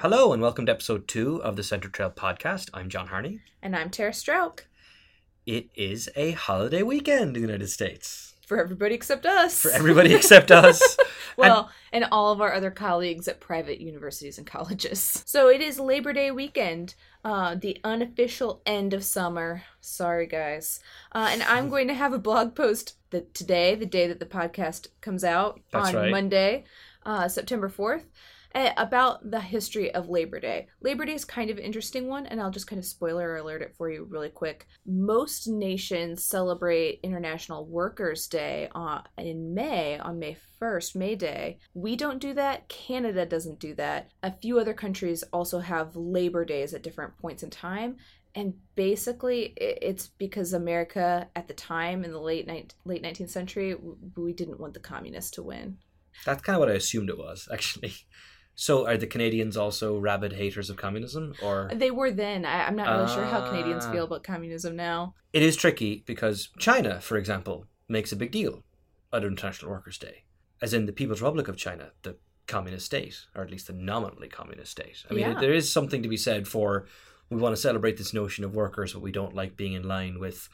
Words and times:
Hello 0.00 0.34
and 0.34 0.42
welcome 0.42 0.66
to 0.66 0.72
episode 0.72 1.08
two 1.08 1.42
of 1.42 1.56
the 1.56 1.62
Center 1.62 1.88
Trail 1.88 2.10
podcast. 2.10 2.68
I'm 2.74 2.90
John 2.90 3.06
Harney. 3.06 3.40
And 3.62 3.74
I'm 3.74 3.88
Tara 3.88 4.12
Strauch. 4.12 4.66
It 5.46 5.70
is 5.74 6.10
a 6.14 6.32
holiday 6.32 6.82
weekend 6.82 7.34
in 7.34 7.42
the 7.42 7.48
United 7.48 7.68
States. 7.68 8.34
For 8.46 8.60
everybody 8.60 8.94
except 8.94 9.24
us. 9.24 9.62
For 9.62 9.70
everybody 9.70 10.14
except 10.14 10.50
us. 10.50 10.98
well, 11.38 11.70
and, 11.92 12.04
and 12.04 12.12
all 12.12 12.30
of 12.30 12.42
our 12.42 12.52
other 12.52 12.70
colleagues 12.70 13.26
at 13.26 13.40
private 13.40 13.80
universities 13.80 14.36
and 14.36 14.46
colleges. 14.46 15.22
So 15.24 15.48
it 15.48 15.62
is 15.62 15.80
Labor 15.80 16.12
Day 16.12 16.30
weekend, 16.30 16.94
uh, 17.24 17.54
the 17.54 17.80
unofficial 17.82 18.60
end 18.66 18.92
of 18.92 19.02
summer. 19.02 19.62
Sorry, 19.80 20.26
guys. 20.26 20.78
Uh, 21.12 21.30
and 21.32 21.42
I'm 21.42 21.68
going 21.70 21.88
to 21.88 21.94
have 21.94 22.12
a 22.12 22.18
blog 22.18 22.54
post 22.54 22.96
that 23.10 23.32
today, 23.32 23.74
the 23.74 23.86
day 23.86 24.06
that 24.08 24.20
the 24.20 24.26
podcast 24.26 24.88
comes 25.00 25.24
out, 25.24 25.58
That's 25.72 25.88
on 25.88 25.94
right. 25.94 26.10
Monday, 26.10 26.64
uh, 27.06 27.28
September 27.28 27.70
4th. 27.70 28.04
Eh, 28.56 28.72
About 28.76 29.30
the 29.30 29.40
history 29.40 29.94
of 29.94 30.08
Labor 30.08 30.40
Day. 30.40 30.66
Labor 30.80 31.04
Day 31.04 31.14
is 31.14 31.24
kind 31.24 31.50
of 31.50 31.58
an 31.58 31.64
interesting 31.64 32.08
one, 32.08 32.26
and 32.26 32.40
I'll 32.40 32.50
just 32.50 32.66
kind 32.66 32.78
of 32.78 32.84
spoiler 32.84 33.36
alert 33.36 33.62
it 33.62 33.74
for 33.76 33.90
you 33.90 34.04
really 34.04 34.30
quick. 34.30 34.66
Most 34.86 35.46
nations 35.46 36.24
celebrate 36.24 37.00
International 37.02 37.66
Workers' 37.66 38.26
Day 38.26 38.68
uh, 38.74 39.02
in 39.18 39.54
May, 39.54 39.98
on 39.98 40.18
May 40.18 40.36
1st, 40.60 40.96
May 40.96 41.14
Day. 41.14 41.58
We 41.74 41.96
don't 41.96 42.18
do 42.18 42.32
that. 42.34 42.68
Canada 42.68 43.26
doesn't 43.26 43.60
do 43.60 43.74
that. 43.74 44.10
A 44.22 44.32
few 44.32 44.58
other 44.58 44.74
countries 44.74 45.22
also 45.32 45.60
have 45.60 45.94
Labor 45.94 46.44
Days 46.44 46.72
at 46.72 46.82
different 46.82 47.16
points 47.18 47.42
in 47.42 47.50
time. 47.50 47.96
And 48.34 48.54
basically, 48.74 49.54
it's 49.56 50.08
because 50.08 50.52
America 50.52 51.26
at 51.34 51.48
the 51.48 51.54
time 51.54 52.04
in 52.04 52.12
the 52.12 52.20
late 52.20 52.46
ni- 52.46 52.68
late 52.84 53.02
19th 53.02 53.30
century, 53.30 53.74
we 54.14 54.34
didn't 54.34 54.60
want 54.60 54.74
the 54.74 54.80
communists 54.80 55.30
to 55.32 55.42
win. 55.42 55.78
That's 56.24 56.42
kind 56.42 56.56
of 56.56 56.60
what 56.60 56.70
I 56.70 56.74
assumed 56.74 57.08
it 57.08 57.18
was, 57.18 57.48
actually. 57.52 57.94
So 58.58 58.86
are 58.86 58.96
the 58.96 59.06
Canadians 59.06 59.56
also 59.56 59.98
rabid 59.98 60.32
haters 60.32 60.70
of 60.70 60.76
communism? 60.78 61.34
Or 61.42 61.70
They 61.74 61.90
were 61.90 62.10
then. 62.10 62.44
I, 62.46 62.66
I'm 62.66 62.74
not 62.74 62.88
really 62.88 63.12
sure 63.14 63.24
how 63.26 63.46
Canadians 63.48 63.84
Ah. 63.86 63.92
feel 63.92 64.04
about 64.04 64.24
communism 64.24 64.74
now. 64.76 65.14
it 65.32 65.42
is 65.42 65.56
tricky 65.56 66.02
because 66.06 66.48
China, 66.58 67.00
for 67.00 67.16
example, 67.18 67.66
makes 67.88 68.12
a 68.12 68.16
big 68.16 68.32
deal 68.32 68.62
out 69.12 69.22
of 69.24 69.30
International 69.30 69.70
Workers' 69.70 69.98
Day. 69.98 70.24
As 70.62 70.72
in 70.72 70.86
the 70.86 70.92
People's 70.92 71.20
Republic 71.20 71.48
of 71.48 71.56
China, 71.58 71.90
the 72.02 72.16
communist 72.46 72.86
state, 72.86 73.16
or 73.34 73.42
at 73.44 73.50
least 73.50 73.66
the 73.66 73.72
nominally 73.74 74.28
communist 74.28 74.72
state. 74.72 75.04
I 75.10 75.12
mean, 75.14 75.20
Yeah. 75.32 75.38
there 75.40 75.52
is 75.52 75.70
something 75.70 76.02
to 76.02 76.08
be 76.08 76.16
said 76.16 76.48
for 76.48 76.86
we 77.28 77.36
want 77.36 77.54
to 77.54 77.60
celebrate 77.60 77.98
this 77.98 78.14
notion 78.14 78.42
of 78.44 78.54
workers, 78.54 78.92
but 78.94 79.02
we 79.02 79.12
don't 79.12 79.34
like 79.34 79.56
being 79.56 79.74
in 79.74 79.82
line 79.82 80.18
with 80.18 80.48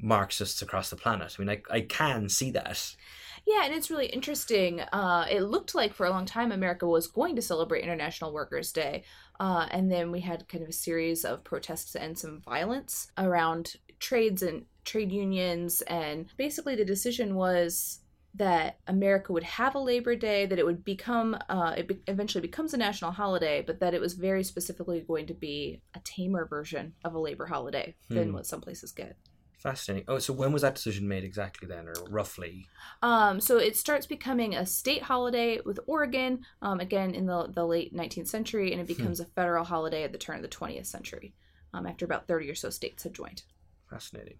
Marxists 0.00 0.60
across 0.62 0.90
the 0.90 0.96
planet. 0.96 1.36
I 1.38 1.42
mean, 1.42 1.50
I, 1.50 1.62
I 1.76 1.80
can 1.82 2.28
see 2.28 2.50
that. 2.52 2.96
Yeah, 3.46 3.64
and 3.64 3.74
it's 3.74 3.90
really 3.90 4.06
interesting. 4.06 4.80
Uh, 4.80 5.26
it 5.30 5.42
looked 5.42 5.74
like 5.74 5.92
for 5.92 6.06
a 6.06 6.10
long 6.10 6.24
time 6.24 6.50
America 6.50 6.86
was 6.86 7.06
going 7.06 7.36
to 7.36 7.42
celebrate 7.42 7.84
International 7.84 8.32
Workers' 8.32 8.72
Day. 8.72 9.04
Uh, 9.38 9.66
and 9.70 9.90
then 9.92 10.10
we 10.10 10.20
had 10.20 10.48
kind 10.48 10.62
of 10.62 10.70
a 10.70 10.72
series 10.72 11.24
of 11.24 11.44
protests 11.44 11.94
and 11.94 12.18
some 12.18 12.40
violence 12.40 13.08
around 13.18 13.74
trades 13.98 14.42
and 14.42 14.64
trade 14.84 15.12
unions. 15.12 15.82
And 15.82 16.26
basically, 16.38 16.74
the 16.74 16.84
decision 16.84 17.34
was 17.34 18.00
that 18.36 18.78
America 18.88 19.32
would 19.32 19.44
have 19.44 19.74
a 19.74 19.78
Labor 19.78 20.16
Day, 20.16 20.46
that 20.46 20.58
it 20.58 20.66
would 20.66 20.82
become, 20.82 21.36
uh, 21.48 21.74
it 21.76 21.86
be- 21.86 22.02
eventually 22.08 22.42
becomes 22.42 22.74
a 22.74 22.76
national 22.76 23.12
holiday, 23.12 23.62
but 23.64 23.78
that 23.80 23.94
it 23.94 24.00
was 24.00 24.14
very 24.14 24.42
specifically 24.42 25.00
going 25.00 25.26
to 25.26 25.34
be 25.34 25.80
a 25.94 26.00
tamer 26.00 26.44
version 26.46 26.94
of 27.04 27.14
a 27.14 27.18
labor 27.18 27.46
holiday 27.46 27.94
than 28.08 28.28
Hmm. 28.28 28.34
what 28.34 28.46
some 28.46 28.60
places 28.60 28.90
get. 28.90 29.16
Fascinating. 29.64 30.04
Oh, 30.08 30.18
so 30.18 30.34
when 30.34 30.52
was 30.52 30.60
that 30.60 30.74
decision 30.74 31.08
made 31.08 31.24
exactly 31.24 31.66
then, 31.66 31.88
or 31.88 31.94
roughly? 32.10 32.66
Um, 33.02 33.40
so 33.40 33.56
it 33.56 33.78
starts 33.78 34.04
becoming 34.04 34.54
a 34.54 34.66
state 34.66 35.02
holiday 35.02 35.58
with 35.64 35.80
Oregon, 35.86 36.44
um, 36.60 36.80
again 36.80 37.14
in 37.14 37.24
the, 37.24 37.50
the 37.50 37.64
late 37.66 37.96
19th 37.96 38.28
century, 38.28 38.72
and 38.72 38.80
it 38.82 38.86
becomes 38.86 39.20
a 39.20 39.24
federal 39.24 39.64
holiday 39.64 40.04
at 40.04 40.12
the 40.12 40.18
turn 40.18 40.36
of 40.36 40.42
the 40.42 40.48
20th 40.48 40.84
century, 40.84 41.32
um, 41.72 41.86
after 41.86 42.04
about 42.04 42.28
30 42.28 42.50
or 42.50 42.54
so 42.54 42.68
states 42.68 43.04
had 43.04 43.14
joined. 43.14 43.42
Fascinating. 43.88 44.36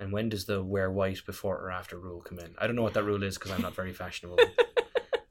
And 0.00 0.12
when 0.12 0.28
does 0.28 0.44
the 0.44 0.60
wear 0.60 0.90
white 0.90 1.24
before 1.24 1.56
or 1.56 1.70
after 1.70 1.96
rule 1.96 2.20
come 2.20 2.40
in? 2.40 2.56
I 2.58 2.66
don't 2.66 2.74
know 2.74 2.82
what 2.82 2.94
that 2.94 3.04
rule 3.04 3.22
is 3.22 3.38
because 3.38 3.52
I'm 3.52 3.62
not 3.62 3.76
very 3.76 3.92
fashionable. 3.92 4.38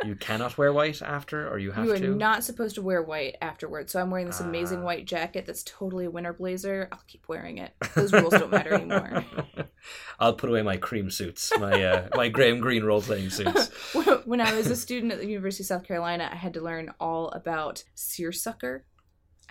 you 0.06 0.16
cannot 0.16 0.58
wear 0.58 0.72
white 0.74 1.02
after, 1.02 1.48
or 1.50 1.58
you 1.60 1.72
have 1.72 1.86
to? 1.88 2.00
You 2.00 2.12
are 2.14 2.16
not 2.16 2.44
supposed 2.44 2.76
to 2.76 2.82
wear 2.82 3.02
white 3.02 3.36
afterwards. 3.42 3.92
So 3.92 4.00
I'm 4.02 4.10
wearing 4.10 4.28
this 4.28 4.40
amazing 4.40 4.80
Ah. 4.80 4.86
white 4.86 5.06
jacket 5.06 5.46
that's 5.46 5.64
totally 5.64 6.06
a 6.06 6.12
winter 6.12 6.34
blazer. 6.34 6.88
I'll 6.92 7.04
keep 7.08 7.28
wearing 7.28 7.58
it. 7.58 7.74
Those 7.96 8.14
rules 8.14 8.34
don't 8.34 8.52
matter 8.52 8.74
anymore. 8.74 9.26
I'll 10.20 10.34
put 10.34 10.50
away 10.50 10.62
my 10.62 10.78
cream 10.78 11.10
suits, 11.10 11.52
my 11.60 11.84
uh, 11.84 12.08
my 12.16 12.30
Graham 12.30 12.60
Greene 12.60 12.84
role 12.84 13.02
playing 13.02 13.30
suits. 13.30 13.68
when 14.26 14.40
I 14.42 14.54
was 14.56 14.68
a 14.68 14.76
student 14.76 15.12
at 15.12 15.20
the 15.20 15.28
University 15.28 15.64
of 15.64 15.68
South 15.68 15.84
Carolina, 15.84 16.30
I 16.32 16.36
had 16.36 16.54
to 16.54 16.62
learn 16.62 16.94
all 17.00 17.30
about 17.30 17.84
seersucker. 17.96 18.86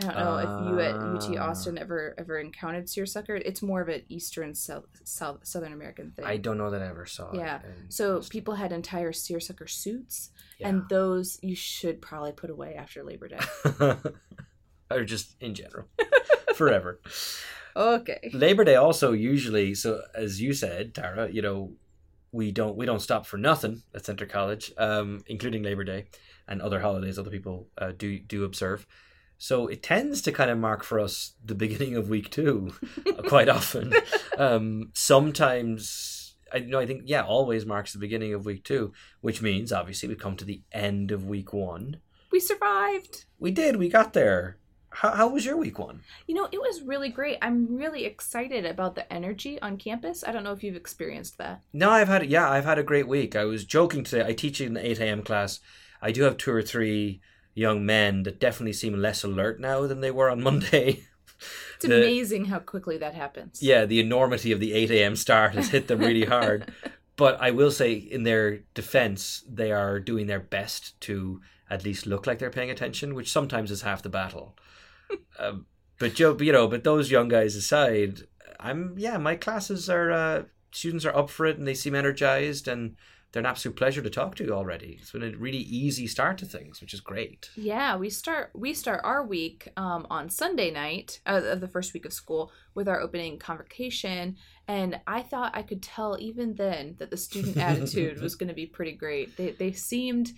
I 0.05 0.13
don't 0.13 0.25
know 0.25 0.39
if 0.39 0.69
you 0.73 0.81
at 0.81 0.95
UT 0.95 1.39
Ah. 1.39 1.51
Austin 1.51 1.79
ever 1.79 2.15
ever 2.19 2.39
encountered 2.39 2.89
seersucker. 2.89 3.37
It's 3.37 3.63
more 3.63 3.81
of 3.81 3.89
an 3.89 4.03
Eastern 4.09 4.55
South, 4.55 4.85
South 5.05 5.41
Southern 5.47 5.73
American 5.73 6.11
thing. 6.13 6.25
I 6.25 6.37
don't 6.37 6.59
know 6.59 6.71
that 6.71 6.83
I 6.83 6.89
ever 6.89 7.07
saw. 7.07 7.33
Yeah. 7.35 7.61
so 7.89 8.19
Austin. 8.19 8.31
people 8.31 8.55
had 8.55 8.73
entire 8.73 9.13
seersucker 9.13 9.67
suits, 9.67 10.31
Yeah. 10.59 10.69
and 10.69 10.89
those 10.89 11.39
you 11.43 11.55
should 11.57 12.01
probably 12.03 12.33
put 12.33 12.51
away 12.51 12.75
after 12.75 13.03
Labor 13.03 13.29
Day. 13.29 13.39
or 14.91 15.05
just 15.05 15.37
in 15.41 15.55
general, 15.55 15.87
forever. 16.55 17.01
okay. 17.77 18.31
Labor 18.33 18.65
Day 18.65 18.77
also 18.77 19.13
usually 19.13 19.75
so 19.75 20.03
as 20.15 20.41
you 20.41 20.53
said, 20.53 20.95
Tara, 20.95 21.31
you 21.31 21.43
know, 21.43 21.73
we 22.33 22.51
don't 22.51 22.77
we 22.77 22.87
don't 22.87 23.01
stop 23.01 23.27
for 23.27 23.37
nothing 23.39 23.83
at 23.95 24.05
Centre 24.05 24.27
College, 24.27 24.73
um, 24.79 25.23
including 25.27 25.63
Labor 25.63 25.85
Day 25.85 26.07
and 26.49 26.61
other 26.61 26.81
holidays 26.81 27.19
other 27.19 27.31
people 27.31 27.69
uh, 27.79 27.93
do 27.97 28.19
do 28.19 28.45
observe. 28.45 28.87
So 29.43 29.67
it 29.67 29.83
tends 29.83 30.23
to 30.23 30.31
kind 30.31 30.53
of 30.53 30.59
mark 30.59 30.85
for 30.85 31.01
us 31.01 31.33
the 31.45 31.57
beginning 31.57 31.97
of 31.97 32.09
week 32.09 32.31
two, 32.31 32.75
quite 33.27 33.49
often. 33.49 33.93
Um, 34.39 34.91
sometimes 34.95 36.37
I 36.53 36.59
you 36.59 36.69
know 36.69 36.79
I 36.79 36.87
think 36.87 37.03
yeah 37.07 37.25
always 37.25 37.67
marks 37.67 37.93
the 37.93 37.99
beginning 37.99 38.35
of 38.35 38.47
week 38.47 38.63
two, 38.63 38.93
which 39.21 39.43
means 39.43 39.73
obviously 39.73 40.09
we 40.09 40.15
come 40.15 40.37
to 40.37 40.45
the 40.45 40.63
end 40.71 41.11
of 41.11 41.27
week 41.27 41.53
one. 41.53 41.97
We 42.31 42.39
survived. 42.39 43.25
We 43.41 43.51
did, 43.51 43.79
we 43.79 43.89
got 43.89 44.13
there. 44.13 44.59
How, 44.91 45.11
how 45.11 45.27
was 45.27 45.45
your 45.45 45.57
week 45.57 45.77
one? 45.77 46.03
You 46.29 46.37
know, 46.37 46.49
it 46.53 46.61
was 46.61 46.83
really 46.83 47.09
great. 47.09 47.39
I'm 47.43 47.67
really 47.75 48.05
excited 48.05 48.65
about 48.65 48.95
the 48.95 49.13
energy 49.13 49.61
on 49.61 49.77
campus. 49.77 50.23
I 50.25 50.31
don't 50.31 50.45
know 50.45 50.53
if 50.53 50.63
you've 50.63 50.77
experienced 50.77 51.39
that. 51.39 51.63
No, 51.73 51.91
I've 51.91 52.07
had 52.07 52.31
yeah, 52.31 52.49
I've 52.49 52.65
had 52.65 52.79
a 52.79 52.85
great 52.85 53.09
week. 53.09 53.35
I 53.35 53.45
was 53.45 53.65
joking 53.65 54.05
today. 54.05 54.25
I 54.25 54.35
teach 54.35 54.61
in 54.61 54.75
the 54.75 54.89
eight 54.89 55.01
a.m. 55.01 55.25
class. 55.25 55.59
I 56.01 56.13
do 56.13 56.23
have 56.23 56.37
two 56.37 56.53
or 56.53 56.63
three 56.63 57.21
young 57.55 57.85
men 57.85 58.23
that 58.25 58.41
definitely 58.41 58.73
seem 58.73 58.95
less 58.95 59.23
alert 59.25 59.61
now 59.61 59.87
than 59.87 60.01
they 60.01 60.11
were 60.11 60.31
on 60.31 60.43
Monday. 60.51 61.05
It's 61.77 61.87
The- 61.87 62.03
amazing 62.03 62.47
how 62.47 62.61
quickly 62.61 62.99
that 62.99 63.15
happens. 63.15 63.61
yeah, 63.63 63.85
the 63.85 64.01
enormity 64.01 64.53
of 64.53 64.61
the 64.61 64.73
eight 64.73 64.91
a.m. 64.91 65.17
start 65.17 65.55
has 65.55 65.69
hit 65.71 65.89
them 65.89 66.01
really 66.01 66.25
hard. 66.25 66.73
but 67.17 67.41
I 67.41 67.51
will 67.51 67.71
say, 67.71 67.93
in 67.95 68.23
their 68.23 68.59
defense, 68.75 69.45
they 69.49 69.73
are 69.73 69.99
doing 70.01 70.27
their 70.29 70.41
best 70.41 71.01
to 71.03 71.41
at 71.69 71.85
least 71.85 72.07
look 72.07 72.27
like 72.27 72.39
they're 72.39 72.51
paying 72.51 72.71
attention, 72.71 73.15
which 73.15 73.31
sometimes 73.33 73.71
is 73.71 73.83
half 73.83 74.03
the 74.03 74.09
battle. 74.09 74.57
um, 75.39 75.67
but 75.99 76.15
Joe, 76.15 76.37
you 76.41 76.53
know, 76.53 76.69
but 76.69 76.85
those 76.85 77.11
young 77.11 77.29
guys 77.29 77.55
aside, 77.57 78.21
I'm 78.61 78.95
yeah, 78.97 79.19
my 79.19 79.37
classes 79.37 79.91
are 79.91 80.11
uh, 80.11 80.43
students 80.71 81.05
are 81.05 81.15
up 81.17 81.29
for 81.31 81.47
it 81.47 81.59
and 81.59 81.67
they 81.67 81.75
seem 81.75 81.95
energized 81.95 82.67
and 82.69 82.97
they're 83.33 83.41
an 83.41 83.47
absolute 83.47 83.77
pleasure 83.77 84.03
to 84.03 84.11
talk 84.11 84.35
to 84.37 84.45
you 84.45 84.53
already. 84.53 84.99
It's 85.01 85.13
been 85.13 85.23
a 85.23 85.37
really 85.37 85.59
easy 85.59 86.07
start 86.07 86.37
to 86.39 86.47
things, 86.47 86.81
which 86.81 86.93
is 86.93 87.01
great. 87.01 87.49
Yeah, 87.57 87.97
we 87.97 88.11
start 88.11 88.51
we 88.55 88.75
start 88.75 89.01
our 89.05 89.25
week 89.25 89.69
um, 89.77 90.07
on 90.11 90.29
Sunday 90.29 90.71
night 90.71 91.21
uh, 91.27 91.41
of 91.45 91.61
the 91.61 91.69
first 91.69 91.95
week 91.95 92.05
of 92.05 92.13
school 92.13 92.53
with 92.75 92.89
our 92.89 93.01
opening 93.01 93.39
convocation, 93.39 94.37
and 94.69 95.01
I 95.07 95.23
thought 95.23 95.57
I 95.57 95.63
could 95.63 95.83
tell 95.83 96.17
even 96.21 96.55
then 96.55 96.97
that 96.99 97.11
the 97.11 97.17
student 97.17 97.57
attitude 97.57 98.21
was 98.21 98.35
going 98.37 98.49
to 98.49 98.55
be 98.55 98.67
pretty 98.67 98.93
great. 98.93 99.37
They 99.39 99.53
they 99.53 99.73
seemed 99.73 100.33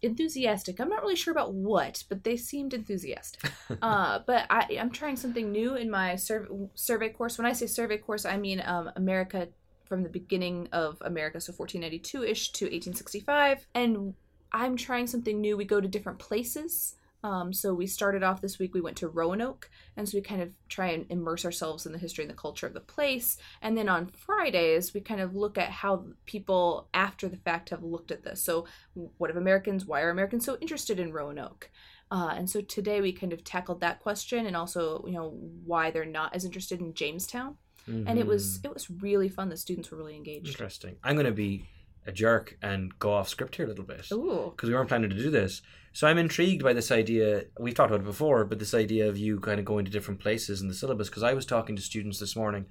enthusiastic. 0.00 0.80
I'm 0.80 0.88
not 0.88 1.02
really 1.02 1.16
sure 1.16 1.32
about 1.32 1.54
what, 1.54 2.04
but 2.08 2.22
they 2.22 2.36
seemed 2.36 2.74
enthusiastic. 2.74 3.50
uh, 3.82 4.20
but 4.26 4.46
I, 4.50 4.76
I'm 4.78 4.90
trying 4.90 5.16
something 5.16 5.50
new 5.50 5.74
in 5.74 5.90
my 5.90 6.16
sur- 6.16 6.48
survey 6.74 7.08
course. 7.08 7.38
When 7.38 7.46
I 7.46 7.52
say 7.52 7.66
survey 7.66 7.98
course, 7.98 8.24
I 8.24 8.36
mean 8.36 8.62
um, 8.64 8.90
America 8.94 9.48
from 9.92 10.02
the 10.02 10.08
beginning 10.08 10.66
of 10.72 10.96
America, 11.02 11.38
so 11.38 11.52
1492 11.52 12.24
ish 12.24 12.50
to 12.52 12.64
1865. 12.64 13.66
And 13.74 14.14
I'm 14.50 14.74
trying 14.74 15.06
something 15.06 15.38
new. 15.38 15.54
We 15.54 15.66
go 15.66 15.82
to 15.82 15.86
different 15.86 16.18
places. 16.18 16.94
Um, 17.22 17.52
so 17.52 17.74
we 17.74 17.86
started 17.86 18.22
off 18.22 18.40
this 18.40 18.58
week, 18.58 18.72
we 18.72 18.80
went 18.80 18.96
to 18.96 19.08
Roanoke, 19.08 19.68
and 19.94 20.08
so 20.08 20.16
we 20.16 20.22
kind 20.22 20.40
of 20.40 20.54
try 20.70 20.92
and 20.92 21.04
immerse 21.10 21.44
ourselves 21.44 21.84
in 21.84 21.92
the 21.92 21.98
history 21.98 22.24
and 22.24 22.30
the 22.30 22.34
culture 22.34 22.66
of 22.66 22.72
the 22.72 22.80
place. 22.80 23.36
And 23.60 23.76
then 23.76 23.90
on 23.90 24.06
Fridays, 24.06 24.94
we 24.94 25.02
kind 25.02 25.20
of 25.20 25.36
look 25.36 25.58
at 25.58 25.68
how 25.68 26.06
people 26.24 26.88
after 26.94 27.28
the 27.28 27.36
fact 27.36 27.68
have 27.68 27.84
looked 27.84 28.10
at 28.10 28.24
this. 28.24 28.42
So, 28.42 28.66
what 28.94 29.28
have 29.28 29.36
Americans, 29.36 29.84
why 29.84 30.00
are 30.00 30.10
Americans 30.10 30.46
so 30.46 30.56
interested 30.62 30.98
in 30.98 31.12
Roanoke? 31.12 31.70
Uh, 32.10 32.32
and 32.34 32.48
so 32.48 32.62
today 32.62 33.02
we 33.02 33.12
kind 33.12 33.34
of 33.34 33.44
tackled 33.44 33.82
that 33.82 34.00
question 34.00 34.46
and 34.46 34.56
also, 34.56 35.04
you 35.06 35.12
know, 35.12 35.30
why 35.66 35.90
they're 35.90 36.06
not 36.06 36.34
as 36.34 36.46
interested 36.46 36.80
in 36.80 36.94
Jamestown. 36.94 37.56
And 37.86 38.18
it 38.18 38.26
was 38.26 38.58
Mhm. 38.58 38.66
it 38.66 38.74
was 38.74 38.90
really 38.90 39.28
fun. 39.28 39.48
The 39.48 39.56
students 39.56 39.90
were 39.90 39.98
really 39.98 40.14
engaged. 40.16 40.48
interesting. 40.48 40.96
I'm 41.02 41.14
going 41.16 41.26
to 41.26 41.32
be 41.32 41.64
a 42.06 42.12
jerk 42.12 42.56
and 42.62 42.96
go 42.98 43.12
off 43.12 43.28
script 43.28 43.56
here 43.56 43.64
a 43.66 43.68
little 43.68 43.84
bit 43.84 44.10
Ooh. 44.12 44.52
because 44.54 44.68
we 44.68 44.74
weren't 44.74 44.88
planning 44.88 45.10
to 45.10 45.16
do 45.16 45.30
this. 45.30 45.62
So 45.92 46.06
I'm 46.08 46.18
intrigued 46.18 46.62
by 46.62 46.72
this 46.72 46.90
idea. 46.90 47.44
We've 47.60 47.74
talked 47.74 47.90
about 47.90 48.00
it 48.00 48.06
before, 48.06 48.44
but 48.44 48.58
this 48.58 48.74
idea 48.74 49.08
of 49.08 49.16
you 49.18 49.38
kind 49.40 49.58
of 49.60 49.64
going 49.66 49.84
to 49.84 49.90
different 49.90 50.18
places 50.20 50.60
in 50.62 50.68
the 50.68 50.74
syllabus. 50.74 51.08
Because 51.08 51.22
I 51.22 51.34
was 51.34 51.46
talking 51.46 51.76
to 51.76 51.82
students 51.82 52.18
this 52.18 52.34
morning 52.34 52.66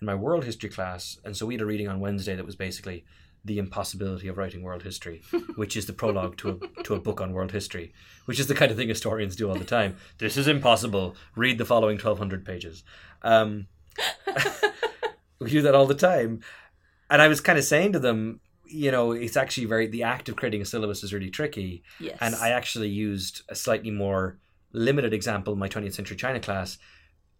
in 0.00 0.06
my 0.06 0.14
world 0.14 0.44
history 0.44 0.68
class, 0.70 1.18
and 1.24 1.36
so 1.36 1.46
we 1.46 1.54
had 1.54 1.60
a 1.60 1.66
reading 1.66 1.86
on 1.88 2.00
Wednesday 2.00 2.34
that 2.34 2.46
was 2.46 2.56
basically 2.56 3.04
the 3.44 3.58
impossibility 3.58 4.26
of 4.28 4.36
writing 4.38 4.62
world 4.62 4.82
history, 4.84 5.22
which 5.56 5.76
is 5.76 5.86
the 5.86 5.92
prologue 5.92 6.36
to 6.38 6.50
a, 6.78 6.82
to 6.84 6.94
a 6.94 7.00
book 7.00 7.20
on 7.20 7.32
world 7.32 7.52
history, 7.52 7.92
which 8.24 8.38
is 8.40 8.46
the 8.46 8.54
kind 8.54 8.70
of 8.70 8.76
thing 8.76 8.88
historians 8.88 9.36
do 9.36 9.48
all 9.48 9.56
the 9.56 9.64
time. 9.64 9.96
This 10.18 10.36
is 10.36 10.46
impossible. 10.48 11.14
Read 11.36 11.58
the 11.58 11.64
following 11.64 11.96
1,200 11.98 12.44
pages. 12.44 12.82
Um, 13.22 13.66
we 15.38 15.50
do 15.50 15.62
that 15.62 15.74
all 15.74 15.86
the 15.86 15.94
time. 15.94 16.40
And 17.10 17.20
I 17.20 17.28
was 17.28 17.40
kind 17.40 17.58
of 17.58 17.64
saying 17.64 17.92
to 17.92 17.98
them, 17.98 18.40
you 18.66 18.90
know, 18.90 19.12
it's 19.12 19.36
actually 19.36 19.66
very, 19.66 19.86
the 19.86 20.02
act 20.02 20.28
of 20.28 20.36
creating 20.36 20.62
a 20.62 20.64
syllabus 20.64 21.04
is 21.04 21.12
really 21.12 21.30
tricky. 21.30 21.82
Yes. 22.00 22.16
And 22.20 22.34
I 22.34 22.50
actually 22.50 22.88
used 22.88 23.42
a 23.48 23.54
slightly 23.54 23.90
more 23.90 24.38
limited 24.72 25.12
example 25.12 25.52
in 25.52 25.58
my 25.58 25.68
20th 25.68 25.92
century 25.92 26.16
China 26.16 26.40
class. 26.40 26.78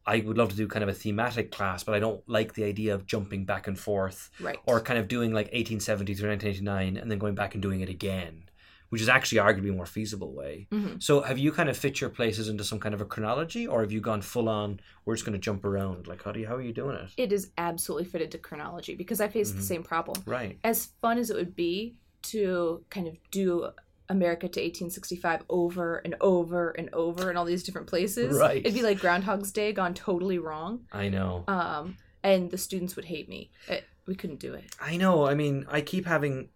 I 0.05 0.21
would 0.21 0.37
love 0.37 0.51
to 0.51 0.57
do 0.57 0.67
kind 0.67 0.83
of 0.83 0.89
a 0.89 0.95
thematic 0.95 1.53
class, 1.53 1.85
but 1.85 1.95
I 1.95 2.01
don't 2.01 2.29
like 2.29 2.55
the 2.55 2.65
idea 2.65 2.95
of 2.95 3.07
jumping 3.07 3.45
back 3.45 3.69
and 3.69 3.79
forth 3.79 4.31
right. 4.41 4.59
or 4.67 4.81
kind 4.81 4.99
of 4.99 5.09
doing 5.09 5.31
like 5.31 5.47
1870 5.47 6.15
through 6.15 6.31
1989 6.31 6.97
and 7.01 7.11
then 7.11 7.19
going 7.19 7.35
back 7.35 7.55
and 7.55 7.63
doing 7.63 7.81
it 7.81 7.89
again, 7.89 8.45
which 8.93 9.01
is 9.01 9.09
actually 9.09 9.39
arguably 9.39 9.71
a 9.71 9.73
more 9.73 9.87
feasible 9.87 10.35
way. 10.35 10.67
Mhm. 10.71 11.03
So 11.03 11.23
have 11.23 11.39
you 11.39 11.51
kind 11.51 11.71
of 11.71 11.79
fit 11.79 11.99
your 12.03 12.11
places 12.11 12.47
into 12.51 12.63
some 12.63 12.79
kind 12.79 12.95
of 12.95 13.01
a 13.01 13.07
chronology 13.07 13.67
or 13.67 13.81
have 13.81 13.91
you 13.91 14.03
gone 14.03 14.21
full 14.21 14.51
on, 14.51 14.81
we're 15.07 15.15
just 15.15 15.25
going 15.25 15.33
to 15.33 15.39
jump 15.39 15.65
around? 15.65 16.07
Like, 16.07 16.23
how 16.23 16.31
do 16.31 16.41
you, 16.41 16.47
how 16.47 16.57
are 16.57 16.61
you 16.61 16.75
doing 16.75 16.97
it? 16.97 17.09
It 17.17 17.33
is 17.33 17.53
absolutely 17.57 18.05
fitted 18.05 18.31
to 18.33 18.39
chronology 18.39 18.95
because 18.95 19.19
I 19.23 19.29
face 19.29 19.51
Mhm. 19.51 19.57
the 19.57 19.63
same 19.63 19.83
problem. 19.83 20.23
Right. 20.27 20.59
As 20.63 20.91
fun 21.01 21.17
as 21.17 21.31
it 21.31 21.37
would 21.37 21.57
be 21.57 21.97
to 22.25 22.85
kind 22.91 23.09
of 23.09 23.17
do 23.31 23.71
America 24.11 24.47
to 24.47 24.61
1865 24.61 25.43
over 25.49 25.97
and 26.05 26.15
over 26.21 26.71
and 26.73 26.91
over 26.93 27.31
in 27.31 27.39
all 27.39 27.47
these 27.47 27.63
different 27.63 27.87
places, 27.87 28.37
Right. 28.39 28.59
it'd 28.59 28.75
be 28.75 28.83
like 28.83 28.99
Groundhog's 29.01 29.53
Day 29.53 29.73
gone 29.73 29.95
totally 29.95 30.39
wrong. 30.39 30.85
I 30.93 31.09
know. 31.09 31.45
Um, 31.49 31.97
and 32.23 32.51
the 32.51 32.59
students 32.59 32.95
would 32.97 33.07
hate 33.07 33.27
me. 33.27 33.51
It, 33.69 33.85
we 34.07 34.15
couldn't 34.17 34.41
do 34.41 34.53
it. 34.53 34.65
I 34.79 34.99
know. 34.99 35.25
I 35.27 35.35
mean, 35.35 35.65
I 35.71 35.81
keep 35.81 36.05
having. 36.05 36.51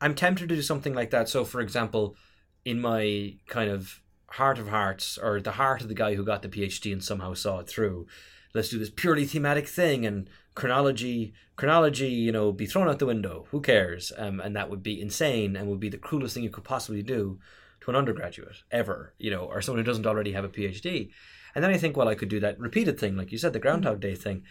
I'm 0.00 0.14
tempted 0.14 0.48
to 0.48 0.56
do 0.56 0.62
something 0.62 0.94
like 0.94 1.10
that. 1.10 1.28
So, 1.28 1.44
for 1.44 1.60
example, 1.60 2.16
in 2.64 2.80
my 2.80 3.34
kind 3.46 3.70
of 3.70 4.00
heart 4.30 4.58
of 4.58 4.68
hearts, 4.68 5.18
or 5.18 5.40
the 5.40 5.52
heart 5.52 5.82
of 5.82 5.88
the 5.88 5.94
guy 5.94 6.14
who 6.14 6.24
got 6.24 6.42
the 6.42 6.48
PhD 6.48 6.92
and 6.92 7.02
somehow 7.02 7.34
saw 7.34 7.60
it 7.60 7.68
through, 7.68 8.06
let's 8.54 8.68
do 8.68 8.78
this 8.78 8.90
purely 8.90 9.24
thematic 9.24 9.68
thing 9.68 10.04
and 10.04 10.28
chronology. 10.54 11.32
Chronology, 11.56 12.08
you 12.08 12.32
know, 12.32 12.52
be 12.52 12.66
thrown 12.66 12.88
out 12.88 12.98
the 12.98 13.06
window. 13.06 13.46
Who 13.50 13.60
cares? 13.60 14.12
Um, 14.16 14.40
and 14.40 14.54
that 14.56 14.68
would 14.68 14.82
be 14.82 15.00
insane 15.00 15.56
and 15.56 15.68
would 15.68 15.80
be 15.80 15.88
the 15.88 15.96
cruelest 15.96 16.34
thing 16.34 16.42
you 16.42 16.50
could 16.50 16.64
possibly 16.64 17.02
do 17.02 17.38
to 17.80 17.90
an 17.90 17.96
undergraduate 17.96 18.56
ever, 18.70 19.14
you 19.18 19.30
know, 19.30 19.44
or 19.44 19.62
someone 19.62 19.82
who 19.82 19.88
doesn't 19.88 20.06
already 20.06 20.32
have 20.32 20.44
a 20.44 20.48
PhD. 20.48 21.10
And 21.54 21.64
then 21.64 21.70
I 21.70 21.78
think, 21.78 21.96
well, 21.96 22.08
I 22.08 22.14
could 22.14 22.28
do 22.28 22.40
that 22.40 22.58
repeated 22.58 23.00
thing, 23.00 23.16
like 23.16 23.32
you 23.32 23.38
said, 23.38 23.54
the 23.54 23.58
Groundhog 23.58 24.00
Day 24.00 24.14
thing. 24.14 24.42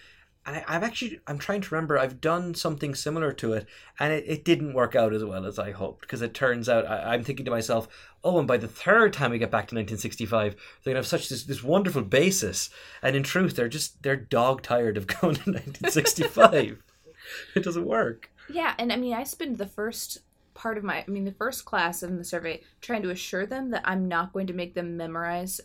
And 0.45 0.57
I, 0.57 0.63
I've 0.67 0.83
actually, 0.83 1.19
I'm 1.27 1.39
trying 1.39 1.61
to 1.61 1.73
remember, 1.73 1.97
I've 1.97 2.21
done 2.21 2.53
something 2.53 2.93
similar 2.93 3.31
to 3.33 3.53
it, 3.53 3.67
and 3.99 4.13
it, 4.13 4.23
it 4.27 4.45
didn't 4.45 4.73
work 4.73 4.95
out 4.95 5.13
as 5.13 5.23
well 5.23 5.45
as 5.45 5.57
I 5.57 5.71
hoped. 5.71 6.01
Because 6.01 6.21
it 6.21 6.33
turns 6.33 6.69
out, 6.69 6.85
I, 6.85 7.13
I'm 7.13 7.23
thinking 7.23 7.45
to 7.45 7.51
myself, 7.51 7.87
oh, 8.23 8.37
and 8.37 8.47
by 8.47 8.57
the 8.57 8.67
third 8.67 9.13
time 9.13 9.31
we 9.31 9.39
get 9.39 9.51
back 9.51 9.67
to 9.67 9.75
1965, 9.75 10.55
they're 10.83 10.93
to 10.93 10.99
have 10.99 11.07
such 11.07 11.29
this, 11.29 11.43
this 11.43 11.63
wonderful 11.63 12.03
basis. 12.03 12.69
And 13.01 13.15
in 13.15 13.23
truth, 13.23 13.55
they're 13.55 13.67
just, 13.67 14.03
they're 14.03 14.15
dog 14.15 14.61
tired 14.61 14.97
of 14.97 15.07
going 15.21 15.35
to 15.35 15.51
1965. 15.51 16.81
it 17.55 17.63
doesn't 17.63 17.85
work. 17.85 18.29
Yeah, 18.49 18.75
and 18.77 18.93
I 18.93 18.97
mean, 18.97 19.13
I 19.13 19.23
spend 19.23 19.57
the 19.57 19.65
first 19.65 20.19
part 20.53 20.77
of 20.77 20.83
my, 20.83 21.03
I 21.07 21.11
mean, 21.11 21.25
the 21.25 21.31
first 21.31 21.65
class 21.65 22.03
in 22.03 22.17
the 22.17 22.23
survey 22.23 22.61
trying 22.81 23.01
to 23.03 23.09
assure 23.09 23.45
them 23.45 23.71
that 23.71 23.81
I'm 23.85 24.07
not 24.07 24.33
going 24.33 24.47
to 24.47 24.53
make 24.53 24.73
them 24.73 24.97
memorize 24.97 25.59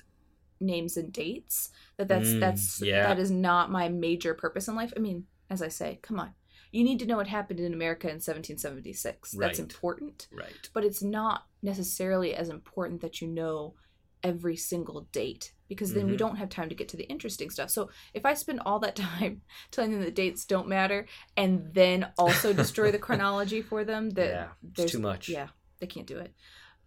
names 0.61 0.97
and 0.97 1.12
dates. 1.12 1.71
That 1.97 2.09
that's 2.09 2.29
Mm, 2.29 2.41
that's 2.41 2.83
yeah. 2.83 3.07
that 3.09 3.19
is 3.19 3.31
not 3.31 3.71
my 3.71 3.89
major 3.89 4.35
purpose 4.35 4.69
in 4.69 4.75
life. 4.75 4.93
I 4.97 5.01
mean, 5.01 5.27
as 5.49 5.62
I 5.62 5.69
say, 5.69 5.99
come 6.03 6.21
on, 6.21 6.35
you 6.73 6.85
need 6.85 6.99
to 7.01 7.07
know 7.07 7.17
what 7.17 7.27
happened 7.29 7.61
in 7.61 7.73
America 7.75 8.09
in 8.09 8.21
1776. 8.21 9.35
Right. 9.35 9.47
That's 9.47 9.59
important, 9.59 10.29
Right. 10.33 10.69
but 10.73 10.85
it's 10.85 11.03
not 11.03 11.47
necessarily 11.62 12.35
as 12.35 12.49
important 12.49 13.01
that 13.01 13.21
you 13.21 13.29
know 13.29 13.75
every 14.23 14.55
single 14.57 15.09
date 15.12 15.53
because 15.67 15.95
then 15.95 16.07
we 16.07 16.12
Mhm. 16.15 16.19
don't 16.19 16.37
have 16.37 16.51
time 16.51 16.69
to 16.69 16.75
get 16.75 16.89
to 16.91 16.97
the 16.97 17.05
interesting 17.05 17.49
stuff. 17.49 17.71
So 17.71 17.91
if 18.12 18.27
I 18.27 18.35
spend 18.35 18.61
all 18.61 18.79
that 18.81 18.97
time 19.09 19.41
telling 19.71 19.93
them 19.93 20.01
that 20.03 20.15
dates 20.15 20.45
don't 20.45 20.69
matter 20.69 21.07
and 21.39 21.73
then 21.73 22.12
also 22.19 22.53
destroy 22.53 22.91
the 22.91 22.99
chronology 23.07 23.62
for 23.62 23.83
them, 23.85 24.11
that 24.11 24.29
yeah. 24.29 24.49
there's 24.62 24.93
too 24.93 24.99
much. 24.99 25.29
yeah, 25.31 25.49
they 25.79 25.87
can't 25.87 26.07
do 26.07 26.19
it. 26.19 26.35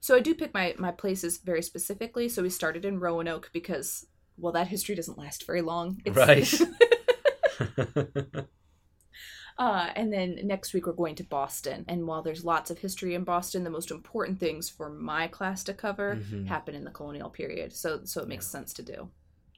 So 0.03 0.17
I 0.17 0.19
do 0.19 0.35
pick 0.35 0.53
my 0.53 0.75
my 0.77 0.91
places 0.91 1.38
very 1.38 1.61
specifically. 1.61 2.27
So 2.27 2.41
we 2.44 2.50
started 2.50 2.83
in 2.83 3.00
Roanoke 3.00 3.50
because 3.53 4.05
well, 4.38 4.51
that 4.51 4.67
history 4.67 4.95
doesn't 4.95 5.17
last 5.17 5.45
very 5.47 5.61
long. 5.61 6.01
Right. 6.05 6.53
uh, 9.57 9.89
and 9.95 10.11
then 10.11 10.39
next 10.44 10.73
week 10.73 10.88
we're 10.88 10.91
going 10.91 11.15
to 11.15 11.23
Boston. 11.23 11.85
And 11.88 12.05
while 12.05 12.21
there's 12.21 12.44
lots 12.44 12.69
of 12.69 12.79
history 12.79 13.15
in 13.15 13.23
Boston, 13.23 13.63
the 13.63 13.69
most 13.69 13.91
important 13.91 14.41
things 14.41 14.69
for 14.69 14.89
my 14.89 15.27
class 15.29 15.63
to 15.63 15.73
cover 15.73 16.17
Mhm. 16.17 16.47
happen 16.47 16.75
in 16.75 16.83
the 16.83 16.91
colonial 16.91 17.29
period. 17.29 17.71
So 17.71 18.01
so 18.03 18.21
it 18.21 18.27
makes 18.27 18.45
sense 18.45 18.73
to 18.73 18.81
do. 18.83 19.09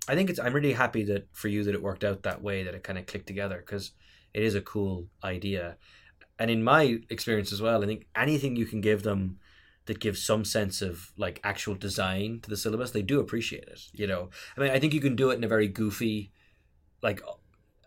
I 0.07 0.13
think 0.13 0.29
it's. 0.29 0.39
I'm 0.39 0.53
really 0.53 0.73
happy 0.73 1.03
that 1.05 1.27
for 1.31 1.47
you 1.47 1.63
that 1.63 1.73
it 1.73 1.81
worked 1.81 2.03
out 2.03 2.21
that 2.21 2.43
way, 2.43 2.61
that 2.61 2.75
it 2.75 2.83
kind 2.83 2.99
of 2.99 3.07
clicked 3.07 3.25
together 3.25 3.63
because 3.65 3.93
it 4.35 4.43
is 4.43 4.53
a 4.53 4.61
cool 4.61 5.07
idea. 5.23 5.77
And 6.37 6.51
in 6.51 6.63
my 6.63 6.99
experience 7.09 7.51
as 7.51 7.63
well, 7.63 7.83
I 7.83 7.87
think 7.87 8.05
anything 8.15 8.55
you 8.55 8.67
can 8.67 8.81
give 8.81 9.01
them 9.01 9.39
that 9.85 9.99
gives 9.99 10.23
some 10.23 10.43
sense 10.43 10.81
of 10.81 11.11
like 11.17 11.39
actual 11.43 11.75
design 11.75 12.39
to 12.41 12.49
the 12.49 12.57
syllabus, 12.57 12.91
they 12.91 13.01
do 13.01 13.19
appreciate 13.19 13.63
it. 13.63 13.81
You 13.93 14.07
know, 14.07 14.29
I 14.57 14.61
mean, 14.61 14.71
I 14.71 14.79
think 14.79 14.93
you 14.93 15.01
can 15.01 15.15
do 15.15 15.29
it 15.29 15.35
in 15.35 15.43
a 15.43 15.47
very 15.47 15.67
goofy, 15.67 16.31
like, 17.01 17.21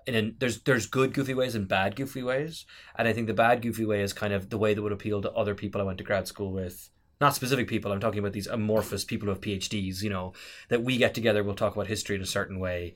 in 0.07 0.15
a, 0.15 0.31
there's 0.39 0.61
there's 0.63 0.87
good 0.87 1.13
goofy 1.13 1.35
ways 1.35 1.55
and 1.55 1.69
bad 1.69 1.97
goofy 1.97 2.23
ways, 2.23 2.65
and 2.97 3.07
I 3.07 3.13
think 3.13 3.27
the 3.27 3.35
bad 3.35 3.63
goofy 3.63 3.85
way 3.85 4.03
is 4.03 4.13
kind 4.13 4.33
of 4.33 4.49
the 4.49 4.59
way 4.59 4.75
that 4.75 4.83
would 4.83 4.93
appeal 4.93 5.21
to 5.23 5.33
other 5.33 5.55
people 5.55 5.81
I 5.81 5.85
went 5.85 5.99
to 5.99 6.05
grad 6.05 6.27
school 6.27 6.53
with. 6.53 6.91
Not 7.21 7.35
specific 7.35 7.67
people. 7.67 7.91
I'm 7.91 8.01
talking 8.01 8.21
about 8.21 8.33
these 8.33 8.47
amorphous 8.47 9.05
people 9.05 9.27
who 9.27 9.33
have 9.33 9.41
PhDs. 9.41 10.03
You 10.03 10.11
know, 10.11 10.33
that 10.69 10.83
we 10.83 10.97
get 10.97 11.15
together, 11.15 11.43
we'll 11.43 11.55
talk 11.55 11.75
about 11.75 11.89
history 11.89 12.17
in 12.17 12.23
a 12.23 12.27
certain 12.27 12.59
way. 12.61 12.95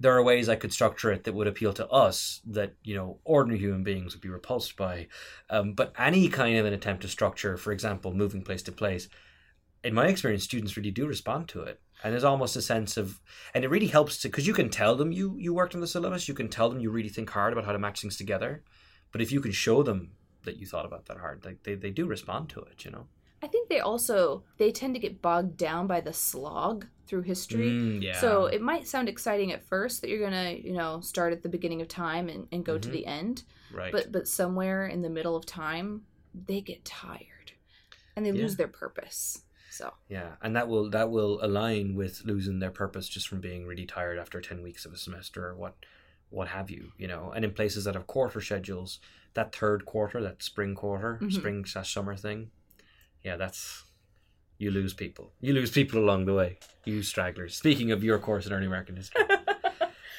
There 0.00 0.16
are 0.16 0.22
ways 0.22 0.48
I 0.48 0.56
could 0.56 0.72
structure 0.72 1.12
it 1.12 1.24
that 1.24 1.34
would 1.34 1.46
appeal 1.46 1.72
to 1.74 1.88
us 1.88 2.40
that 2.46 2.74
you 2.82 2.96
know 2.96 3.18
ordinary 3.24 3.60
human 3.60 3.84
beings 3.84 4.14
would 4.14 4.20
be 4.20 4.28
repulsed 4.28 4.76
by. 4.76 5.08
Um, 5.50 5.74
but 5.74 5.92
any 5.98 6.28
kind 6.28 6.56
of 6.58 6.66
an 6.66 6.72
attempt 6.72 7.02
to 7.02 7.08
structure, 7.08 7.56
for 7.56 7.72
example, 7.72 8.12
moving 8.12 8.42
place 8.42 8.62
to 8.64 8.72
place, 8.72 9.08
in 9.84 9.94
my 9.94 10.08
experience, 10.08 10.44
students 10.44 10.76
really 10.76 10.90
do 10.90 11.06
respond 11.06 11.48
to 11.48 11.62
it, 11.62 11.80
and 12.02 12.12
there's 12.12 12.24
almost 12.24 12.56
a 12.56 12.62
sense 12.62 12.96
of, 12.96 13.20
and 13.54 13.64
it 13.64 13.70
really 13.70 13.86
helps 13.86 14.18
to 14.18 14.28
because 14.28 14.46
you 14.46 14.54
can 14.54 14.70
tell 14.70 14.96
them 14.96 15.12
you 15.12 15.36
you 15.38 15.54
worked 15.54 15.74
on 15.74 15.80
the 15.80 15.86
syllabus, 15.86 16.28
you 16.28 16.34
can 16.34 16.48
tell 16.48 16.68
them 16.68 16.80
you 16.80 16.90
really 16.90 17.08
think 17.08 17.30
hard 17.30 17.52
about 17.52 17.64
how 17.64 17.72
to 17.72 17.78
match 17.78 18.00
things 18.00 18.16
together, 18.16 18.62
but 19.12 19.20
if 19.20 19.30
you 19.30 19.40
can 19.40 19.52
show 19.52 19.82
them 19.82 20.12
that 20.44 20.56
you 20.56 20.66
thought 20.66 20.86
about 20.86 21.06
that 21.06 21.18
hard, 21.18 21.44
like 21.44 21.62
they, 21.62 21.74
they 21.74 21.90
do 21.90 22.06
respond 22.06 22.48
to 22.50 22.60
it, 22.60 22.84
you 22.84 22.90
know. 22.90 23.06
I 23.42 23.46
think 23.46 23.68
they 23.68 23.80
also 23.80 24.44
they 24.56 24.72
tend 24.72 24.94
to 24.94 25.00
get 25.00 25.20
bogged 25.20 25.58
down 25.58 25.86
by 25.86 26.00
the 26.00 26.14
slog 26.14 26.86
through 27.06 27.22
history. 27.22 27.70
Mm, 27.70 28.02
yeah. 28.02 28.20
So 28.20 28.46
it 28.46 28.60
might 28.62 28.86
sound 28.86 29.08
exciting 29.08 29.52
at 29.52 29.66
first 29.68 30.00
that 30.00 30.08
you're 30.10 30.20
gonna, 30.24 30.52
you 30.52 30.72
know, 30.72 31.00
start 31.00 31.32
at 31.32 31.42
the 31.42 31.48
beginning 31.48 31.80
of 31.82 31.88
time 31.88 32.28
and, 32.28 32.46
and 32.52 32.64
go 32.64 32.78
to 32.78 32.88
Mhm. 32.88 32.92
the 32.92 33.06
end. 33.06 33.42
right. 33.72 33.92
But 33.92 34.12
but 34.12 34.28
somewhere 34.28 34.86
in 34.86 35.02
the 35.02 35.10
middle 35.10 35.36
of 35.36 35.44
time, 35.46 36.02
they 36.34 36.60
get 36.60 36.84
tired. 36.84 37.52
And 38.16 38.24
they 38.24 38.30
Yeah. 38.30 38.42
lose 38.42 38.56
their 38.56 38.68
purpose. 38.68 39.42
So 39.70 39.92
Yeah, 40.08 40.36
and 40.40 40.54
that 40.54 40.68
will 40.68 40.88
that 40.90 41.10
will 41.10 41.44
align 41.44 41.94
with 41.96 42.22
losing 42.24 42.60
their 42.60 42.70
purpose 42.70 43.08
just 43.08 43.26
from 43.26 43.40
being 43.40 43.66
really 43.66 43.86
tired 43.86 44.18
after 44.18 44.40
ten 44.40 44.62
weeks 44.62 44.84
of 44.86 44.92
a 44.92 44.96
semester 44.96 45.46
or 45.48 45.56
what 45.56 45.74
what 46.30 46.48
have 46.48 46.70
you, 46.70 46.92
you 46.96 47.06
know. 47.08 47.32
And 47.34 47.44
in 47.44 47.52
places 47.52 47.84
that 47.84 47.94
have 47.94 48.06
quarter 48.06 48.40
schedules, 48.40 49.00
that 49.34 49.54
third 49.54 49.84
quarter, 49.84 50.20
that 50.22 50.42
spring 50.42 50.74
quarter, 50.74 51.18
Mhm. 51.22 51.32
spring 51.32 51.64
slash 51.64 51.92
summer 51.92 52.16
thing, 52.16 52.50
yeah, 53.22 53.36
that's 53.36 53.84
you 54.64 54.70
lose 54.70 54.94
people. 54.94 55.30
You 55.40 55.52
lose 55.52 55.70
people 55.70 55.98
along 56.00 56.24
the 56.24 56.34
way. 56.34 56.58
You 56.84 57.02
stragglers. 57.02 57.54
Speaking 57.54 57.92
of 57.92 58.02
your 58.02 58.18
course 58.18 58.46
in 58.46 58.52
early 58.52 58.66
American 58.66 58.96
history. 58.96 59.22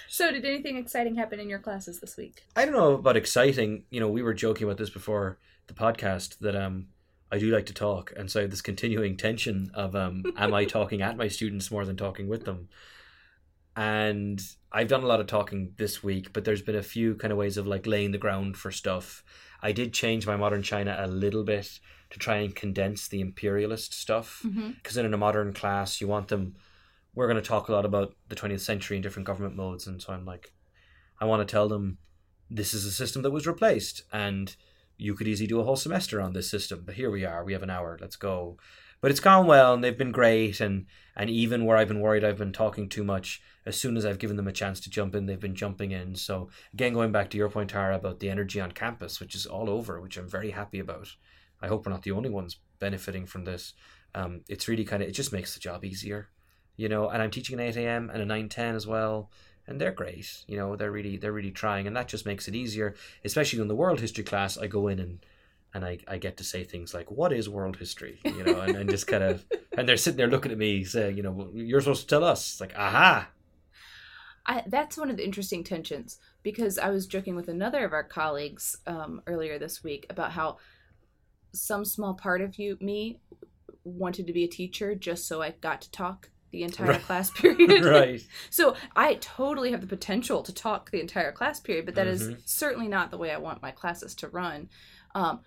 So 0.08 0.32
did 0.32 0.46
anything 0.46 0.78
exciting 0.78 1.16
happen 1.16 1.42
in 1.42 1.50
your 1.50 1.60
classes 1.60 2.00
this 2.00 2.16
week? 2.16 2.44
I 2.56 2.64
don't 2.64 2.76
know 2.76 2.94
about 2.94 3.18
exciting. 3.18 3.84
You 3.90 4.00
know, 4.00 4.08
we 4.08 4.22
were 4.22 4.34
joking 4.34 4.64
about 4.64 4.78
this 4.78 4.90
before 4.90 5.40
the 5.68 5.74
podcast 5.74 6.40
that 6.40 6.56
um 6.56 6.88
I 7.32 7.38
do 7.38 7.52
like 7.52 7.66
to 7.66 7.74
talk, 7.74 8.14
and 8.16 8.32
so 8.32 8.40
I 8.40 8.44
have 8.44 8.52
this 8.52 8.62
continuing 8.62 9.18
tension 9.18 9.72
of 9.74 9.94
um 9.94 10.24
am 10.38 10.54
I 10.54 10.64
talking 10.64 11.02
at 11.02 11.18
my 11.18 11.28
students 11.28 11.70
more 11.70 11.84
than 11.84 11.98
talking 11.98 12.30
with 12.30 12.46
them? 12.46 12.70
And 13.76 14.42
I've 14.72 14.88
done 14.88 15.04
a 15.04 15.08
lot 15.08 15.20
of 15.20 15.28
talking 15.28 15.74
this 15.78 16.02
week, 16.04 16.32
but 16.34 16.46
there's 16.46 16.62
been 16.62 16.76
a 16.76 16.84
few 16.84 17.16
kind 17.16 17.32
of 17.32 17.38
ways 17.38 17.58
of 17.58 17.68
like 17.68 17.86
laying 17.86 18.12
the 18.12 18.18
ground 18.18 18.56
for 18.58 18.72
stuff. 18.72 19.24
I 19.62 19.72
did 19.72 19.94
change 19.94 20.26
my 20.26 20.36
modern 20.38 20.64
China 20.64 20.96
a 21.00 21.08
little 21.08 21.44
bit 21.44 21.80
to 22.12 22.20
try 22.20 22.38
and 22.38 22.56
condense 22.56 23.08
the 23.08 23.20
imperialist 23.22 23.94
stuff 23.94 24.42
Mm-hmm. 24.46 24.72
because 24.72 24.96
in 24.96 25.14
a 25.14 25.18
modern 25.18 25.54
class 25.54 26.00
you 26.00 26.08
want 26.08 26.28
them 26.28 26.56
we're 27.16 27.28
going 27.28 27.42
to 27.42 27.48
talk 27.48 27.68
a 27.68 27.72
lot 27.72 27.84
about 27.86 28.14
the 28.30 28.36
20th 28.36 28.60
century 28.60 28.96
and 28.96 29.04
different 29.04 29.26
government 29.26 29.56
modes 29.56 29.88
and 29.88 30.02
so 30.02 30.14
i'm 30.14 30.24
like 30.24 30.54
i 31.20 31.26
want 31.26 31.46
to 31.46 31.52
tell 31.52 31.68
them 31.68 31.98
this 32.50 32.74
is 32.74 32.86
a 32.86 32.92
system 32.92 33.24
that 33.24 33.32
was 33.32 33.48
replaced 33.48 34.04
and 34.14 34.56
you 34.98 35.14
could 35.16 35.28
easily 35.28 35.48
do 35.48 35.60
a 35.60 35.64
whole 35.64 35.76
semester 35.76 36.22
on 36.22 36.32
this 36.34 36.50
system, 36.50 36.84
but 36.86 36.96
here 36.96 37.12
we 37.12 37.26
are. 37.26 37.44
We 37.44 37.52
have 37.52 37.64
an 37.64 37.70
hour. 37.70 37.98
Let's 38.00 38.16
go. 38.16 38.58
But 39.06 39.12
it's 39.12 39.20
gone 39.20 39.46
well, 39.46 39.76
and 39.76 39.84
they've 39.84 39.96
been 39.96 40.12
great. 40.12 40.60
And 40.60 40.88
and 41.16 41.30
even 41.30 41.64
where 41.64 41.78
I've 41.78 41.88
been 41.88 42.00
worried, 42.00 42.24
I've 42.24 42.40
been 42.40 42.52
talking 42.52 42.90
too 42.90 43.04
much. 43.04 43.40
As 43.64 43.80
soon 43.80 43.98
as 43.98 44.04
I've 44.04 44.18
given 44.18 44.36
them 44.36 44.48
a 44.48 44.52
chance 44.52 44.80
to 44.80 44.90
jump 44.90 45.14
in, 45.14 45.28
they've 45.28 45.40
been 45.40 45.54
jumping 45.54 45.92
in. 45.92 46.16
So 46.16 46.50
again, 46.74 46.94
going 46.96 47.12
back 47.12 47.30
to 47.30 47.38
your 47.38 47.52
point, 47.52 47.70
Tara, 47.70 47.98
about 47.98 48.20
the 48.20 48.32
energy 48.32 48.60
on 48.60 48.72
campus, 48.72 49.20
which 49.20 49.36
is 49.36 49.46
all 49.46 49.70
over, 49.70 50.02
which 50.02 50.18
I'm 50.18 50.28
very 50.28 50.50
happy 50.50 50.80
about. 50.80 51.08
I 51.62 51.68
hope 51.68 51.86
we're 51.86 51.92
not 51.92 52.02
the 52.02 52.14
only 52.14 52.32
ones 52.32 52.58
benefiting 52.80 53.28
from 53.28 53.46
this. 53.46 53.74
Um, 54.16 54.42
it's 54.50 54.68
really 54.68 54.86
kind 54.86 55.04
of 55.04 55.10
it 55.10 55.12
just 55.12 55.32
makes 55.32 55.54
the 55.54 55.60
job 55.60 55.86
easier, 55.86 56.30
you 56.76 56.90
know. 56.90 57.08
And 57.08 57.22
I'm 57.22 57.30
teaching 57.30 57.60
an 57.60 57.66
eight 57.68 57.78
a.m. 57.78 58.10
and 58.12 58.24
a 58.24 58.26
nine 58.26 58.50
ten 58.50 58.74
as 58.74 58.88
well 58.88 59.30
and 59.68 59.80
they're 59.80 59.92
great. 59.92 60.44
You 60.48 60.58
know, 60.58 60.76
they're 60.76 60.92
really 60.92 61.18
they're 61.18 61.32
really 61.32 61.52
trying, 61.52 61.86
and 61.86 61.96
that 61.96 62.08
just 62.08 62.26
makes 62.26 62.48
it 62.48 62.56
easier. 62.56 62.96
Especially 63.24 63.60
in 63.60 63.68
the 63.68 63.76
world 63.76 64.00
history 64.00 64.24
class, 64.24 64.58
I 64.58 64.66
go 64.66 64.88
in 64.88 64.98
and 65.00 65.20
and 65.76 65.86
I, 65.86 66.00
I 66.08 66.18
get 66.18 66.38
to 66.38 66.46
say 66.46 66.64
things 66.64 66.94
like, 66.96 67.12
"What 67.12 67.34
is 67.34 67.50
world 67.50 67.78
history?" 67.78 68.22
You 68.32 68.44
know, 68.44 68.62
and, 68.62 68.76
and 68.76 68.90
just 68.90 69.08
kind 69.08 69.24
of 69.24 69.46
and 69.78 69.88
they're 69.88 69.98
sitting 69.98 70.18
there 70.18 70.28
looking 70.28 70.52
at 70.54 70.58
me 70.58 70.84
saying, 70.86 71.18
"You 71.18 71.24
know, 71.24 71.32
well, 71.34 71.52
you're 71.54 71.82
supposed 71.82 72.04
to 72.04 72.08
tell 72.08 72.24
us." 72.24 72.54
It's 72.54 72.62
like, 72.62 72.76
aha. 72.78 73.30
I, 74.48 74.64
that's 74.68 74.98
one 74.98 75.10
of 75.10 75.18
the 75.18 75.26
interesting 75.26 75.64
tensions 75.64 76.20
because 76.44 76.78
I 76.78 76.90
was 76.90 77.08
joking 77.08 77.36
with 77.36 77.48
another 77.48 77.84
of 77.84 77.94
our 77.94 78.04
colleagues 78.04 78.78
um, 78.86 79.22
earlier 79.26 79.58
this 79.58 79.84
week 79.84 80.06
about 80.10 80.32
how 80.34 80.58
some 81.54 81.86
small 81.86 82.14
part 82.14 82.42
of 82.42 82.60
you, 82.60 82.78
me, 82.80 83.20
wanted 83.84 84.28
to 84.28 84.34
be 84.34 84.44
a 84.44 84.48
teacher 84.50 84.96
just 84.96 85.28
so 85.28 85.42
I 85.42 85.52
got 85.62 85.82
to 85.82 85.92
talk 85.92 86.30
the 86.52 86.64
entire 86.64 86.90
Right. 86.90 87.02
class 87.02 87.32
period. 87.32 87.84
right. 87.86 88.22
So 88.50 88.76
I 88.96 89.16
totally 89.16 89.72
have 89.72 89.82
the 89.82 89.88
potential 89.88 90.44
to 90.44 90.54
talk 90.54 90.92
the 90.92 91.02
entire 91.02 91.32
class 91.32 91.60
period, 91.60 91.86
but 91.86 91.96
that 91.96 92.08
is 92.08 92.22
Mhm. 92.22 92.38
certainly 92.46 92.88
not 92.88 93.12
the 93.12 93.18
way 93.18 93.32
I 93.32 93.38
want 93.38 93.62
my 93.62 93.72
classes 93.72 94.16
to 94.16 94.30
run. 94.30 94.70
Um, 95.16 95.42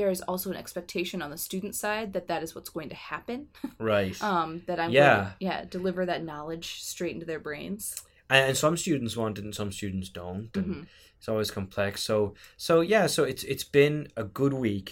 there 0.00 0.10
is 0.10 0.22
also 0.22 0.50
an 0.50 0.56
expectation 0.56 1.20
on 1.22 1.30
the 1.30 1.36
student 1.36 1.74
side 1.74 2.12
that 2.14 2.26
that 2.28 2.42
is 2.42 2.54
what's 2.54 2.70
going 2.70 2.88
to 2.88 2.94
happen. 3.12 3.48
Right. 3.78 4.16
Um, 4.22 4.62
that 4.66 4.78
I'm 4.80 4.90
Yeah. 4.90 5.16
to, 5.16 5.34
yeah 5.40 5.64
deliver 5.76 6.02
that 6.06 6.24
knowledge 6.24 6.66
straight 6.82 7.14
into 7.14 7.26
their 7.26 7.38
brains. 7.48 7.82
and, 8.30 8.48
and 8.48 8.56
some 8.56 8.76
students 8.76 9.16
want 9.16 9.38
it, 9.38 9.44
and 9.44 9.54
some 9.54 9.70
students 9.72 10.08
don't. 10.08 10.50
And 10.56 10.68
Mhm. 10.74 10.86
it's 11.18 11.28
always 11.28 11.50
complex. 11.50 12.02
So 12.02 12.34
so 12.56 12.80
yeah. 12.94 13.06
So 13.14 13.20
it's 13.24 13.44
it's 13.52 13.64
been 13.80 13.96
a 14.16 14.24
good 14.40 14.54
week 14.54 14.88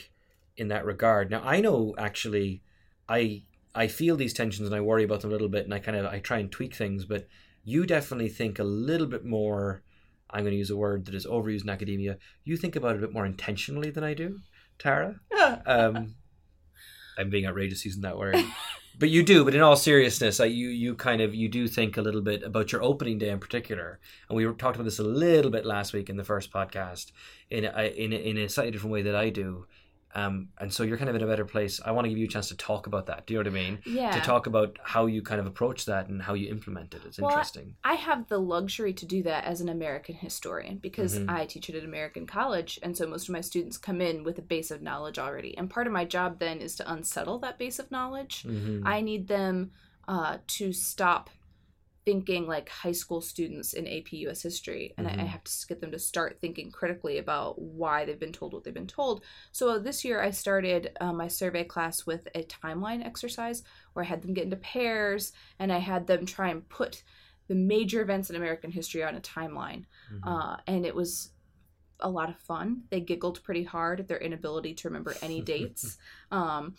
in 0.61 0.69
that 0.69 0.85
regard. 0.85 1.31
Now 1.31 1.43
I 1.55 1.61
know 1.67 1.95
actually, 2.09 2.49
I 3.09 3.21
I 3.75 3.87
feel 3.99 4.17
these 4.17 4.35
tensions 4.41 4.67
and 4.69 4.77
I 4.77 4.81
worry 4.91 5.05
about 5.05 5.21
them 5.23 5.31
a 5.31 5.35
little 5.37 5.49
bit, 5.57 5.65
and 5.65 5.73
I 5.75 5.79
kind 5.87 5.97
of 5.97 6.05
I 6.17 6.19
try 6.21 6.39
and 6.43 6.51
tweak 6.53 6.75
things. 6.75 7.05
But 7.13 7.23
you 7.73 7.81
definitely 7.87 8.29
think 8.41 8.59
a 8.59 8.65
little 8.91 9.07
bit 9.15 9.25
more. 9.25 9.83
I'm 10.31 10.43
going 10.45 10.53
to 10.59 10.59
use 10.65 10.75
a 10.77 10.77
word 10.87 11.01
that 11.07 11.15
is 11.15 11.27
overused 11.27 11.63
in 11.67 11.71
academia. 11.71 12.19
You 12.45 12.57
think 12.59 12.77
about 12.77 12.93
it 12.95 12.99
a 13.03 13.07
bit 13.07 13.15
more 13.19 13.25
intentionally 13.35 13.91
than 13.91 14.05
I 14.05 14.13
do, 14.15 14.29
Tara. 14.79 15.21
Um, 15.65 16.15
I'm 17.19 17.31
being 17.31 17.47
outrageous 17.47 17.85
using 17.85 18.03
that 18.03 18.19
word, 18.19 18.37
but 18.99 19.09
you 19.09 19.23
do. 19.23 19.45
But 19.45 19.55
in 19.55 19.61
all 19.61 19.77
seriousness, 19.77 20.41
I, 20.41 20.47
you 20.47 20.69
you 20.69 20.95
kind 20.95 21.21
of 21.21 21.35
you 21.35 21.49
do 21.49 21.67
think 21.69 21.97
a 21.97 22.03
little 22.03 22.21
bit 22.21 22.43
about 22.43 22.71
your 22.71 22.83
opening 22.83 23.19
day 23.19 23.31
in 23.31 23.39
particular, 23.39 23.99
and 24.29 24.37
we 24.37 24.45
talked 24.45 24.77
about 24.77 24.85
this 24.85 24.99
a 24.99 25.05
little 25.05 25.51
bit 25.51 25.65
last 25.65 25.93
week 25.93 26.11
in 26.11 26.17
the 26.17 26.25
first 26.25 26.53
podcast 26.53 27.13
in 27.51 27.65
a, 27.65 27.83
in 27.97 28.13
a, 28.13 28.17
in 28.17 28.37
a 28.37 28.49
slightly 28.49 28.71
different 28.71 28.93
way 28.93 29.03
that 29.03 29.15
I 29.15 29.31
do. 29.31 29.67
Um, 30.15 30.49
and 30.59 30.73
so 30.73 30.83
you're 30.83 30.97
kind 30.97 31.11
of 31.11 31.17
in 31.17 31.23
a 31.23 31.27
better 31.27 31.45
place. 31.45 31.81
I 31.85 31.91
want 31.91 32.07
to 32.07 32.09
give 32.09 32.19
you 32.19 32.25
a 32.25 32.29
chance 32.29 32.49
to 32.49 32.57
talk 32.57 32.87
about 32.87 33.07
that. 33.07 33.27
Do 33.27 33.35
you 33.35 33.39
know 33.43 33.51
what 33.51 33.59
I 33.59 33.63
mean? 33.63 33.79
yeah. 33.85 34.11
To 34.13 34.21
talk 34.21 34.47
about 34.47 34.79
how 34.83 35.07
you 35.07 35.21
kind 35.23 35.41
of 35.41 35.47
approach 35.47 35.85
that 35.85 36.09
and 36.09 36.23
how 36.23 36.35
you 36.35 36.49
implement 36.49 36.95
it. 36.95 37.03
It's 37.07 37.19
Well, 37.19 37.31
interesting. 37.31 37.77
I 37.85 37.95
have 37.95 38.27
the 38.29 38.39
luxury 38.39 38.93
to 38.95 39.07
do 39.07 39.23
that 39.25 39.45
as 39.45 39.61
an 39.61 39.69
American 39.69 40.15
historian 40.15 40.79
because 40.79 41.19
Mhm. 41.19 41.29
I 41.29 41.47
teach 41.47 41.69
at 41.69 41.77
an 41.77 41.85
American 41.85 42.27
college, 42.27 42.79
and 42.83 42.97
so 42.97 43.07
most 43.07 43.29
of 43.29 43.33
my 43.35 43.43
students 43.43 43.77
come 43.77 44.01
in 44.01 44.25
with 44.25 44.39
a 44.39 44.43
base 44.43 44.71
of 44.71 44.81
knowledge 44.83 45.19
already. 45.19 45.57
And 45.59 45.69
part 45.69 45.87
of 45.87 45.93
my 45.93 46.05
job 46.07 46.39
then 46.39 46.61
is 46.61 46.75
to 46.77 46.91
unsettle 46.91 47.39
that 47.41 47.59
base 47.59 47.79
of 47.79 47.91
knowledge. 47.91 48.45
Mhm. 48.45 48.83
I 48.87 49.01
need 49.03 49.29
them 49.29 49.73
uh, 50.09 50.39
to 50.47 50.73
stop 50.73 51.29
thinking 52.09 52.47
like 52.47 52.71
high 52.71 52.93
school 52.93 53.21
students 53.21 53.75
in 53.75 53.87
AP 53.87 54.13
US 54.13 54.41
history, 54.41 54.95
and 54.97 55.07
I, 55.07 55.15
I 55.19 55.25
Mhm. 55.25 55.29
have 55.35 55.45
to 55.45 55.67
get 55.69 55.79
them 55.83 55.91
to 55.93 55.99
start 55.99 56.39
thinking 56.41 56.71
critically 56.71 57.19
about 57.19 57.61
why 57.61 58.07
they've 58.07 58.19
been 58.19 58.33
told 58.33 58.55
what 58.55 58.65
they've 58.65 58.73
been 58.73 58.87
told. 58.87 59.23
So 59.53 59.79
this 59.79 60.07
year, 60.07 60.23
I 60.23 60.31
started 60.31 60.97
uh, 61.03 61.13
my 61.13 61.29
survey 61.29 61.65
class 61.65 62.07
with 62.07 62.27
a 62.35 62.45
timeline 62.45 63.05
exercise 63.05 63.63
where 63.93 64.07
I 64.07 64.09
had 64.09 64.23
them 64.23 64.33
get 64.33 64.45
into 64.45 64.57
pairs, 64.57 65.33
and 65.59 65.71
I 65.71 65.81
had 65.81 66.07
them 66.07 66.25
try 66.25 66.49
and 66.49 66.67
put 66.71 67.03
the 67.49 67.55
major 67.55 68.01
events 68.01 68.31
in 68.31 68.37
American 68.37 68.71
history 68.71 69.03
on 69.05 69.15
a 69.17 69.21
timeline, 69.21 69.85
Mhm. 70.11 70.21
uh, 70.23 70.57
and 70.67 70.87
it 70.87 70.95
was 70.95 71.33
a 72.01 72.09
lot 72.11 72.31
of 72.31 72.39
fun. 72.39 72.85
They 72.91 73.01
giggled 73.01 73.43
pretty 73.45 73.65
hard 73.65 74.01
at 74.01 74.09
their 74.09 74.19
inability 74.19 74.75
to 74.77 74.89
remember 74.89 75.15
any 75.21 75.43
dates, 75.43 75.99
um, 76.31 76.75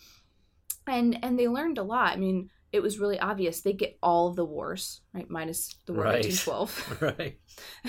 and 0.86 1.22
and 1.24 1.38
they 1.38 1.48
learned 1.48 1.78
a 1.78 1.84
lot. 1.84 2.12
I 2.14 2.16
mean, 2.16 2.50
it 2.72 2.80
was 2.82 2.98
really 2.98 3.18
obvious. 3.18 3.60
They 3.62 3.72
get 3.72 3.98
all 4.02 4.28
of 4.28 4.36
the 4.36 4.44
wars, 4.44 5.02
right, 5.12 5.28
minus 5.28 5.74
the 5.86 5.92
War 5.94 6.04
Right. 6.04 6.06
of 6.06 6.12
1812. 6.14 6.98
right. 7.02 7.38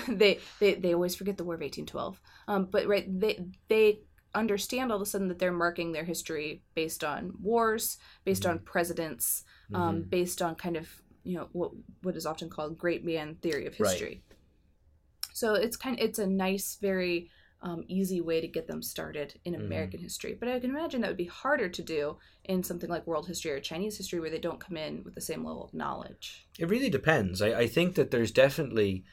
they, 0.08 0.40
they 0.60 0.76
they 0.76 0.94
always 0.94 1.16
forget 1.16 1.38
the 1.38 1.44
War 1.44 1.56
of 1.56 1.62
1812. 1.62 2.20
Um, 2.48 2.66
but 2.72 2.88
right, 2.88 3.08
they 3.20 3.46
they 3.70 4.02
understand 4.34 4.92
all 4.92 4.96
of 4.98 5.02
a 5.02 5.06
sudden 5.06 5.28
that 5.28 5.40
they're 5.40 5.52
marking 5.52 5.92
their 5.92 6.06
history 6.06 6.64
based 6.76 7.04
on 7.04 7.34
wars, 7.42 7.98
based 8.24 8.46
on 8.46 8.60
presidents, 8.60 9.44
um, 9.74 10.04
Mhm. 10.04 10.10
based 10.10 10.42
on 10.42 10.56
kind 10.56 10.78
of 10.78 10.90
you 11.24 11.38
know 11.38 11.50
what 11.52 11.72
what 12.02 12.16
is 12.16 12.26
often 12.26 12.50
called 12.50 12.78
great 12.78 13.06
man 13.06 13.36
theory 13.36 13.68
of 13.68 13.76
history 13.76 14.24
Right. 14.30 14.38
So 15.34 15.54
it's 15.54 15.78
kind 15.78 15.98
of, 16.00 16.04
it's 16.06 16.20
a 16.20 16.28
nice, 16.28 16.78
very 16.82 17.30
um, 17.63 17.84
easy 17.88 18.22
way 18.22 18.41
to 18.41 18.48
get 18.48 18.68
them 18.68 18.82
started 18.82 19.39
in 19.46 19.53
Mhm. 19.53 19.65
American 19.65 20.00
history. 20.00 20.36
But 20.39 20.50
I 20.50 20.60
can 20.60 20.72
imagine 20.72 21.01
that 21.01 21.10
would 21.10 21.18
be 21.18 21.25
harder 21.25 21.70
to 21.70 21.82
do 21.84 22.18
in 22.44 22.63
something 22.63 22.89
like 22.89 23.06
world 23.06 23.27
history 23.27 23.51
or 23.51 23.60
Chinese 23.60 23.98
history, 23.98 24.20
where 24.20 24.32
they 24.32 24.39
don't 24.39 24.60
come 24.60 24.77
in 24.77 25.03
with 25.03 25.13
the 25.13 25.22
same 25.22 25.46
level 25.46 25.63
of 25.63 25.74
knowledge. 25.74 26.48
It 26.58 26.70
really 26.70 26.89
depends. 26.89 27.41
I, 27.41 27.50
I 27.60 27.68
think 27.68 27.96
that 27.96 28.10
there's 28.10 28.32
definitely 28.32 29.03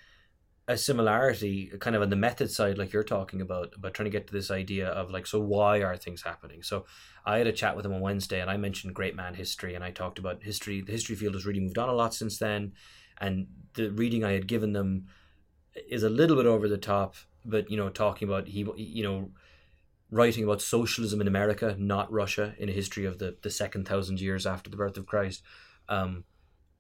a 0.67 0.77
similarity 0.77 1.73
kind 1.81 1.97
of 1.97 2.03
on 2.03 2.11
the 2.11 2.17
method 2.17 2.51
side, 2.51 2.77
like 2.77 2.93
you're 2.93 3.03
talking 3.03 3.41
about, 3.41 3.73
about 3.75 3.95
trying 3.95 4.05
to 4.05 4.11
get 4.11 4.27
to 4.27 4.33
this 4.35 4.51
idea 4.51 4.87
of 4.89 5.11
like, 5.11 5.27
so 5.27 5.41
why 5.41 5.83
are 5.83 5.97
things 5.97 6.23
happening? 6.23 6.63
So 6.63 6.85
I 7.25 7.39
had 7.39 7.47
a 7.47 7.53
chat 7.53 7.75
with 7.75 7.87
him 7.87 7.95
on 7.95 8.03
Wednesday 8.03 8.41
and 8.41 8.51
I 8.51 8.59
mentioned 8.59 8.95
great 8.95 9.17
man 9.17 9.35
history 9.35 9.75
and 9.75 9.83
I 9.83 9.91
talked 9.91 10.19
about 10.19 10.43
history. 10.43 10.83
The 10.83 10.93
history 10.93 11.17
field 11.17 11.35
has 11.35 11.47
really 11.47 11.61
moved 11.61 11.79
on 11.79 11.89
a 11.89 11.95
lot 11.95 12.13
since 12.13 12.39
then. 12.39 12.73
And 13.19 13.47
the 13.75 13.91
reading 13.91 14.25
I 14.25 14.33
had 14.33 14.47
given 14.47 14.73
them 14.75 15.07
is 15.89 16.03
a 16.03 16.11
little 16.11 16.37
bit 16.37 16.47
over 16.47 16.69
the 16.69 16.77
top, 16.77 17.15
but, 17.49 17.71
you 17.71 17.77
know, 17.77 17.89
talking 17.89 18.29
about, 18.29 18.49
he, 18.49 18.67
you 18.77 19.03
know, 19.03 19.31
writing 20.11 20.45
about 20.45 20.63
socialism 20.63 21.21
in 21.21 21.29
America, 21.29 21.77
not 21.79 22.11
Russia, 22.11 22.55
in 22.59 22.69
a 22.69 22.73
history 22.73 23.05
of 23.05 23.19
the, 23.19 23.37
the 23.43 23.51
second 23.51 23.87
thousand 23.87 24.21
years 24.21 24.47
after 24.47 24.71
the 24.71 24.77
birth 24.77 24.97
of 24.97 25.07
Christ. 25.07 25.43
Um, 25.89 26.25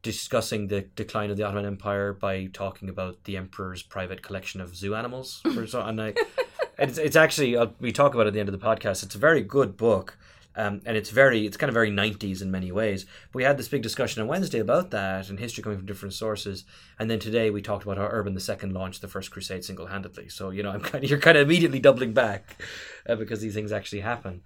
discussing 0.02 0.68
the 0.68 0.82
decline 0.82 1.30
of 1.30 1.37
the 1.37 1.42
Ottoman 1.42 1.66
Empire 1.66 2.12
by 2.12 2.46
talking 2.52 2.88
about 2.88 3.25
the 3.25 3.37
emperor's 3.37 3.82
private 3.82 4.22
collection 4.22 4.60
of 4.60 4.75
zoo 4.76 4.94
animals. 4.94 5.40
For 5.54 5.66
so, 5.66 5.82
and 5.82 6.00
I, 6.00 6.14
it's 6.78 6.98
it's 6.98 7.16
actually 7.16 7.56
uh, 7.56 7.66
we 7.80 7.92
talk 7.92 8.14
about 8.14 8.26
it 8.26 8.28
at 8.28 8.34
the 8.34 8.40
end 8.40 8.48
of 8.48 8.58
the 8.58 8.64
podcast. 8.64 9.02
It's 9.02 9.14
a 9.14 9.18
very 9.18 9.42
good 9.42 9.76
book, 9.76 10.16
um, 10.58 10.80
and 10.84 10.96
it's 10.96 11.10
very 11.10 11.46
it's 11.46 11.56
kind 11.56 11.70
of 11.70 11.74
very 11.74 11.90
nineties 11.90 12.42
in 12.42 12.50
many 12.50 12.72
ways. 12.72 13.04
But 13.04 13.36
we 13.36 13.44
had 13.44 13.56
this 13.56 13.68
big 13.68 13.82
discussion 13.82 14.20
on 14.20 14.28
Wednesday 14.28 14.58
about 14.58 14.90
that 14.90 15.30
and 15.30 15.38
history 15.38 15.62
coming 15.62 15.78
from 15.78 15.86
different 15.86 16.14
sources, 16.14 16.64
and 16.98 17.08
then 17.08 17.20
today 17.20 17.48
we 17.48 17.62
talked 17.62 17.84
about 17.84 17.96
how 17.96 18.08
Urban 18.10 18.36
II 18.36 18.70
launched 18.70 19.00
the 19.00 19.08
first 19.08 19.30
crusade 19.30 19.64
single 19.64 19.86
handedly. 19.86 20.28
So 20.28 20.50
you 20.50 20.64
know, 20.64 20.70
I'm 20.70 20.80
kind 20.90 21.04
of 21.04 21.08
you're 21.10 21.20
kind 21.20 21.38
of 21.38 21.46
immediately 21.46 21.78
doubling 21.78 22.12
back 22.12 22.60
uh, 23.08 23.14
because 23.14 23.40
these 23.40 23.54
things 23.54 23.70
actually 23.70 24.00
happen. 24.00 24.42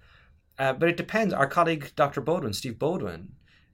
Uh, 0.59 0.73
but 0.73 0.87
it 0.87 0.97
depends. 0.97 1.33
Our 1.33 1.47
colleague 1.47 1.91
Dr. 1.95 2.21
Beaudoin, 2.21 2.53
Steve 2.53 2.75
Beaudoin, 2.75 3.29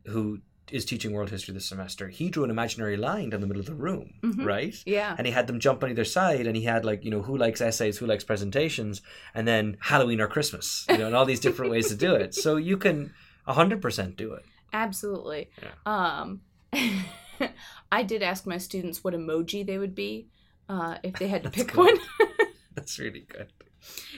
who 0.06 0.40
is 0.72 0.86
teaching 0.86 1.12
world 1.14 1.30
history 1.30 1.54
this 1.54 1.66
semester, 1.68 2.10
he 2.10 2.30
drew 2.30 2.44
an 2.44 2.50
imaginary 2.50 2.98
line 2.98 3.30
down 3.30 3.42
the 3.42 3.48
middle 3.48 3.60
of 3.60 3.66
the 3.66 3.74
room, 3.74 4.14
Mhm. 4.22 4.46
right? 4.46 4.76
Yeah. 4.86 5.16
And 5.18 5.26
he 5.28 5.34
had 5.34 5.48
them 5.48 5.60
jump 5.60 5.84
on 5.84 5.90
either 5.90 6.06
side, 6.06 6.46
and 6.48 6.56
he 6.56 6.64
had 6.64 6.86
like 6.86 7.04
you 7.04 7.12
know 7.12 7.22
who 7.22 7.38
likes 7.38 7.62
essays, 7.62 7.98
who 7.98 8.06
likes 8.06 8.24
presentations, 8.24 9.02
and 9.34 9.48
then 9.48 9.78
Halloween 9.82 10.22
or 10.22 10.28
Christmas, 10.28 10.86
you 10.90 10.98
know, 10.98 11.08
and 11.08 11.16
all 11.16 11.26
these 11.26 11.40
different 11.40 11.72
ways 11.72 11.88
to 11.90 11.96
do 11.96 12.16
it. 12.16 12.34
So 12.36 12.56
you 12.58 12.78
can 12.78 13.14
hundred 13.46 13.82
percent 13.82 14.16
do 14.16 14.34
it. 14.34 14.44
Absolutely. 14.74 15.50
Um, 15.86 16.42
I 17.92 18.04
did 18.04 18.22
ask 18.22 18.46
my 18.46 18.58
students 18.58 19.04
what 19.04 19.14
emoji 19.14 19.66
they 19.66 19.78
would 19.78 19.96
be 19.96 20.28
uh, 20.68 20.98
if 21.04 21.16
they 21.16 21.28
had 21.28 21.44
to 21.44 21.50
pick 21.50 21.68
good. 21.72 21.78
one. 21.78 21.98
That's 22.76 23.00
really 23.00 23.22
good. 23.28 23.48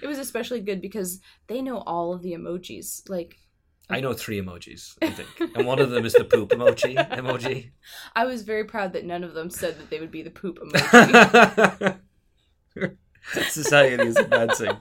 it 0.02 0.08
was 0.08 0.18
especially 0.18 0.60
good 0.60 0.82
because 0.82 1.22
they 1.48 1.62
know 1.62 1.78
all 1.80 2.14
of 2.14 2.22
the 2.24 2.34
emojis. 2.34 3.08
Like, 3.10 3.38
I 3.92 4.00
know 4.00 4.14
three 4.14 4.42
emojis, 4.42 4.98
I 5.02 5.10
think, 5.10 5.56
and 5.56 5.66
one 5.66 5.80
of 5.80 5.90
them 5.90 6.06
is 6.06 6.14
the 6.14 6.24
poop 6.24 6.50
emoji. 6.50 6.96
Emoji. 7.10 7.72
I 8.16 8.26
was 8.26 8.44
very 8.44 8.64
proud 8.64 8.94
that 8.94 9.06
none 9.06 9.24
of 9.24 9.34
them 9.34 9.50
said 9.50 9.78
that 9.80 9.90
they 9.90 10.00
would 10.00 10.12
be 10.12 10.22
the 10.22 10.32
poop 10.32 10.60
emoji. 10.64 12.00
Society 13.50 14.04
is 14.04 14.18
advancing. 14.18 14.78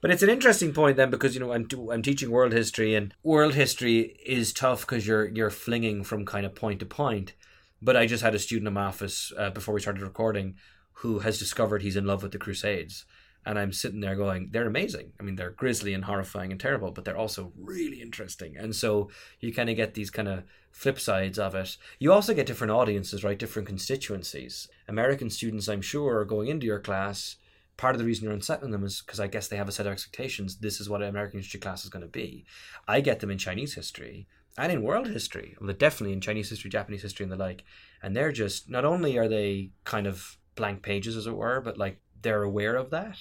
But 0.00 0.10
it's 0.10 0.22
an 0.22 0.30
interesting 0.30 0.72
point 0.72 0.96
then 0.96 1.10
because 1.10 1.34
you 1.34 1.40
know 1.40 1.52
I'm 1.52 1.68
I'm 1.90 2.02
teaching 2.02 2.30
world 2.30 2.52
history 2.52 2.94
and 2.94 3.14
world 3.22 3.54
history 3.54 4.16
is 4.24 4.52
tough 4.52 4.82
because 4.82 5.06
you're 5.06 5.26
you're 5.28 5.50
flinging 5.50 6.04
from 6.04 6.24
kind 6.24 6.46
of 6.46 6.54
point 6.54 6.80
to 6.80 6.86
point. 6.86 7.34
But 7.82 7.96
I 7.96 8.06
just 8.06 8.22
had 8.22 8.34
a 8.34 8.38
student 8.38 8.68
in 8.68 8.74
my 8.74 8.84
office 8.84 9.32
uh, 9.36 9.50
before 9.50 9.74
we 9.74 9.80
started 9.80 10.02
recording 10.02 10.56
who 11.00 11.20
has 11.20 11.38
discovered 11.38 11.82
he's 11.82 11.96
in 11.96 12.06
love 12.06 12.22
with 12.22 12.32
the 12.32 12.38
Crusades, 12.38 13.04
and 13.46 13.60
I'm 13.60 13.72
sitting 13.72 14.00
there 14.00 14.16
going, 14.16 14.48
they're 14.50 14.66
amazing. 14.66 15.12
I 15.20 15.22
mean, 15.22 15.36
they're 15.36 15.50
grisly 15.50 15.94
and 15.94 16.04
horrifying 16.04 16.50
and 16.50 16.60
terrible, 16.60 16.90
but 16.90 17.04
they're 17.04 17.16
also 17.16 17.52
really 17.56 18.02
interesting. 18.02 18.56
And 18.56 18.74
so 18.74 19.08
you 19.38 19.54
kind 19.54 19.70
of 19.70 19.76
get 19.76 19.94
these 19.94 20.10
kind 20.10 20.26
of 20.26 20.42
flip 20.72 20.98
sides 20.98 21.38
of 21.38 21.54
it. 21.54 21.76
You 22.00 22.12
also 22.12 22.34
get 22.34 22.46
different 22.46 22.72
audiences, 22.72 23.22
right? 23.22 23.38
Different 23.38 23.68
constituencies. 23.68 24.68
American 24.88 25.30
students, 25.30 25.68
I'm 25.68 25.80
sure, 25.80 26.18
are 26.18 26.24
going 26.24 26.48
into 26.48 26.66
your 26.66 26.80
class. 26.80 27.36
Part 27.76 27.94
of 27.94 28.00
the 28.00 28.04
reason 28.04 28.24
you're 28.24 28.32
unsettling 28.32 28.72
them 28.72 28.84
is 28.84 29.00
because 29.00 29.20
I 29.20 29.28
guess 29.28 29.46
they 29.46 29.56
have 29.56 29.68
a 29.68 29.72
set 29.72 29.86
of 29.86 29.92
expectations. 29.92 30.56
This 30.56 30.80
is 30.80 30.90
what 30.90 31.02
an 31.02 31.08
American 31.08 31.38
history 31.38 31.60
class 31.60 31.84
is 31.84 31.90
going 31.90 32.04
to 32.04 32.08
be. 32.08 32.44
I 32.88 33.00
get 33.00 33.20
them 33.20 33.30
in 33.30 33.38
Chinese 33.38 33.74
history 33.74 34.26
and 34.58 34.72
in 34.72 34.82
world 34.82 35.06
history, 35.06 35.54
well, 35.60 35.72
definitely 35.72 36.14
in 36.14 36.20
Chinese 36.20 36.50
history, 36.50 36.70
Japanese 36.70 37.02
history, 37.02 37.24
and 37.24 37.32
the 37.32 37.36
like. 37.36 37.62
And 38.02 38.16
they're 38.16 38.32
just 38.32 38.68
not 38.68 38.84
only 38.84 39.18
are 39.18 39.28
they 39.28 39.70
kind 39.84 40.08
of 40.08 40.36
blank 40.56 40.82
pages, 40.82 41.16
as 41.16 41.26
it 41.26 41.36
were, 41.36 41.60
but 41.60 41.78
like 41.78 42.00
they're 42.22 42.42
aware 42.42 42.76
of 42.76 42.90
that. 42.90 43.18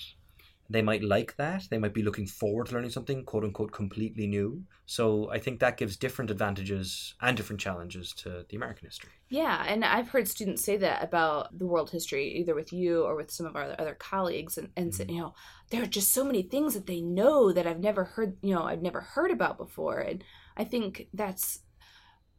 They 0.70 0.82
might 0.82 1.04
like 1.04 1.36
that. 1.38 1.68
They 1.70 1.78
might 1.78 1.94
be 1.94 2.02
looking 2.02 2.26
forward 2.26 2.68
to 2.68 2.74
learning 2.74 2.90
something 2.90 3.24
quote 3.24 3.44
unquote 3.44 3.72
completely 3.72 4.26
new. 4.26 4.64
So 4.88 5.30
I 5.32 5.38
think 5.38 5.60
that 5.60 5.78
gives 5.78 5.96
different 5.96 6.32
advantages 6.32 7.14
and 7.22 7.38
different 7.38 7.60
challenges 7.60 8.14
to 8.14 8.46
the 8.50 8.56
American 8.56 8.88
history. 8.88 9.12
Yeah, 9.30 9.64
and 9.68 9.86
I've 9.86 10.10
heard 10.10 10.28
students 10.28 10.64
say 10.64 10.78
that 10.78 11.04
about 11.04 11.58
the 11.58 11.68
world 11.68 11.92
history, 11.92 12.30
either 12.40 12.56
with 12.56 12.74
you 12.74 13.04
or 13.04 13.16
with 13.16 13.30
some 13.30 13.46
of 13.46 13.56
our 13.56 13.76
other 13.78 13.96
colleagues, 13.96 14.58
and, 14.58 14.70
and 14.76 14.92
mm-hmm. 14.92 15.10
you 15.10 15.22
know, 15.22 15.34
there 15.70 15.84
are 15.84 15.88
just 15.88 16.12
so 16.12 16.24
many 16.24 16.42
things 16.42 16.74
that 16.74 16.88
they 16.88 17.02
know 17.02 17.52
that 17.52 17.68
I've 17.68 17.80
never 17.80 18.04
heard, 18.04 18.38
you 18.42 18.56
know, 18.56 18.64
I've 18.64 18.82
never 18.82 19.02
heard 19.02 19.32
about 19.32 19.58
before. 19.58 20.00
And 20.00 20.24
I 20.58 20.64
think 20.64 21.08
that's 21.14 21.60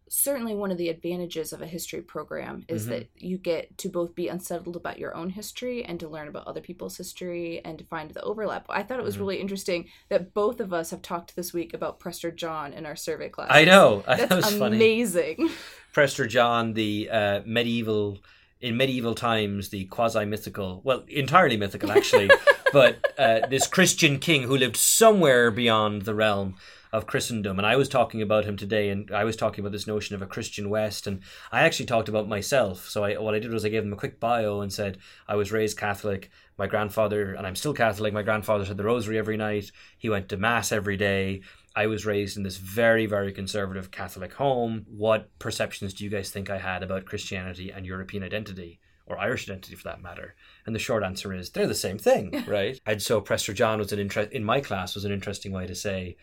certainly 0.09 0.55
one 0.55 0.71
of 0.71 0.79
the 0.79 0.89
advantages 0.89 1.53
of 1.53 1.61
a 1.61 1.67
history 1.67 2.01
program 2.01 2.65
is 2.69 2.83
mm-hmm. 2.83 2.93
that 2.93 3.11
you 3.17 3.39
get 3.39 3.77
to 3.79 3.89
both 3.89 4.15
be 4.15 4.29
unsettled 4.29 4.77
about 4.77 4.99
your 4.99 5.15
own 5.17 5.31
history 5.31 5.85
and 5.85 5.99
to 6.01 6.09
learn 6.09 6.29
about 6.29 6.47
other 6.47 6.61
people's 6.61 6.97
history 6.97 7.61
and 7.65 7.79
to 7.79 7.85
find 7.85 8.11
the 8.11 8.23
overlap. 8.23 8.67
I 8.69 8.83
thought 8.83 8.99
it 8.99 9.05
was 9.05 9.15
mm-hmm. 9.15 9.23
really 9.23 9.41
interesting 9.41 9.89
that 10.09 10.33
both 10.33 10.61
of 10.61 10.73
us 10.73 10.91
have 10.91 11.03
talked 11.03 11.35
this 11.35 11.53
week 11.53 11.75
about 11.75 11.99
Prester 11.99 12.31
John 12.31 12.73
in 12.73 12.87
our 12.87 12.97
survey 12.97 13.29
class. 13.29 13.49
I 13.51 13.65
know. 13.65 14.05
That's 14.07 14.29
that 14.29 14.37
was 14.37 14.53
amazing. 14.61 15.37
Funny. 15.37 15.51
Prester 15.93 16.27
John, 16.27 16.75
the 16.75 17.09
uh, 17.11 17.41
medieval 17.45 18.19
in 18.61 18.77
medieval 18.77 19.15
times, 19.15 19.69
the 19.69 19.85
quasi 19.87 20.25
mythical, 20.25 20.81
well, 20.83 21.05
entirely 21.09 21.57
mythical 21.57 21.93
actually, 21.93 22.31
but 22.73 23.15
uh, 23.19 23.47
this 23.49 23.67
Christian 23.67 24.19
king 24.19 24.43
who 24.43 24.57
lived 24.57 24.77
somewhere 24.77 25.51
beyond 25.51 26.03
the 26.03 26.15
realm 26.15 26.57
of 26.93 27.07
Christendom. 27.07 27.59
And 27.59 27.67
I 27.67 27.77
was 27.77 27.89
talking 27.89 28.23
about 28.23 28.45
him 28.45 28.57
today, 28.57 28.91
and 28.91 29.11
I 29.11 29.25
was 29.25 29.37
talking 29.37 29.61
about 29.61 29.73
this 29.73 29.87
notion 29.87 30.15
of 30.15 30.23
a 30.23 30.27
Christian 30.27 30.71
West. 30.71 31.07
And 31.07 31.21
I 31.53 31.63
actually 31.63 31.87
talked 31.87 32.09
about 32.09 32.29
myself. 32.29 32.89
So 32.89 33.05
I, 33.05 33.17
what 33.17 33.35
I 33.35 33.39
did 33.39 33.53
was 33.53 33.65
I 33.65 33.69
gave 33.69 33.85
him 33.85 33.93
a 33.93 33.97
quick 33.97 34.21
bio 34.21 34.61
and 34.61 34.73
said 34.73 34.99
I 35.29 35.37
was 35.37 35.53
raised 35.53 35.79
Catholic. 35.79 36.31
My 36.59 36.67
grandfather, 36.67 37.35
and 37.35 37.47
I'm 37.47 37.57
still 37.57 37.75
Catholic. 37.75 38.15
My 38.15 38.23
grandfather 38.23 38.65
said 38.65 38.79
the 38.79 38.85
Rosary 38.85 39.19
every 39.19 39.37
night. 39.37 39.71
He 39.99 40.09
went 40.09 40.31
to 40.31 40.39
Mass 40.39 40.73
every 40.73 40.97
day. 40.97 41.43
I 41.75 41.87
was 41.87 42.07
raised 42.07 42.39
in 42.39 42.43
this 42.43 42.57
very, 42.57 43.05
very 43.05 43.31
conservative 43.33 43.91
Catholic 43.91 44.33
home. 44.33 44.87
What 44.89 45.39
perceptions 45.39 45.93
do 45.93 46.05
you 46.05 46.11
guys 46.11 46.31
think 46.31 46.49
I 46.49 46.57
had 46.57 46.83
about 46.83 47.05
Christianity 47.05 47.71
and 47.71 47.85
European 47.85 48.23
identity? 48.23 48.81
or 49.07 49.19
Irish 49.19 49.49
identity 49.49 49.77
for 49.77 49.85
that 49.85 50.03
matter? 50.03 50.35
And 50.67 50.75
the 50.75 50.81
short 50.81 51.03
answer 51.03 51.33
is 51.33 51.51
they're 51.51 51.67
the 51.67 51.75
same 51.75 51.99
thing, 51.99 52.45
right? 52.49 52.81
and 52.85 53.01
so 53.01 53.21
Prester 53.21 53.53
John 53.53 53.79
was 53.79 53.93
an 53.93 53.99
interest 53.99 54.33
in 54.33 54.45
my 54.45 54.61
class 54.61 54.95
was 54.95 55.05
an 55.05 55.13
interesting 55.13 55.53
way 55.53 55.67
to 55.67 55.75
say 55.75 56.17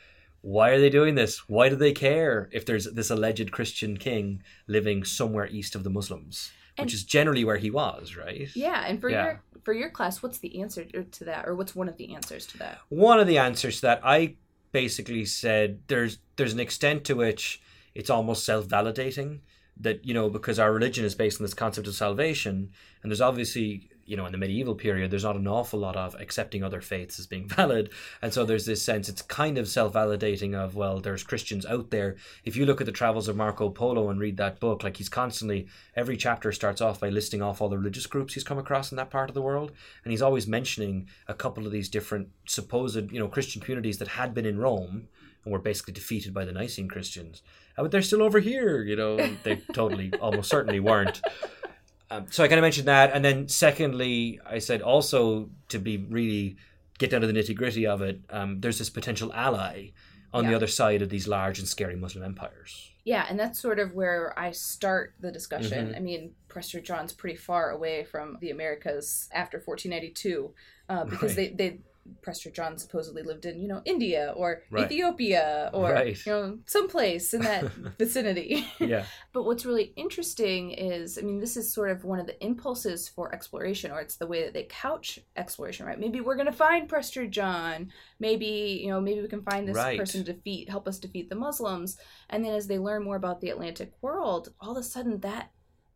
why 0.43 0.71
are 0.71 0.79
they 0.79 0.89
doing 0.89 1.15
this? 1.15 1.47
Why 1.47 1.69
do 1.69 1.77
they 1.77 1.93
care 1.93 2.49
if 2.51 2.65
there's 2.65 2.83
this 2.83 3.09
alleged 3.09 3.53
Christian 3.53 3.95
king 3.95 4.43
living 4.67 5.05
somewhere 5.05 5.47
east 5.47 5.73
of 5.73 5.85
the 5.85 5.89
Muslims? 5.89 6.51
And 6.77 6.85
which 6.85 6.93
is 6.93 7.05
generally 7.05 7.45
where 7.45 7.57
he 7.57 7.71
was, 7.71 8.17
right? 8.17 8.49
Yeah, 8.53 8.83
and 8.85 8.99
for 8.99 9.09
yeah. 9.09 9.23
your 9.23 9.43
for 9.63 9.73
your 9.73 9.89
class, 9.89 10.21
what's 10.21 10.39
the 10.39 10.59
answer 10.59 10.83
to 10.83 11.23
that, 11.23 11.47
or 11.47 11.55
what's 11.55 11.73
one 11.73 11.87
of 11.87 11.95
the 11.95 12.13
answers 12.13 12.45
to 12.47 12.57
that? 12.57 12.79
One 12.89 13.21
of 13.21 13.27
the 13.27 13.37
answers 13.37 13.77
to 13.77 13.81
that, 13.83 14.01
I 14.03 14.35
basically 14.73 15.23
said 15.23 15.79
there's 15.87 16.17
there's 16.35 16.51
an 16.51 16.59
extent 16.59 17.05
to 17.05 17.13
which 17.13 17.61
it's 17.95 18.09
almost 18.09 18.43
self 18.43 18.67
validating 18.67 19.39
that 19.79 20.03
you 20.05 20.13
know 20.13 20.29
because 20.29 20.59
our 20.59 20.73
religion 20.73 21.05
is 21.05 21.15
based 21.15 21.39
on 21.39 21.45
this 21.45 21.53
concept 21.53 21.87
of 21.87 21.95
salvation, 21.95 22.71
and 23.01 23.09
there's 23.09 23.21
obviously 23.21 23.89
you 24.05 24.17
know 24.17 24.25
in 24.25 24.31
the 24.31 24.37
medieval 24.37 24.75
period 24.75 25.09
there's 25.09 25.23
not 25.23 25.35
an 25.35 25.47
awful 25.47 25.79
lot 25.79 25.95
of 25.95 26.15
accepting 26.19 26.63
other 26.63 26.81
faiths 26.81 27.19
as 27.19 27.27
being 27.27 27.47
valid. 27.47 27.89
And 28.21 28.33
so 28.33 28.45
there's 28.45 28.65
this 28.65 28.81
sense 28.81 29.09
it's 29.09 29.21
kind 29.21 29.57
of 29.57 29.67
self-validating 29.67 30.53
of 30.53 30.75
well 30.75 30.99
there's 30.99 31.23
christians 31.23 31.65
out 31.65 31.89
there. 31.91 32.15
If 32.43 32.55
you 32.55 32.65
look 32.65 32.81
at 32.81 32.85
the 32.85 32.91
travels 32.91 33.27
of 33.27 33.35
marco 33.35 33.69
polo 33.69 34.09
and 34.09 34.19
read 34.19 34.37
that 34.37 34.59
book 34.59 34.83
like 34.83 34.97
he's 34.97 35.09
constantly 35.09 35.67
every 35.95 36.17
chapter 36.17 36.51
starts 36.51 36.81
off 36.81 36.99
by 36.99 37.09
listing 37.09 37.41
off 37.41 37.61
all 37.61 37.69
the 37.69 37.77
religious 37.77 38.05
groups 38.05 38.33
he's 38.33 38.43
come 38.43 38.57
across 38.57 38.91
in 38.91 38.95
that 38.97 39.09
part 39.09 39.29
of 39.29 39.33
the 39.33 39.41
world. 39.41 39.71
And 40.03 40.11
he's 40.11 40.21
always 40.21 40.47
mentioning 40.47 41.07
a 41.27 41.33
couple 41.33 41.65
of 41.65 41.71
these 41.71 41.89
different 41.89 42.29
supposed 42.45 43.11
you 43.11 43.19
know 43.19 43.27
christian 43.27 43.61
communities 43.61 43.97
that 43.99 44.09
had 44.09 44.33
been 44.33 44.45
in 44.45 44.57
rome 44.57 45.07
and 45.43 45.51
were 45.51 45.59
basically 45.59 45.93
defeated 45.93 46.33
by 46.33 46.45
the 46.45 46.51
nicene 46.51 46.87
christians. 46.87 47.41
Uh, 47.77 47.83
but 47.83 47.91
they're 47.91 48.01
still 48.01 48.23
over 48.23 48.39
here 48.39 48.83
you 48.83 48.95
know 48.95 49.17
they 49.43 49.55
totally 49.73 50.13
almost 50.21 50.49
certainly 50.49 50.79
weren't 50.79 51.21
um, 52.09 52.25
so 52.29 52.43
I 52.43 52.47
kind 52.47 52.59
of 52.59 52.63
mentioned 52.63 52.87
that, 52.87 53.11
and 53.13 53.23
then 53.23 53.47
secondly, 53.47 54.39
I 54.45 54.59
said 54.59 54.81
also 54.81 55.49
to 55.69 55.79
be 55.79 55.97
really 55.97 56.57
get 56.99 57.09
down 57.09 57.21
to 57.21 57.27
the 57.27 57.33
nitty 57.33 57.55
gritty 57.55 57.87
of 57.87 58.01
it. 58.01 58.21
Um, 58.29 58.61
there's 58.61 58.77
this 58.77 58.89
potential 58.89 59.31
ally 59.33 59.89
on 60.33 60.43
yeah. 60.43 60.51
the 60.51 60.55
other 60.55 60.67
side 60.67 61.01
of 61.01 61.09
these 61.09 61.27
large 61.27 61.59
and 61.59 61.67
scary 61.67 61.95
Muslim 61.95 62.23
empires. 62.23 62.91
Yeah, 63.05 63.25
and 63.29 63.37
that's 63.39 63.59
sort 63.59 63.79
of 63.79 63.93
where 63.93 64.37
I 64.37 64.51
start 64.51 65.13
the 65.19 65.31
discussion. 65.31 65.87
Mm-hmm. 65.87 65.95
I 65.95 65.99
mean, 65.99 66.31
Prester 66.47 66.79
John's 66.79 67.11
pretty 67.11 67.35
far 67.35 67.71
away 67.71 68.05
from 68.05 68.37
the 68.39 68.49
Americas 68.49 69.27
after 69.33 69.57
1492 69.57 70.53
uh, 70.87 71.03
because 71.05 71.37
right. 71.37 71.57
they, 71.57 71.69
they 71.69 71.79
Prester 72.21 72.49
John 72.51 72.77
supposedly 72.77 73.23
lived 73.23 73.45
in, 73.45 73.59
you 73.59 73.67
know, 73.67 73.81
India 73.85 74.33
or 74.35 74.63
right. 74.69 74.85
Ethiopia 74.85 75.69
or 75.73 75.91
right. 75.91 76.25
you 76.25 76.31
know, 76.31 76.57
someplace 76.65 77.33
in 77.33 77.41
that 77.41 77.71
vicinity. 77.97 78.65
Yeah. 78.79 79.05
but 79.33 79.43
what's 79.43 79.65
really 79.65 79.93
interesting 79.95 80.71
is, 80.71 81.17
I 81.17 81.21
mean, 81.21 81.39
this 81.39 81.57
is 81.57 81.73
sort 81.73 81.91
of 81.91 82.03
one 82.03 82.19
of 82.19 82.27
the 82.27 82.41
impulses 82.43 83.07
for 83.07 83.33
exploration, 83.33 83.91
or 83.91 83.99
it's 83.99 84.17
the 84.17 84.27
way 84.27 84.43
that 84.43 84.53
they 84.53 84.63
couch 84.63 85.19
exploration, 85.35 85.85
right? 85.85 85.99
Maybe 85.99 86.21
we're 86.21 86.35
gonna 86.35 86.51
find 86.51 86.89
Prester 86.89 87.25
John. 87.27 87.91
Maybe, 88.19 88.81
you 88.83 88.89
know, 88.89 88.99
maybe 88.99 89.21
we 89.21 89.27
can 89.27 89.43
find 89.43 89.67
this 89.67 89.77
right. 89.77 89.97
person 89.97 90.23
to 90.23 90.33
defeat 90.33 90.69
help 90.69 90.87
us 90.87 90.99
defeat 90.99 91.29
the 91.29 91.35
Muslims. 91.35 91.97
And 92.29 92.43
then 92.43 92.53
as 92.53 92.67
they 92.67 92.79
learn 92.79 93.03
more 93.03 93.15
about 93.15 93.41
the 93.41 93.49
Atlantic 93.49 93.93
world, 94.01 94.53
all 94.59 94.71
of 94.71 94.77
a 94.77 94.83
sudden 94.83 95.19
that 95.21 95.51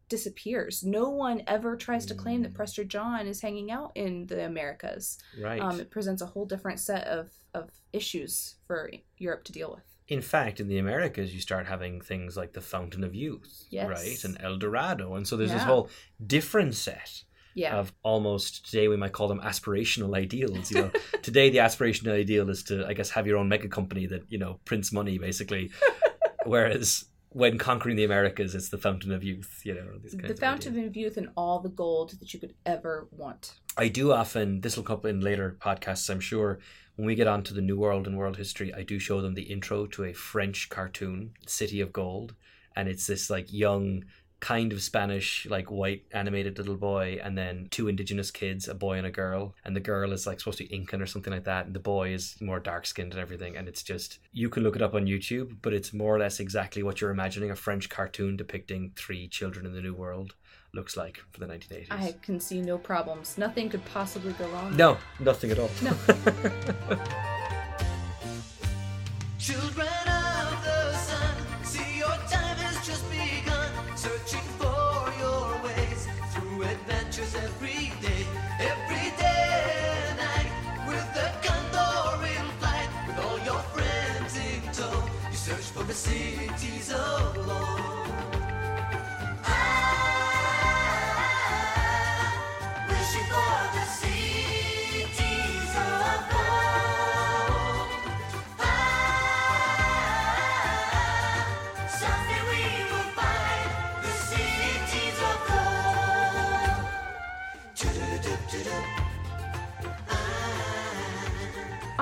disappears. 0.09 0.83
No 0.83 1.09
one 1.09 1.43
ever 1.47 1.75
tries 1.75 2.05
to 2.07 2.15
claim 2.15 2.41
that 2.43 2.53
mm. 2.53 2.55
Prester 2.55 2.83
John 2.83 3.27
is 3.27 3.41
hanging 3.41 3.71
out 3.71 3.91
in 3.95 4.27
the 4.27 4.45
Americas. 4.45 5.17
Right. 5.41 5.61
Um, 5.61 5.79
it 5.79 5.91
presents 5.91 6.21
a 6.21 6.25
whole 6.25 6.45
different 6.45 6.79
set 6.79 7.05
of, 7.07 7.29
of 7.53 7.69
issues 7.93 8.55
for 8.65 8.91
Europe 9.17 9.43
to 9.45 9.51
deal 9.51 9.71
with. 9.71 9.83
In 10.07 10.21
fact, 10.21 10.59
in 10.61 10.69
the 10.69 10.77
Americas, 10.77 11.33
you 11.33 11.41
start 11.41 11.67
having 11.67 11.99
things 11.99 12.37
like 12.37 12.53
the 12.53 12.61
Fountain 12.61 13.03
of 13.03 13.13
Youth, 13.13 13.65
yes. 13.69 13.89
right, 13.89 14.23
and 14.23 14.37
El 14.41 14.57
Dorado, 14.57 15.15
and 15.15 15.27
so 15.27 15.35
there's 15.35 15.49
yeah. 15.49 15.57
this 15.57 15.65
whole 15.65 15.89
different 16.25 16.75
set 16.75 17.23
yeah. 17.57 17.75
of 17.75 17.91
almost 18.03 18.65
today 18.65 18.87
we 18.87 18.95
might 18.95 19.13
call 19.13 19.27
them 19.27 19.41
aspirational 19.41 20.15
ideals. 20.15 20.71
You 20.71 20.81
know, 20.81 20.91
today 21.23 21.49
the 21.49 21.57
aspirational 21.57 22.13
ideal 22.13 22.49
is 22.49 22.63
to, 22.65 22.85
I 22.87 22.93
guess, 22.93 23.09
have 23.09 23.25
your 23.25 23.37
own 23.37 23.49
mega 23.49 23.67
company 23.67 24.05
that 24.07 24.21
you 24.29 24.37
know 24.37 24.59
prints 24.63 24.93
money 24.93 25.17
basically, 25.17 25.71
whereas 26.45 27.05
when 27.29 27.57
conquering 27.57 27.95
the 27.95 28.03
Americas, 28.03 28.55
it's 28.55 28.69
the 28.69 28.77
fountain 28.77 29.11
of 29.11 29.23
youth, 29.23 29.61
you 29.63 29.73
know. 29.73 29.99
the 30.01 30.35
fountain 30.35 30.79
of, 30.79 30.85
of 30.85 30.95
youth 30.95 31.17
and 31.17 31.29
all 31.35 31.59
the 31.59 31.69
gold 31.69 32.15
that 32.19 32.33
you 32.33 32.39
could 32.39 32.53
ever 32.65 33.07
want. 33.11 33.53
I 33.77 33.89
do 33.89 34.11
often, 34.11 34.61
this 34.61 34.75
will 34.75 34.83
come 34.83 34.97
up 34.97 35.05
in 35.05 35.21
later 35.21 35.57
podcasts, 35.59 36.09
I'm 36.09 36.19
sure. 36.19 36.59
When 36.95 37.05
we 37.05 37.15
get 37.15 37.27
onto 37.27 37.53
the 37.53 37.61
New 37.61 37.77
World 37.77 38.07
and 38.07 38.17
world 38.17 38.37
history, 38.37 38.73
I 38.73 38.81
do 38.81 38.97
show 38.97 39.21
them 39.21 39.35
the 39.35 39.43
intro 39.43 39.85
to 39.87 40.05
a 40.05 40.13
French 40.13 40.69
cartoon, 40.69 41.31
City 41.45 41.79
of 41.81 41.93
Gold. 41.93 42.33
And 42.75 42.87
it's 42.87 43.05
this 43.05 43.29
like 43.29 43.53
young 43.53 44.05
kind 44.39 44.71
of 44.71 44.81
Spanish, 44.81 45.47
like 45.49 45.71
white 45.71 46.03
animated 46.11 46.57
little 46.57 46.75
boy, 46.75 47.19
and 47.23 47.37
then 47.37 47.67
two 47.71 47.87
indigenous 47.87 48.31
kids, 48.31 48.67
a 48.67 48.73
boy 48.73 48.97
and 48.97 49.07
a 49.07 49.11
girl. 49.11 49.55
And 49.65 49.75
the 49.75 49.81
girl 49.81 50.11
is 50.13 50.27
like 50.27 50.39
supposed 50.39 50.59
to 50.59 50.65
be 50.65 50.73
Incan 50.73 51.01
or 51.01 51.05
something 51.05 51.33
like 51.33 51.45
that, 51.45 51.65
and 51.65 51.75
the 51.75 51.79
boy 51.79 52.13
is 52.13 52.39
more 52.41 52.59
dark 52.59 52.85
skinned 52.85 53.13
and 53.13 53.21
everything. 53.21 53.57
And 53.57 53.67
it's 53.67 53.83
just, 53.83 54.19
you 54.31 54.49
can 54.49 54.63
look 54.63 54.75
it 54.75 54.81
up 54.81 54.93
on 54.93 55.05
YouTube, 55.05 55.57
but 55.61 55.73
it's 55.73 55.93
more 55.93 56.15
or 56.15 56.19
less 56.19 56.39
exactly 56.39 56.83
what 56.83 57.01
you're 57.01 57.11
imagining 57.11 57.51
a 57.51 57.55
French 57.55 57.89
cartoon 57.89 58.37
depicting 58.37 58.91
three 58.95 59.27
children 59.27 59.65
in 59.65 59.73
the 59.73 59.81
New 59.81 59.93
World 59.93 60.35
looks 60.73 60.97
like 60.97 61.23
for 61.31 61.39
the 61.39 61.47
1980s. 61.47 61.87
I 61.89 62.15
can 62.21 62.39
see 62.39 62.61
no 62.61 62.77
problems. 62.77 63.37
Nothing 63.37 63.69
could 63.69 63.83
possibly 63.85 64.33
go 64.33 64.47
wrong. 64.49 64.75
No, 64.75 64.97
nothing 65.19 65.51
at 65.51 65.59
all. 65.59 65.71
No. 65.81 65.95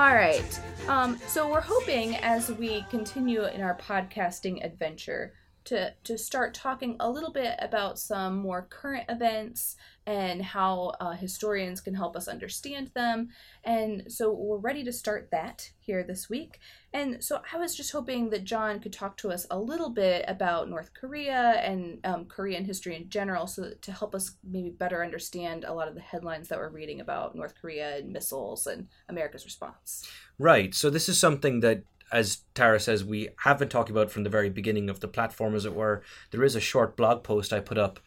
All 0.06 0.14
right. 0.14 0.62
Um, 0.88 1.18
so 1.26 1.50
we're 1.50 1.62
hoping 1.62 2.16
as 2.18 2.52
we 2.52 2.86
continue 2.92 3.44
in 3.46 3.62
our 3.62 3.76
podcasting 3.76 4.64
adventure 4.64 5.34
to 5.64 5.96
to 6.04 6.16
start 6.16 6.54
talking 6.54 6.96
a 7.00 7.10
little 7.10 7.32
bit 7.32 7.56
about 7.58 7.98
some 7.98 8.38
more 8.38 8.68
current 8.70 9.06
events 9.10 9.78
and 10.08 10.42
how 10.42 10.94
uh, 11.00 11.12
historians 11.12 11.82
can 11.82 11.96
help 11.96 12.16
us 12.16 12.28
understand 12.28 12.92
them. 12.94 13.30
And 13.64 14.04
so 14.08 14.32
we're 14.32 14.58
ready 14.58 14.84
to 14.84 14.94
start 14.94 15.30
that 15.32 15.72
here 15.80 16.04
this 16.04 16.30
week. 16.30 16.60
And 16.94 17.24
so 17.24 17.42
I 17.52 17.58
was 17.58 17.76
just 17.76 17.92
hoping 17.92 18.30
that 18.30 18.44
John 18.44 18.80
could 18.80 18.94
talk 18.94 19.18
to 19.18 19.32
us 19.32 19.48
a 19.50 19.60
little 19.60 19.90
bit 19.90 20.24
about 20.28 20.70
North 20.70 20.92
Korea 20.94 21.62
and 21.64 22.00
um, 22.06 22.26
Korean 22.26 22.66
history 22.66 22.96
in 22.96 23.10
general, 23.10 23.48
so 23.48 23.72
to 23.82 23.92
help 23.92 24.14
us 24.14 24.38
maybe 24.44 24.70
better 24.70 25.04
understand 25.04 25.64
a 25.64 25.74
lot 25.74 25.88
of 25.88 25.96
the 25.96 26.02
headlines 26.02 26.48
that 26.50 26.60
we're 26.60 26.70
reading 26.70 27.02
about 27.02 27.36
North 27.36 27.56
Korea 27.60 27.98
and 27.98 28.14
missiles 28.14 28.68
and 28.68 28.88
America's 29.10 29.46
response. 29.46 30.08
Right. 30.38 30.74
So 30.76 30.90
this 30.90 31.10
is 31.10 31.20
something 31.20 31.62
that, 31.62 31.84
as 32.12 32.44
Tara 32.54 32.80
says, 32.80 33.04
we 33.04 33.30
have 33.40 33.58
been 33.58 33.70
talking 33.70 33.96
about 33.96 34.12
from 34.12 34.24
the 34.24 34.30
very 34.30 34.50
beginning 34.50 34.90
of 34.90 35.00
the 35.00 35.08
platform, 35.08 35.56
as 35.56 35.66
it 35.66 35.74
were. 35.74 36.04
There 36.32 36.44
is 36.44 36.56
a 36.56 36.62
short 36.62 36.96
blog 36.96 37.24
post 37.24 37.52
I 37.52 37.60
put 37.60 37.80
up 37.80 38.00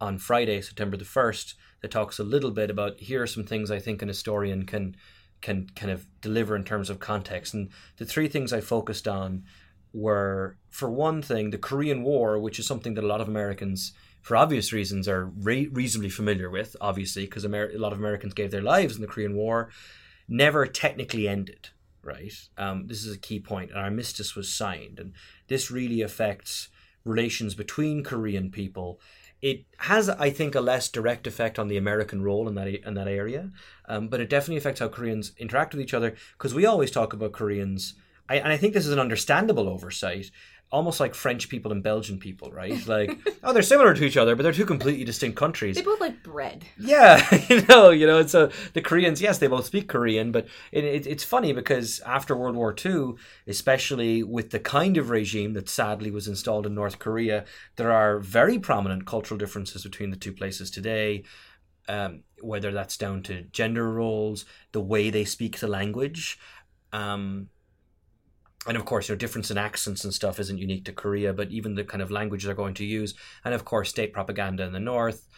on 0.00 0.18
Friday, 0.18 0.60
September 0.62 0.96
the 0.96 1.04
first, 1.04 1.54
that 1.80 1.90
talks 1.90 2.18
a 2.18 2.24
little 2.24 2.50
bit 2.50 2.70
about 2.70 3.00
here 3.00 3.22
are 3.22 3.26
some 3.26 3.44
things 3.44 3.70
I 3.70 3.78
think 3.78 4.02
an 4.02 4.08
historian 4.08 4.66
can 4.66 4.96
can 5.40 5.68
kind 5.74 5.90
of 5.90 6.06
deliver 6.20 6.54
in 6.54 6.64
terms 6.64 6.90
of 6.90 7.00
context. 7.00 7.54
And 7.54 7.70
the 7.96 8.04
three 8.04 8.28
things 8.28 8.52
I 8.52 8.60
focused 8.60 9.08
on 9.08 9.44
were, 9.92 10.58
for 10.68 10.90
one 10.90 11.22
thing, 11.22 11.50
the 11.50 11.58
Korean 11.58 12.02
War, 12.02 12.38
which 12.38 12.58
is 12.58 12.66
something 12.66 12.94
that 12.94 13.04
a 13.04 13.06
lot 13.06 13.22
of 13.22 13.28
Americans, 13.28 13.92
for 14.20 14.36
obvious 14.36 14.72
reasons, 14.72 15.08
are 15.08 15.26
re- 15.26 15.68
reasonably 15.68 16.10
familiar 16.10 16.50
with. 16.50 16.76
Obviously, 16.80 17.24
because 17.24 17.44
Amer- 17.44 17.72
a 17.74 17.78
lot 17.78 17.92
of 17.92 17.98
Americans 17.98 18.34
gave 18.34 18.50
their 18.50 18.60
lives 18.60 18.96
in 18.96 19.00
the 19.00 19.08
Korean 19.08 19.34
War, 19.34 19.70
never 20.28 20.66
technically 20.66 21.26
ended. 21.26 21.70
Right. 22.02 22.32
Um, 22.56 22.86
this 22.86 23.04
is 23.04 23.14
a 23.14 23.18
key 23.18 23.40
point. 23.40 23.70
and 23.70 23.80
armistice 23.80 24.34
was 24.34 24.52
signed, 24.52 24.98
and 24.98 25.12
this 25.48 25.70
really 25.70 26.00
affects 26.00 26.68
relations 27.04 27.54
between 27.54 28.04
Korean 28.04 28.50
people 28.50 29.00
it 29.42 29.64
has, 29.78 30.08
I 30.08 30.30
think, 30.30 30.54
a 30.54 30.60
less 30.60 30.88
direct 30.88 31.26
effect 31.26 31.58
on 31.58 31.68
the 31.68 31.76
American 31.76 32.22
role 32.22 32.48
in 32.48 32.54
that 32.54 32.68
in 32.68 32.94
that 32.94 33.08
area, 33.08 33.50
um, 33.88 34.08
but 34.08 34.20
it 34.20 34.28
definitely 34.28 34.58
affects 34.58 34.80
how 34.80 34.88
Koreans 34.88 35.32
interact 35.38 35.74
with 35.74 35.82
each 35.82 35.94
other. 35.94 36.14
Because 36.36 36.54
we 36.54 36.66
always 36.66 36.90
talk 36.90 37.12
about 37.12 37.32
Koreans, 37.32 37.94
I, 38.28 38.36
and 38.36 38.52
I 38.52 38.56
think 38.56 38.74
this 38.74 38.86
is 38.86 38.92
an 38.92 38.98
understandable 38.98 39.68
oversight, 39.68 40.30
almost 40.72 41.00
like 41.00 41.14
French 41.14 41.48
people 41.48 41.72
and 41.72 41.82
Belgian 41.82 42.18
people, 42.18 42.52
right? 42.52 42.86
Like, 42.86 43.18
oh, 43.42 43.52
they're 43.52 43.62
similar 43.62 43.92
to 43.94 44.04
each 44.04 44.16
other, 44.16 44.36
but 44.36 44.42
they're 44.42 44.52
two 44.52 44.66
completely 44.66 45.04
distinct 45.04 45.36
countries. 45.36 45.76
They 45.76 45.82
both 45.82 46.00
like 46.00 46.22
bread. 46.22 46.64
Yeah, 46.78 47.26
you 47.48 47.62
know, 47.66 47.90
you 47.90 48.06
know. 48.06 48.24
So 48.26 48.50
the 48.72 48.80
Koreans, 48.80 49.20
yes, 49.20 49.38
they 49.38 49.48
both 49.48 49.66
speak 49.66 49.88
Korean, 49.88 50.30
but 50.30 50.46
it, 50.70 50.84
it, 50.84 51.06
it's 51.06 51.24
funny 51.24 51.52
because 51.52 52.00
after 52.00 52.36
World 52.36 52.56
War 52.56 52.74
II, 52.84 53.14
especially 53.46 54.22
with 54.22 54.50
the 54.50 54.60
kind 54.60 54.96
of 54.96 55.10
regime 55.10 55.54
that 55.54 55.68
sadly 55.68 56.10
was 56.10 56.28
installed 56.28 56.66
in 56.66 56.74
North 56.74 56.98
Korea, 56.98 57.44
there 57.76 57.92
are 57.92 58.20
very 58.20 58.58
prominent 58.58 59.06
cultural 59.06 59.38
differences 59.38 59.82
between 59.82 60.10
the 60.10 60.16
two 60.16 60.32
places 60.32 60.70
today. 60.70 61.24
Um, 61.88 62.22
whether 62.40 62.70
that's 62.70 62.96
down 62.96 63.22
to 63.24 63.42
gender 63.42 63.90
roles, 63.90 64.44
the 64.70 64.80
way 64.80 65.10
they 65.10 65.24
speak 65.24 65.58
the 65.58 65.66
language. 65.66 66.38
Um, 66.92 67.48
and 68.66 68.76
of 68.76 68.84
course, 68.84 69.08
you 69.08 69.14
know, 69.14 69.18
difference 69.18 69.50
in 69.50 69.58
accents 69.58 70.04
and 70.04 70.12
stuff 70.12 70.38
isn't 70.38 70.58
unique 70.58 70.84
to 70.84 70.92
Korea, 70.92 71.32
but 71.32 71.50
even 71.50 71.74
the 71.74 71.84
kind 71.84 72.02
of 72.02 72.10
language 72.10 72.44
they're 72.44 72.54
going 72.54 72.74
to 72.74 72.84
use, 72.84 73.14
and 73.44 73.54
of 73.54 73.64
course, 73.64 73.88
state 73.88 74.12
propaganda 74.12 74.64
in 74.64 74.72
the 74.72 74.80
north, 74.80 75.28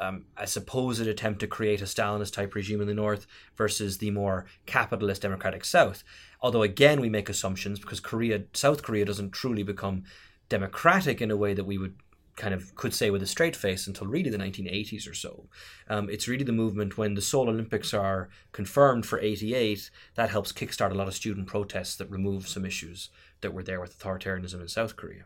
um, 0.00 0.24
a 0.36 0.46
supposed 0.46 1.06
attempt 1.06 1.40
to 1.40 1.46
create 1.46 1.80
a 1.80 1.84
Stalinist 1.84 2.32
type 2.32 2.54
regime 2.54 2.80
in 2.80 2.88
the 2.88 2.94
north 2.94 3.26
versus 3.56 3.98
the 3.98 4.10
more 4.10 4.46
capitalist 4.66 5.22
democratic 5.22 5.64
south. 5.64 6.02
Although 6.40 6.62
again, 6.62 7.00
we 7.00 7.08
make 7.08 7.28
assumptions 7.28 7.78
because 7.78 8.00
Korea, 8.00 8.42
South 8.52 8.82
Korea, 8.82 9.04
doesn't 9.04 9.30
truly 9.30 9.62
become 9.62 10.02
democratic 10.48 11.20
in 11.22 11.30
a 11.30 11.36
way 11.36 11.54
that 11.54 11.64
we 11.64 11.78
would 11.78 11.94
kind 12.36 12.54
of 12.54 12.74
could 12.74 12.94
say 12.94 13.10
with 13.10 13.22
a 13.22 13.26
straight 13.26 13.54
face 13.54 13.86
until 13.86 14.06
really 14.06 14.30
the 14.30 14.38
1980s 14.38 15.08
or 15.08 15.14
so. 15.14 15.46
Um, 15.88 16.10
it's 16.10 16.26
really 16.26 16.44
the 16.44 16.52
movement 16.52 16.98
when 16.98 17.14
the 17.14 17.22
Seoul 17.22 17.48
Olympics 17.48 17.94
are 17.94 18.28
confirmed 18.52 19.06
for 19.06 19.20
88 19.20 19.90
that 20.16 20.30
helps 20.30 20.52
kickstart 20.52 20.90
a 20.90 20.94
lot 20.94 21.08
of 21.08 21.14
student 21.14 21.46
protests 21.46 21.96
that 21.96 22.10
remove 22.10 22.48
some 22.48 22.64
issues 22.64 23.10
that 23.40 23.54
were 23.54 23.62
there 23.62 23.80
with 23.80 23.98
authoritarianism 23.98 24.60
in 24.60 24.68
South 24.68 24.96
Korea. 24.96 25.24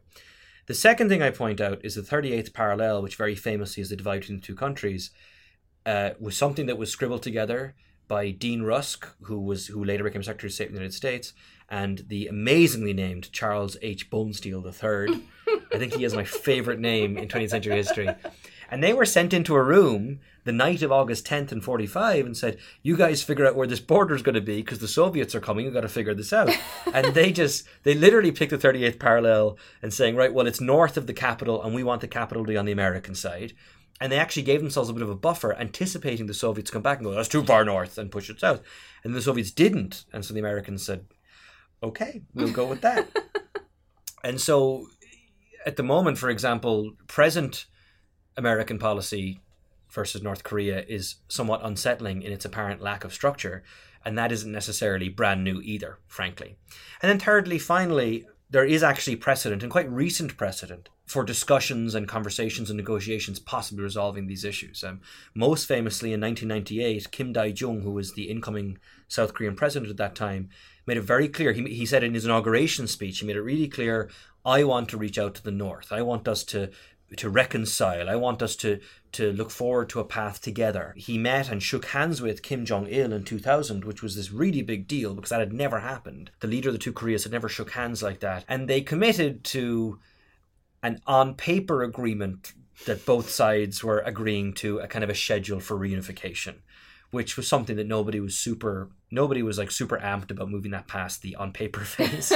The 0.66 0.74
second 0.74 1.08
thing 1.08 1.22
I 1.22 1.30
point 1.30 1.60
out 1.62 1.82
is 1.82 1.94
the 1.94 2.02
38th 2.02 2.52
parallel, 2.52 3.02
which 3.02 3.16
very 3.16 3.34
famously 3.34 3.80
is 3.80 3.88
the 3.88 3.96
divide 3.96 4.20
between 4.20 4.40
the 4.40 4.46
two 4.46 4.54
countries, 4.54 5.10
uh, 5.86 6.10
was 6.20 6.36
something 6.36 6.66
that 6.66 6.76
was 6.76 6.90
scribbled 6.90 7.22
together 7.22 7.74
by 8.06 8.30
Dean 8.30 8.62
Rusk, 8.62 9.06
who 9.22 9.40
was 9.40 9.68
who 9.68 9.84
later 9.84 10.04
became 10.04 10.22
Secretary 10.22 10.48
of 10.48 10.54
State 10.54 10.66
of 10.66 10.72
the 10.72 10.78
United 10.78 10.94
States, 10.94 11.32
and 11.70 12.04
the 12.08 12.26
amazingly 12.26 12.92
named 12.92 13.32
Charles 13.32 13.76
H. 13.80 14.10
Bonesteel 14.10 14.64
III. 14.64 15.22
I 15.72 15.78
think 15.78 15.94
he 15.94 16.04
is 16.04 16.14
my 16.14 16.24
favorite 16.24 16.80
name 16.80 17.16
in 17.16 17.28
20th 17.28 17.50
century 17.50 17.76
history. 17.76 18.08
And 18.70 18.82
they 18.82 18.92
were 18.92 19.06
sent 19.06 19.32
into 19.32 19.54
a 19.54 19.62
room 19.62 20.20
the 20.44 20.52
night 20.52 20.82
of 20.82 20.92
August 20.92 21.26
10th 21.26 21.52
and 21.52 21.64
45 21.64 22.26
and 22.26 22.36
said, 22.36 22.58
You 22.82 22.96
guys 22.96 23.22
figure 23.22 23.46
out 23.46 23.56
where 23.56 23.66
this 23.66 23.80
border 23.80 24.14
is 24.14 24.22
going 24.22 24.34
to 24.34 24.40
be 24.40 24.56
because 24.56 24.78
the 24.78 24.88
Soviets 24.88 25.34
are 25.34 25.40
coming. 25.40 25.64
You've 25.64 25.74
got 25.74 25.82
to 25.82 25.88
figure 25.88 26.14
this 26.14 26.32
out. 26.32 26.50
and 26.92 27.14
they 27.14 27.32
just, 27.32 27.66
they 27.82 27.94
literally 27.94 28.32
picked 28.32 28.50
the 28.50 28.58
38th 28.58 28.98
parallel 28.98 29.58
and 29.82 29.92
saying, 29.92 30.16
Right, 30.16 30.32
well, 30.32 30.46
it's 30.46 30.60
north 30.60 30.96
of 30.96 31.06
the 31.06 31.14
capital 31.14 31.62
and 31.62 31.74
we 31.74 31.82
want 31.82 32.00
the 32.00 32.08
capital 32.08 32.44
to 32.44 32.48
be 32.48 32.56
on 32.56 32.66
the 32.66 32.72
American 32.72 33.14
side. 33.14 33.54
And 34.00 34.12
they 34.12 34.18
actually 34.18 34.42
gave 34.42 34.60
themselves 34.60 34.88
a 34.88 34.92
bit 34.92 35.02
of 35.02 35.10
a 35.10 35.16
buffer, 35.16 35.54
anticipating 35.56 36.26
the 36.26 36.34
Soviets 36.34 36.70
come 36.70 36.82
back 36.82 36.98
and 36.98 37.06
go, 37.06 37.14
That's 37.14 37.28
too 37.28 37.44
far 37.44 37.64
north 37.64 37.98
and 37.98 38.12
push 38.12 38.30
it 38.30 38.40
south. 38.40 38.62
And 39.02 39.14
the 39.14 39.22
Soviets 39.22 39.50
didn't. 39.50 40.04
And 40.12 40.24
so 40.24 40.34
the 40.34 40.40
Americans 40.40 40.84
said, 40.84 41.06
Okay, 41.82 42.22
we'll 42.34 42.52
go 42.52 42.66
with 42.66 42.82
that. 42.82 43.08
and 44.24 44.40
so 44.40 44.86
at 45.66 45.76
the 45.76 45.82
moment, 45.82 46.18
for 46.18 46.30
example, 46.30 46.92
present 47.06 47.66
American 48.36 48.78
policy 48.78 49.40
versus 49.90 50.22
North 50.22 50.44
Korea 50.44 50.84
is 50.88 51.16
somewhat 51.28 51.64
unsettling 51.64 52.22
in 52.22 52.32
its 52.32 52.44
apparent 52.44 52.80
lack 52.80 53.04
of 53.04 53.12
structure, 53.12 53.62
and 54.04 54.16
that 54.16 54.32
isn't 54.32 54.52
necessarily 54.52 55.08
brand 55.08 55.44
new 55.44 55.60
either, 55.62 55.98
frankly. 56.06 56.56
And 57.02 57.10
then, 57.10 57.18
thirdly, 57.18 57.58
finally, 57.58 58.26
there 58.50 58.64
is 58.64 58.82
actually 58.82 59.16
precedent, 59.16 59.62
and 59.62 59.72
quite 59.72 59.90
recent 59.90 60.36
precedent, 60.36 60.88
for 61.06 61.24
discussions 61.24 61.94
and 61.94 62.06
conversations 62.06 62.68
and 62.68 62.76
negotiations 62.76 63.38
possibly 63.38 63.82
resolving 63.82 64.26
these 64.26 64.44
issues. 64.44 64.84
Um, 64.84 65.00
most 65.34 65.66
famously, 65.66 66.12
in 66.12 66.20
1998, 66.20 67.10
Kim 67.10 67.32
Dae 67.32 67.54
Jung, 67.56 67.80
who 67.80 67.92
was 67.92 68.12
the 68.12 68.30
incoming 68.30 68.78
South 69.08 69.32
Korean 69.32 69.56
president 69.56 69.90
at 69.90 69.96
that 69.96 70.14
time, 70.14 70.50
made 70.86 70.98
it 70.98 71.02
very 71.02 71.28
clear. 71.28 71.52
He, 71.52 71.62
he 71.64 71.86
said 71.86 72.04
in 72.04 72.14
his 72.14 72.26
inauguration 72.26 72.86
speech, 72.86 73.20
he 73.20 73.26
made 73.26 73.36
it 73.36 73.42
really 73.42 73.68
clear 73.68 74.10
I 74.48 74.64
want 74.64 74.88
to 74.88 74.96
reach 74.96 75.18
out 75.18 75.34
to 75.34 75.44
the 75.44 75.50
North. 75.50 75.92
I 75.92 76.00
want 76.00 76.26
us 76.26 76.42
to 76.44 76.70
to 77.16 77.30
reconcile. 77.30 78.08
I 78.08 78.16
want 78.16 78.42
us 78.42 78.56
to 78.56 78.80
to 79.12 79.32
look 79.32 79.50
forward 79.50 79.90
to 79.90 80.00
a 80.00 80.04
path 80.04 80.40
together. 80.40 80.94
He 80.96 81.18
met 81.18 81.50
and 81.50 81.62
shook 81.62 81.86
hands 81.86 82.22
with 82.22 82.42
Kim 82.42 82.64
Jong 82.64 82.86
Il 82.88 83.12
in 83.12 83.24
2000, 83.24 83.84
which 83.84 84.02
was 84.02 84.16
this 84.16 84.30
really 84.30 84.62
big 84.62 84.88
deal 84.88 85.14
because 85.14 85.30
that 85.30 85.40
had 85.40 85.52
never 85.52 85.80
happened. 85.80 86.30
The 86.40 86.46
leader 86.46 86.70
of 86.70 86.74
the 86.74 86.78
two 86.78 86.92
Koreas 86.92 87.24
had 87.24 87.32
never 87.32 87.48
shook 87.48 87.72
hands 87.72 88.02
like 88.02 88.20
that, 88.20 88.44
and 88.48 88.68
they 88.68 88.80
committed 88.80 89.44
to 89.44 89.98
an 90.82 91.00
on 91.06 91.34
paper 91.34 91.82
agreement 91.82 92.54
that 92.86 93.04
both 93.04 93.28
sides 93.28 93.84
were 93.84 94.00
agreeing 94.00 94.54
to 94.54 94.78
a 94.78 94.88
kind 94.88 95.04
of 95.04 95.10
a 95.10 95.14
schedule 95.14 95.60
for 95.60 95.76
reunification 95.76 96.60
which 97.10 97.36
was 97.36 97.48
something 97.48 97.76
that 97.76 97.86
nobody 97.86 98.20
was 98.20 98.36
super 98.36 98.90
nobody 99.10 99.42
was 99.42 99.58
like 99.58 99.70
super 99.70 99.98
amped 99.98 100.30
about 100.30 100.50
moving 100.50 100.70
that 100.70 100.86
past 100.86 101.22
the 101.22 101.34
on 101.36 101.52
paper 101.52 101.80
phase 101.84 102.32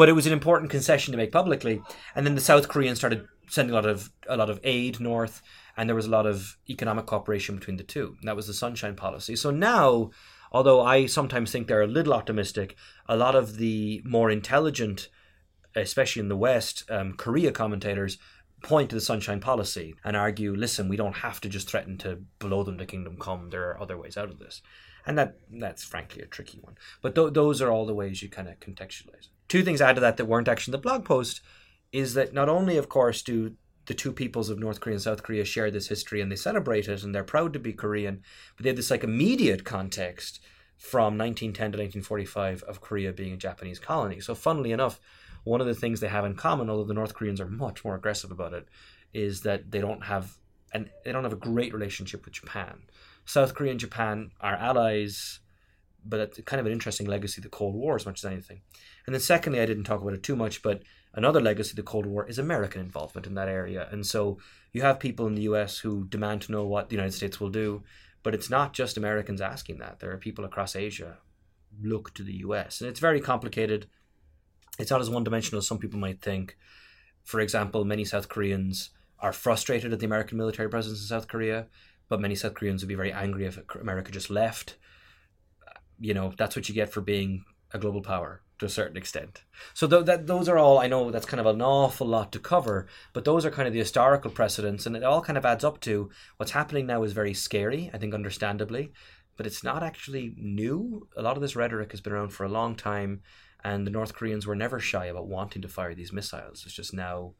but 0.00 0.08
it 0.08 0.14
was 0.14 0.26
an 0.26 0.32
important 0.32 0.70
concession 0.70 1.12
to 1.12 1.18
make 1.18 1.30
publicly. 1.30 1.82
And 2.14 2.24
then 2.24 2.34
the 2.34 2.40
south 2.40 2.68
koreans 2.68 2.96
started 2.96 3.28
sending 3.48 3.74
a 3.74 3.74
lot 3.74 3.84
of 3.84 4.10
a 4.26 4.34
lot 4.34 4.48
of 4.48 4.58
aid 4.64 4.98
north 4.98 5.42
and 5.76 5.86
there 5.86 5.94
was 5.94 6.06
a 6.06 6.10
lot 6.10 6.24
of 6.24 6.56
economic 6.70 7.04
cooperation 7.04 7.56
between 7.56 7.76
the 7.76 7.84
two. 7.84 8.16
That 8.22 8.34
was 8.34 8.46
the 8.46 8.54
sunshine 8.54 8.96
policy. 8.96 9.36
So 9.36 9.50
now 9.50 10.10
although 10.52 10.80
i 10.80 11.04
sometimes 11.04 11.52
think 11.52 11.66
they're 11.66 11.82
a 11.82 11.96
little 11.98 12.14
optimistic 12.14 12.76
a 13.06 13.16
lot 13.24 13.36
of 13.36 13.58
the 13.58 14.02
more 14.06 14.30
intelligent 14.30 15.10
especially 15.76 16.20
in 16.20 16.28
the 16.28 16.42
west 16.48 16.82
um, 16.90 17.12
korea 17.12 17.52
commentators 17.52 18.18
point 18.62 18.90
to 18.90 18.96
the 18.96 19.00
sunshine 19.00 19.40
policy 19.40 19.94
and 20.02 20.16
argue 20.16 20.54
listen 20.54 20.88
we 20.88 20.96
don't 20.96 21.18
have 21.18 21.40
to 21.42 21.48
just 21.48 21.68
threaten 21.68 21.98
to 21.98 22.20
blow 22.38 22.62
them 22.62 22.78
to 22.78 22.86
kingdom 22.86 23.16
come. 23.18 23.50
There 23.50 23.68
are 23.68 23.80
other 23.80 23.98
ways 23.98 24.16
out 24.16 24.30
of 24.30 24.38
this. 24.38 24.62
And 25.06 25.16
that 25.18 25.36
that's 25.50 25.84
frankly 25.84 26.22
a 26.22 26.26
tricky 26.26 26.58
one. 26.60 26.76
But 27.02 27.14
th- 27.14 27.32
those 27.32 27.62
are 27.62 27.70
all 27.70 27.86
the 27.86 27.94
ways 27.94 28.22
you 28.22 28.28
kind 28.28 28.48
of 28.48 28.60
contextualize 28.60 29.28
it. 29.28 29.39
Two 29.50 29.62
things 29.62 29.82
add 29.82 29.96
to 29.96 30.00
that 30.00 30.16
that 30.16 30.24
weren't 30.24 30.48
actually 30.48 30.72
in 30.72 30.78
the 30.78 30.82
blog 30.82 31.04
post 31.04 31.42
is 31.92 32.14
that 32.14 32.32
not 32.32 32.48
only 32.48 32.78
of 32.78 32.88
course 32.88 33.20
do 33.20 33.54
the 33.86 33.94
two 33.94 34.12
peoples 34.12 34.48
of 34.48 34.58
north 34.58 34.80
korea 34.80 34.94
and 34.94 35.02
south 35.02 35.22
korea 35.22 35.44
share 35.44 35.70
this 35.70 35.88
history 35.88 36.22
and 36.22 36.32
they 36.32 36.36
celebrate 36.36 36.88
it 36.88 37.02
and 37.02 37.14
they're 37.14 37.22
proud 37.22 37.52
to 37.52 37.58
be 37.58 37.72
korean 37.74 38.22
but 38.56 38.64
they 38.64 38.70
have 38.70 38.76
this 38.76 38.90
like 38.90 39.04
immediate 39.04 39.64
context 39.64 40.40
from 40.78 41.18
1910 41.18 41.72
to 41.72 41.78
1945 41.78 42.62
of 42.62 42.80
korea 42.80 43.12
being 43.12 43.34
a 43.34 43.36
japanese 43.36 43.78
colony 43.78 44.20
so 44.20 44.34
funnily 44.34 44.72
enough 44.72 44.98
one 45.44 45.60
of 45.60 45.66
the 45.66 45.74
things 45.74 46.00
they 46.00 46.08
have 46.08 46.24
in 46.24 46.34
common, 46.34 46.68
although 46.68 46.84
the 46.84 46.94
North 46.94 47.14
Koreans 47.14 47.40
are 47.40 47.46
much 47.46 47.84
more 47.84 47.94
aggressive 47.94 48.30
about 48.30 48.52
it, 48.52 48.68
is 49.12 49.42
that 49.42 49.70
they 49.70 49.80
don't 49.80 50.04
have 50.04 50.36
and 50.72 50.88
they 51.04 51.10
don't 51.10 51.24
have 51.24 51.32
a 51.32 51.36
great 51.36 51.72
relationship 51.72 52.24
with 52.24 52.34
Japan. 52.34 52.82
South 53.24 53.54
Korea 53.54 53.72
and 53.72 53.80
Japan 53.80 54.30
are 54.40 54.54
allies, 54.54 55.40
but 56.04 56.20
it's 56.20 56.40
kind 56.42 56.60
of 56.60 56.66
an 56.66 56.72
interesting 56.72 57.06
legacy 57.06 57.40
of 57.40 57.44
the 57.44 57.48
Cold 57.48 57.74
War 57.74 57.96
as 57.96 58.06
much 58.06 58.20
as 58.20 58.24
anything. 58.24 58.60
And 59.06 59.14
then 59.14 59.20
secondly, 59.20 59.60
I 59.60 59.66
didn't 59.66 59.84
talk 59.84 60.00
about 60.00 60.14
it 60.14 60.22
too 60.22 60.36
much, 60.36 60.62
but 60.62 60.82
another 61.14 61.40
legacy 61.40 61.72
of 61.72 61.76
the 61.76 61.82
Cold 61.82 62.06
War 62.06 62.28
is 62.28 62.38
American 62.38 62.80
involvement 62.80 63.26
in 63.26 63.34
that 63.34 63.48
area. 63.48 63.88
And 63.90 64.06
so 64.06 64.38
you 64.72 64.82
have 64.82 65.00
people 65.00 65.26
in 65.26 65.34
the 65.34 65.42
US 65.42 65.78
who 65.78 66.06
demand 66.06 66.42
to 66.42 66.52
know 66.52 66.64
what 66.66 66.88
the 66.88 66.96
United 66.96 67.12
States 67.12 67.40
will 67.40 67.50
do, 67.50 67.82
but 68.22 68.34
it's 68.34 68.50
not 68.50 68.72
just 68.72 68.96
Americans 68.96 69.40
asking 69.40 69.78
that. 69.78 70.00
There 70.00 70.10
are 70.12 70.18
people 70.18 70.44
across 70.44 70.76
Asia 70.76 71.18
look 71.82 72.12
to 72.14 72.22
the 72.22 72.38
US. 72.38 72.80
And 72.80 72.90
it's 72.90 73.00
very 73.00 73.20
complicated. 73.20 73.86
It's 74.78 74.90
not 74.90 75.00
as 75.00 75.10
one 75.10 75.24
dimensional 75.24 75.58
as 75.58 75.66
some 75.66 75.78
people 75.78 76.00
might 76.00 76.20
think. 76.20 76.56
For 77.22 77.40
example, 77.40 77.84
many 77.84 78.04
South 78.04 78.28
Koreans 78.28 78.90
are 79.18 79.32
frustrated 79.32 79.92
at 79.92 80.00
the 80.00 80.06
American 80.06 80.38
military 80.38 80.68
presence 80.68 81.00
in 81.00 81.06
South 81.06 81.28
Korea, 81.28 81.66
but 82.08 82.20
many 82.20 82.34
South 82.34 82.54
Koreans 82.54 82.82
would 82.82 82.88
be 82.88 82.94
very 82.94 83.12
angry 83.12 83.44
if 83.44 83.58
America 83.80 84.10
just 84.10 84.30
left. 84.30 84.76
You 86.00 86.14
know, 86.14 86.32
that's 86.36 86.56
what 86.56 86.68
you 86.68 86.74
get 86.74 86.92
for 86.92 87.00
being 87.00 87.44
a 87.72 87.78
global 87.78 88.02
power 88.02 88.42
to 88.58 88.66
a 88.66 88.68
certain 88.68 88.96
extent. 88.96 89.42
So 89.74 89.86
th- 89.86 90.04
that 90.06 90.26
those 90.26 90.48
are 90.48 90.58
all 90.58 90.78
I 90.78 90.86
know 90.88 91.10
that's 91.10 91.26
kind 91.26 91.40
of 91.40 91.46
an 91.46 91.62
awful 91.62 92.06
lot 92.06 92.32
to 92.32 92.38
cover, 92.38 92.86
but 93.12 93.24
those 93.24 93.44
are 93.46 93.50
kind 93.50 93.68
of 93.68 93.72
the 93.72 93.78
historical 93.80 94.30
precedents, 94.30 94.86
and 94.86 94.96
it 94.96 95.04
all 95.04 95.22
kind 95.22 95.38
of 95.38 95.46
adds 95.46 95.64
up 95.64 95.80
to 95.82 96.10
what's 96.36 96.52
happening 96.52 96.86
now 96.86 97.02
is 97.02 97.12
very 97.12 97.34
scary. 97.34 97.90
I 97.94 97.98
think, 97.98 98.12
understandably, 98.14 98.92
but 99.36 99.46
it's 99.46 99.62
not 99.64 99.82
actually 99.82 100.34
new. 100.36 101.08
A 101.16 101.22
lot 101.22 101.36
of 101.36 101.42
this 101.42 101.56
rhetoric 101.56 101.92
has 101.92 102.00
been 102.00 102.12
around 102.12 102.30
for 102.30 102.44
a 102.44 102.48
long 102.50 102.74
time, 102.76 103.22
and 103.64 103.86
the 103.86 103.90
North 103.90 104.14
Koreans 104.14 104.46
were 104.46 104.56
never 104.56 104.78
shy 104.80 105.06
about 105.06 105.28
wanting 105.28 105.62
to 105.62 105.68
fire 105.68 105.94
these 105.94 106.12
missiles. 106.12 106.62
It's 106.66 106.74
just 106.74 106.92
now 106.92 107.34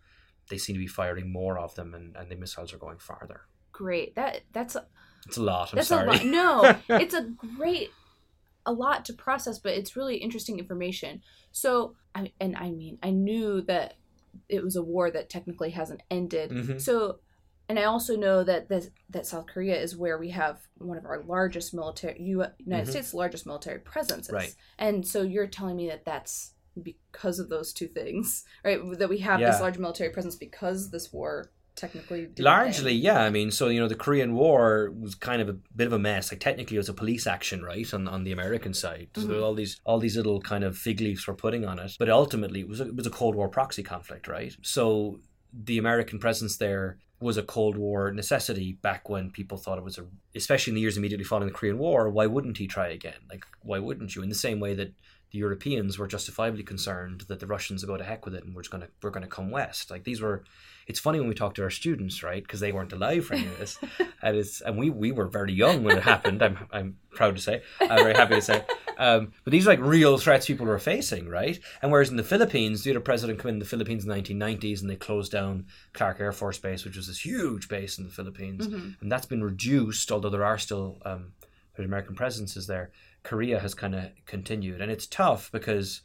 they 0.49 0.59
seem 0.59 0.75
to 0.75 0.81
be 0.81 0.87
firing 0.87 1.33
more 1.33 1.59
of 1.59 1.75
them, 1.75 1.95
and, 1.95 2.17
and 2.17 2.31
the 2.31 2.37
missiles 2.37 2.73
are 2.73 2.79
going 2.79 2.99
farther. 2.99 3.43
Great. 3.73 4.15
That 4.15 4.43
that's 4.53 4.75
a, 4.77 4.87
It's 5.27 5.37
a 5.37 5.43
lot. 5.43 5.73
I'm 5.73 5.77
that's 5.77 5.89
sorry. 5.89 6.07
a 6.07 6.11
lot. 6.13 6.25
No, 6.25 6.77
it's 6.97 7.15
a 7.15 7.23
great 7.57 7.91
a 8.67 8.73
lot 8.73 9.05
to 9.07 9.13
process, 9.13 9.59
but 9.59 9.73
it's 9.73 9.97
really 9.97 10.17
interesting 10.17 10.59
information. 10.59 11.23
So, 11.53 11.97
I 12.15 12.33
and 12.41 12.57
I 12.57 12.71
mean, 12.71 12.99
I 13.03 13.11
knew 13.11 13.61
that 13.63 13.95
it 14.49 14.63
was 14.63 14.77
a 14.77 14.83
war 14.83 15.11
that 15.11 15.29
technically 15.31 15.71
hasn't 15.71 16.03
ended. 16.11 16.51
Mhm. 16.51 16.81
So, 16.81 17.19
and 17.69 17.79
I 17.79 17.85
also 17.85 18.17
know 18.17 18.45
that 18.45 18.69
this, 18.69 18.91
that 19.09 19.27
South 19.27 19.47
Korea 19.47 19.81
is 19.81 19.97
where 19.97 20.19
we 20.19 20.31
have 20.31 20.61
one 20.79 20.99
of 20.99 21.05
our 21.05 21.23
largest 21.23 21.73
military 21.75 22.21
U, 22.23 22.45
United 22.59 22.87
Mhm. 22.87 22.91
States' 22.91 23.15
largest 23.15 23.47
military 23.47 23.79
presences. 23.81 24.33
Right. 24.33 24.55
And 24.79 25.07
so 25.07 25.23
you're 25.23 25.47
telling 25.47 25.77
me 25.77 25.89
that 25.89 26.05
that's 26.05 26.55
because 26.81 27.39
of 27.41 27.49
those 27.49 27.73
two 27.73 27.89
things, 27.89 28.45
right? 28.65 28.79
That 28.99 29.09
we 29.09 29.19
have 29.19 29.41
Yeah. 29.41 29.51
this 29.51 29.61
large 29.61 29.79
military 29.79 30.11
presence 30.11 30.37
because 30.37 30.91
this 30.91 31.13
war 31.13 31.51
technically 31.77 32.29
Largely, 32.39 32.93
end. 32.95 33.03
yeah. 33.03 33.21
I 33.23 33.31
mean, 33.31 33.51
so 33.51 33.69
you 33.69 33.81
know, 33.81 33.89
the 33.89 33.95
Korean 33.95 34.35
War 34.35 34.93
was 34.99 35.15
kind 35.15 35.41
of 35.43 35.49
a 35.49 35.57
bit 35.75 35.87
of 35.87 35.93
a 35.93 35.99
mess. 35.99 36.31
Like 36.31 36.41
technically, 36.41 36.77
it 36.77 36.81
was 36.81 36.89
a 36.89 36.95
police 36.95 37.27
action, 37.27 37.63
right, 37.63 37.93
on, 37.93 38.09
on 38.09 38.25
the 38.25 38.33
American 38.33 38.75
side. 38.75 39.09
So 39.15 39.23
there 39.23 39.39
were 39.39 39.45
all 39.45 39.55
these 39.55 39.81
all 39.85 39.99
these 39.99 40.17
little 40.17 40.41
kind 40.41 40.65
of 40.65 40.77
fig 40.77 41.01
leaves 41.01 41.27
were 41.27 41.35
putting 41.35 41.65
on 41.65 41.79
it, 41.79 41.97
but 41.99 42.09
ultimately, 42.11 42.61
it 42.61 42.69
was 42.69 42.81
a, 42.81 42.89
it 42.89 42.97
was 42.97 43.07
a 43.07 43.11
Cold 43.11 43.35
War 43.35 43.49
proxy 43.49 43.83
conflict, 43.83 44.29
right? 44.29 44.55
So 44.63 45.21
the 45.53 45.79
American 45.79 46.19
presence 46.19 46.57
there 46.59 46.99
was 47.21 47.37
a 47.37 47.43
Cold 47.43 47.77
War 47.77 48.11
necessity 48.13 48.73
back 48.81 49.09
when 49.09 49.31
people 49.31 49.59
thought 49.59 49.77
it 49.77 49.85
was 49.85 49.99
a, 49.99 50.07
especially 50.35 50.71
in 50.71 50.75
the 50.77 50.81
years 50.81 50.97
immediately 50.97 51.25
following 51.25 51.49
the 51.49 51.55
Korean 51.55 51.77
War. 51.79 52.09
Why 52.09 52.27
wouldn't 52.27 52.57
he 52.57 52.67
try 52.67 52.89
again? 52.89 53.21
Like, 53.29 53.45
why 53.63 53.79
wouldn't 53.79 54.15
you? 54.15 54.23
In 54.23 54.31
the 54.31 54.35
same 54.35 54.59
way 54.59 54.75
that 54.75 54.93
the 55.33 55.39
Europeans 55.39 55.99
were 55.99 56.07
justifiably 56.09 56.63
concerned 56.63 57.23
that 57.29 57.41
the 57.41 57.47
Russians 57.47 57.83
would 57.83 57.89
go 57.93 57.97
to 57.97 58.05
heck 58.05 58.25
with 58.25 58.35
it 58.35 58.45
and 58.45 58.55
we're 58.55 58.63
just 58.63 58.73
gonna 58.73 58.89
we're 59.03 59.11
gonna 59.11 59.27
come 59.29 59.51
west. 59.51 59.91
Like 59.91 60.05
these 60.05 60.21
were. 60.21 60.45
It's 60.87 60.99
funny 60.99 61.21
when 61.21 61.29
we 61.29 61.37
talk 61.37 61.55
to 61.55 61.63
our 61.63 61.71
students, 61.71 62.21
right? 62.25 62.43
Because 62.43 62.59
they 62.59 62.73
weren't 62.73 62.93
alive 62.93 63.25
for 63.27 63.35
any 63.35 63.47
of 63.47 63.59
this, 63.61 63.79
and 64.23 64.37
it's 64.37 64.61
and 64.61 64.77
we 64.77 64.91
we 64.91 65.13
were 65.13 65.27
very 65.29 65.53
young 65.53 65.85
when 65.85 65.97
it 65.99 66.03
happened. 66.03 66.43
I'm 66.43 66.59
I'm 66.73 66.97
proud 67.13 67.37
to 67.37 67.43
say. 67.43 67.63
I'm 67.81 67.99
very 68.03 68.15
happy 68.15 68.35
to 68.37 68.43
say. 68.43 68.65
Um, 68.99 69.33
but 69.45 69.53
these 69.53 69.67
are 69.67 69.71
like 69.71 69.79
real 69.81 70.19
threats 70.19 70.47
people 70.47 70.67
were 70.67 70.79
facing, 70.81 71.29
right? 71.29 71.61
And 71.81 71.93
whereas 71.93 72.11
in 72.11 72.17
the 72.17 72.25
Philippines, 72.25 72.83
the 72.83 72.91
other 72.91 72.99
president 73.01 73.39
came 73.41 73.51
in 73.51 73.59
the 73.61 73.65
Philippines 73.65 74.03
in 74.05 74.11
the 74.11 74.17
1990s 74.17 74.81
and 74.81 74.91
they 74.91 74.97
closed 74.97 75.31
down 75.31 75.67
Clark 75.93 76.19
Air 76.21 76.33
Force 76.33 76.59
Base, 76.59 76.85
which 76.85 76.97
was 76.97 77.07
this 77.07 77.25
huge 77.25 77.69
base 77.69 77.97
in 77.97 78.05
the 78.05 78.11
Philippines, 78.13 78.67
Mhm. 78.67 78.97
and 79.01 79.13
that's 79.13 79.27
been 79.27 79.45
reduced. 79.45 80.11
Although 80.11 80.29
there 80.31 80.45
are 80.45 80.59
still 80.59 80.99
um, 81.05 81.33
there's 81.77 81.87
American 81.87 82.17
presences 82.17 82.67
there. 82.67 82.91
Korea 83.23 83.61
has 83.61 83.75
kind 83.75 83.95
of 83.95 84.11
continued, 84.27 84.81
and 84.81 84.91
it's 84.91 85.07
tough 85.07 85.51
because 85.53 86.03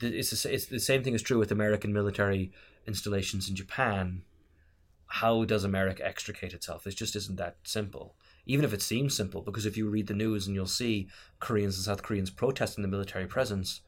it's 0.00 0.44
it's 0.44 0.66
the 0.66 0.80
same 0.80 1.02
thing 1.02 1.14
is 1.14 1.22
true 1.22 1.38
with 1.38 1.52
American 1.52 1.92
military 1.92 2.52
installations 2.86 3.48
in 3.48 3.56
Japan. 3.56 4.22
How 5.06 5.44
does 5.44 5.64
America 5.64 6.06
extricate 6.06 6.52
itself? 6.52 6.86
It 6.86 6.96
just 6.96 7.14
isn't 7.16 7.36
that 7.36 7.56
simple. 7.62 8.16
Even 8.46 8.64
if 8.64 8.72
it 8.74 8.82
seems 8.82 9.16
simple, 9.16 9.42
because 9.42 9.64
if 9.64 9.76
you 9.76 9.88
read 9.88 10.06
the 10.06 10.14
news 10.14 10.46
and 10.46 10.54
you'll 10.54 10.66
see 10.66 11.08
Koreans 11.40 11.76
and 11.76 11.84
South 11.84 12.02
Koreans 12.02 12.30
protesting 12.30 12.82
the 12.82 12.88
military 12.88 13.26
presence, 13.26 13.80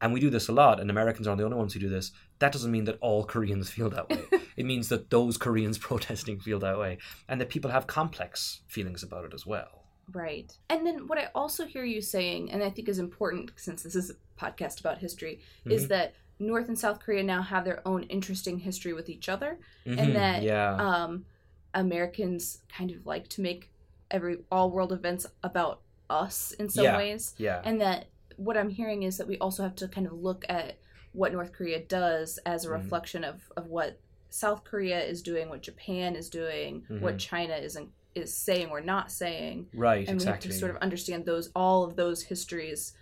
and 0.00 0.12
we 0.12 0.20
do 0.20 0.30
this 0.30 0.48
a 0.48 0.52
lot, 0.52 0.80
and 0.80 0.90
Americans 0.90 1.26
are 1.26 1.36
the 1.36 1.44
only 1.44 1.56
ones 1.56 1.72
who 1.72 1.80
do 1.80 1.88
this, 1.88 2.12
that 2.38 2.52
doesn't 2.52 2.70
mean 2.70 2.84
that 2.84 2.98
all 3.00 3.24
Koreans 3.24 3.70
feel 3.74 3.90
that 3.90 4.10
way. 4.10 4.22
it 4.56 4.66
means 4.66 4.88
that 4.88 5.10
those 5.10 5.36
Koreans 5.36 5.78
protesting 5.88 6.40
feel 6.40 6.58
that 6.60 6.78
way, 6.78 6.98
and 7.28 7.40
that 7.40 7.48
people 7.48 7.70
have 7.70 7.86
complex 7.86 8.60
feelings 8.66 9.02
about 9.02 9.24
it 9.24 9.34
as 9.34 9.46
well. 9.46 9.87
Right. 10.12 10.56
And 10.70 10.86
then 10.86 11.06
what 11.06 11.18
I 11.18 11.28
also 11.34 11.66
hear 11.66 11.84
you 11.84 12.00
saying, 12.00 12.50
and 12.50 12.62
I 12.62 12.70
think 12.70 12.88
is 12.88 12.98
important 12.98 13.50
since 13.56 13.82
this 13.82 13.94
is 13.94 14.10
a 14.10 14.14
podcast 14.40 14.80
about 14.80 14.98
history, 14.98 15.40
is 15.66 15.84
Mhm. 15.84 15.88
that 15.88 16.14
North 16.38 16.68
and 16.68 16.78
South 16.78 17.00
Korea 17.00 17.22
now 17.22 17.42
have 17.42 17.64
their 17.64 17.86
own 17.86 18.04
interesting 18.04 18.58
history 18.60 18.92
with 18.92 19.08
each 19.08 19.28
other, 19.28 19.58
Mhm, 19.84 19.98
and 19.98 20.16
that 20.16 20.42
yeah, 20.42 20.74
um, 20.76 21.26
Americans 21.74 22.62
kind 22.68 22.90
of 22.90 23.04
like 23.06 23.28
to 23.28 23.40
make 23.40 23.70
every 24.10 24.38
all 24.50 24.70
world 24.70 24.92
events 24.92 25.26
about 25.42 25.82
us 26.08 26.52
in 26.52 26.68
some 26.68 26.84
Yeah. 26.84 26.96
ways, 26.96 27.34
yeah, 27.38 27.60
and 27.64 27.80
that 27.80 28.06
what 28.36 28.56
I'm 28.56 28.70
hearing 28.70 29.02
is 29.02 29.18
that 29.18 29.26
we 29.26 29.36
also 29.38 29.62
have 29.62 29.74
to 29.76 29.88
kind 29.88 30.06
of 30.06 30.12
look 30.12 30.44
at 30.48 30.76
what 31.12 31.32
North 31.32 31.52
Korea 31.52 31.82
does 31.84 32.38
as 32.46 32.64
a 32.64 32.68
Mhm. 32.68 32.72
reflection 32.72 33.24
of 33.24 33.50
of 33.56 33.66
what 33.66 33.98
South 34.30 34.62
Korea 34.64 35.02
is 35.02 35.22
doing, 35.22 35.48
what 35.48 35.62
Japan 35.62 36.14
is 36.14 36.28
doing, 36.30 36.84
what 37.00 37.14
Mhm. 37.16 37.18
China 37.18 37.54
is 37.56 37.76
is 38.18 38.36
saying 38.36 38.68
or 38.68 38.80
not 38.80 39.10
saying 39.10 39.68
right, 39.74 40.06
and 40.06 40.16
exactly. 40.16 40.48
we 40.48 40.52
have 40.52 40.54
to 40.54 40.58
sort 40.58 40.70
of 40.70 40.82
understand 40.82 41.24
those 41.24 41.50
all 41.54 41.84
of 41.84 41.96
those 41.96 42.22
histories 42.22 42.92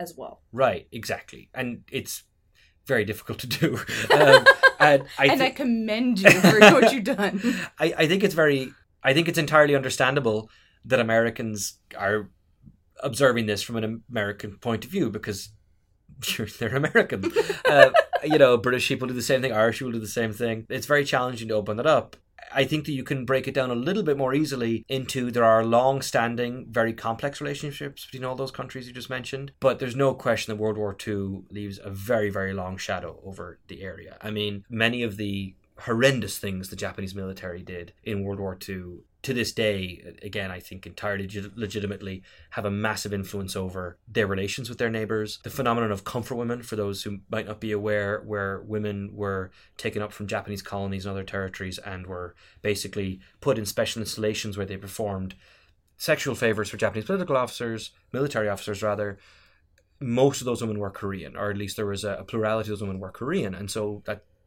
as 0.00 0.14
well. 0.16 0.42
Right, 0.52 0.86
exactly, 0.92 1.50
and 1.54 1.84
it's 1.90 2.24
very 2.86 3.04
difficult 3.04 3.38
to 3.40 3.46
do. 3.46 3.78
Um, 4.08 4.46
and 4.78 5.02
I, 5.18 5.26
and 5.30 5.42
I 5.42 5.50
commend 5.50 6.20
you 6.20 6.30
for 6.30 6.60
what 6.60 6.92
you've 6.92 7.04
done. 7.04 7.40
I, 7.78 7.94
I 7.98 8.06
think 8.06 8.22
it's 8.22 8.34
very, 8.34 8.72
I 9.02 9.12
think 9.14 9.28
it's 9.28 9.38
entirely 9.38 9.74
understandable 9.74 10.48
that 10.84 11.00
Americans 11.00 11.78
are 11.98 12.30
observing 13.02 13.46
this 13.46 13.62
from 13.62 13.76
an 13.76 14.02
American 14.10 14.58
point 14.58 14.84
of 14.84 14.90
view 14.90 15.10
because 15.10 15.50
they're 16.58 16.76
American. 16.76 17.30
uh, 17.64 17.90
you 18.22 18.38
know, 18.38 18.56
British 18.56 18.88
people 18.88 19.08
do 19.08 19.14
the 19.14 19.22
same 19.22 19.42
thing, 19.42 19.52
Irish 19.52 19.78
people 19.78 19.92
do 19.92 19.98
the 19.98 20.06
same 20.06 20.32
thing. 20.32 20.66
It's 20.70 20.86
very 20.86 21.04
challenging 21.04 21.48
to 21.48 21.54
open 21.54 21.76
that 21.78 21.86
up. 21.86 22.16
I 22.52 22.64
think 22.64 22.86
that 22.86 22.92
you 22.92 23.04
can 23.04 23.24
break 23.24 23.46
it 23.48 23.54
down 23.54 23.70
a 23.70 23.74
little 23.74 24.02
bit 24.02 24.16
more 24.16 24.34
easily 24.34 24.84
into 24.88 25.30
there 25.30 25.44
are 25.44 25.64
long 25.64 26.02
standing, 26.02 26.66
very 26.70 26.92
complex 26.92 27.40
relationships 27.40 28.06
between 28.06 28.24
all 28.24 28.34
those 28.34 28.50
countries 28.50 28.86
you 28.86 28.94
just 28.94 29.10
mentioned. 29.10 29.52
But 29.60 29.78
there's 29.78 29.96
no 29.96 30.14
question 30.14 30.52
that 30.52 30.62
World 30.62 30.76
War 30.76 30.96
II 31.06 31.42
leaves 31.50 31.78
a 31.82 31.90
very, 31.90 32.30
very 32.30 32.52
long 32.52 32.76
shadow 32.76 33.20
over 33.24 33.58
the 33.68 33.82
area. 33.82 34.16
I 34.20 34.30
mean, 34.30 34.64
many 34.68 35.02
of 35.02 35.16
the 35.16 35.54
horrendous 35.80 36.38
things 36.38 36.68
the 36.68 36.76
Japanese 36.76 37.14
military 37.14 37.62
did 37.62 37.92
in 38.02 38.22
World 38.22 38.40
War 38.40 38.58
II 38.68 39.00
to 39.26 39.34
this 39.34 39.50
day, 39.50 40.04
again, 40.22 40.52
I 40.52 40.60
think 40.60 40.86
entirely 40.86 41.24
legit- 41.24 41.58
legitimately 41.58 42.22
have 42.50 42.64
a 42.64 42.70
massive 42.70 43.12
influence 43.12 43.56
over 43.56 43.98
their 44.06 44.28
relations 44.28 44.68
with 44.68 44.78
their 44.78 44.88
neighbors. 44.88 45.40
The 45.42 45.50
phenomenon 45.50 45.90
of 45.90 46.04
comfort 46.04 46.36
women, 46.36 46.62
for 46.62 46.76
those 46.76 47.02
who 47.02 47.18
might 47.28 47.48
not 47.48 47.58
be 47.58 47.72
aware, 47.72 48.22
where 48.24 48.60
women 48.60 49.10
were 49.12 49.50
taken 49.78 50.00
up 50.00 50.12
from 50.12 50.28
Japanese 50.28 50.62
colonies 50.62 51.06
and 51.06 51.10
other 51.10 51.24
territories 51.24 51.78
and 51.78 52.06
were 52.06 52.36
basically 52.62 53.18
put 53.40 53.58
in 53.58 53.66
special 53.66 54.00
installations 54.00 54.56
where 54.56 54.64
they 54.64 54.76
performed 54.76 55.34
sexual 55.96 56.36
favors 56.36 56.70
for 56.70 56.76
Japanese 56.76 57.06
political 57.06 57.36
officers, 57.36 57.90
military 58.12 58.48
officers 58.48 58.80
rather. 58.80 59.18
Most 59.98 60.40
of 60.40 60.44
those 60.44 60.60
women 60.60 60.78
were 60.78 60.90
Korean, 60.90 61.34
or 61.36 61.50
at 61.50 61.56
least 61.56 61.74
there 61.74 61.86
was 61.86 62.04
a, 62.04 62.24
plurality 62.28 62.70
of 62.70 62.78
those 62.78 62.86
women 62.86 63.00
were 63.00 63.10
Korean, 63.10 63.56
and 63.56 63.68
so 63.68 64.04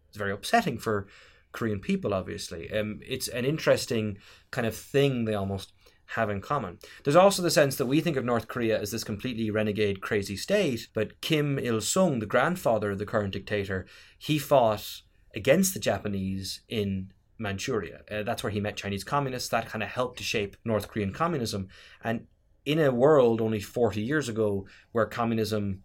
that's 0.09 0.17
very 0.17 0.31
upsetting 0.31 0.77
for 0.77 1.07
Korean 1.51 1.79
people. 1.79 2.13
Obviously, 2.13 2.71
um, 2.71 2.99
it's 3.05 3.27
an 3.27 3.45
interesting 3.45 4.17
kind 4.51 4.65
of 4.67 4.75
thing 4.75 5.25
they 5.25 5.35
almost 5.35 5.71
have 6.13 6.29
in 6.29 6.41
common. 6.41 6.79
There's 7.03 7.15
also 7.15 7.43
the 7.43 7.51
sense 7.51 7.75
that 7.75 7.85
we 7.85 8.01
think 8.01 8.17
of 8.17 8.25
North 8.25 8.47
Korea 8.47 8.79
as 8.79 8.91
this 8.91 9.03
completely 9.03 9.51
renegade, 9.51 10.01
crazy 10.01 10.35
state, 10.35 10.87
but 10.93 11.21
Kim 11.21 11.59
Il 11.59 11.81
Sung, 11.81 12.19
the 12.19 12.25
grandfather 12.25 12.91
of 12.91 12.97
the 12.97 13.05
current 13.05 13.33
dictator, 13.33 13.85
he 14.17 14.39
fought 14.39 15.01
against 15.35 15.75
the 15.75 15.79
Japanese 15.79 16.61
in 16.67 17.11
Manchuria. 17.37 18.01
Uh, 18.11 18.23
that's 18.23 18.43
where 18.43 18.51
he 18.51 18.59
met 18.59 18.75
Chinese 18.75 19.03
communists. 19.03 19.49
That 19.49 19.67
kind 19.67 19.83
of 19.83 19.89
helped 19.89 20.17
to 20.17 20.23
shape 20.23 20.57
North 20.65 20.87
Korean 20.87 21.13
communism. 21.13 21.67
And 22.03 22.25
in 22.65 22.79
a 22.79 22.91
world 22.91 23.39
only 23.39 23.59
40 23.59 24.01
years 24.01 24.27
ago 24.27 24.67
where 24.91 25.05
communism, 25.05 25.83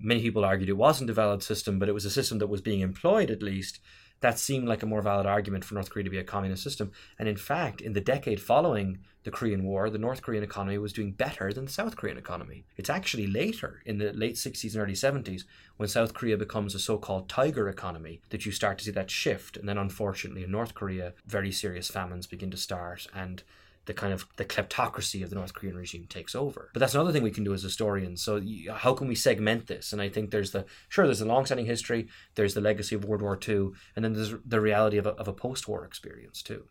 many 0.00 0.20
people 0.20 0.44
argued 0.44 0.68
it 0.68 0.76
wasn't 0.76 1.10
a 1.10 1.14
valid 1.14 1.42
system, 1.42 1.78
but 1.78 1.88
it 1.88 1.92
was 1.92 2.04
a 2.04 2.10
system 2.10 2.38
that 2.38 2.48
was 2.48 2.60
being 2.60 2.80
employed 2.80 3.30
at 3.30 3.42
least, 3.42 3.80
that 4.20 4.38
seemed 4.38 4.68
like 4.68 4.82
a 4.82 4.86
more 4.86 5.02
valid 5.02 5.26
argument 5.26 5.64
for 5.64 5.74
North 5.74 5.90
Korea 5.90 6.04
to 6.04 6.10
be 6.10 6.18
a 6.18 6.24
communist 6.24 6.62
system. 6.62 6.92
And 7.18 7.28
in 7.28 7.36
fact, 7.36 7.80
in 7.80 7.94
the 7.94 8.00
decade 8.00 8.40
following 8.40 8.98
the 9.22 9.30
Korean 9.30 9.64
War, 9.64 9.88
the 9.88 9.98
North 9.98 10.22
Korean 10.22 10.44
economy 10.44 10.78
was 10.78 10.92
doing 10.92 11.12
better 11.12 11.52
than 11.52 11.66
the 11.66 11.72
South 11.72 11.96
Korean 11.96 12.18
economy. 12.18 12.64
It's 12.76 12.90
actually 12.90 13.26
later, 13.26 13.82
in 13.86 13.98
the 13.98 14.12
late 14.12 14.34
60s 14.34 14.74
and 14.74 14.82
early 14.82 14.94
70s, 14.94 15.44
when 15.76 15.88
South 15.88 16.14
Korea 16.14 16.36
becomes 16.36 16.74
a 16.74 16.78
so 16.78 16.98
called 16.98 17.28
tiger 17.28 17.68
economy, 17.68 18.20
that 18.30 18.44
you 18.44 18.52
start 18.52 18.78
to 18.78 18.84
see 18.84 18.90
that 18.90 19.10
shift. 19.10 19.56
And 19.56 19.68
then, 19.68 19.78
unfortunately, 19.78 20.44
in 20.44 20.50
North 20.50 20.74
Korea, 20.74 21.14
very 21.26 21.52
serious 21.52 21.88
famines 21.88 22.26
begin 22.26 22.50
to 22.50 22.56
start 22.56 23.06
and 23.14 23.42
the 23.86 23.94
kind 23.94 24.12
of 24.12 24.26
the 24.36 24.44
kleptocracy 24.44 25.22
of 25.24 25.30
the 25.30 25.36
North 25.36 25.54
Korean 25.54 25.76
regime 25.76 26.06
takes 26.08 26.34
over. 26.34 26.70
But 26.74 26.80
that's 26.80 26.94
another 26.94 27.12
thing 27.12 27.22
we 27.22 27.30
can 27.30 27.44
do 27.44 27.54
as 27.54 27.62
historians. 27.62 28.22
So 28.22 28.36
you- 28.36 28.72
how 28.72 28.92
can 28.94 29.08
we 29.08 29.14
segment 29.14 29.66
this? 29.66 29.92
And 29.92 30.02
I 30.02 30.08
think 30.08 30.30
there's 30.30 30.52
the 30.52 30.66
sure 30.88 31.06
there's 31.06 31.20
a 31.22 31.26
long-standing 31.26 31.66
history, 31.66 32.08
there's 32.34 32.54
the 32.54 32.60
legacy 32.60 32.94
of 32.94 33.04
World 33.04 33.22
War 33.22 33.38
II, 33.48 33.70
and 33.96 34.04
then 34.04 34.12
there's 34.12 34.34
the 34.44 34.60
reality 34.60 34.98
of 34.98 35.06
a, 35.06 35.10
of 35.14 35.28
a 35.28 35.32
post-war 35.32 35.84
experience 35.86 36.42
too. 36.42 36.66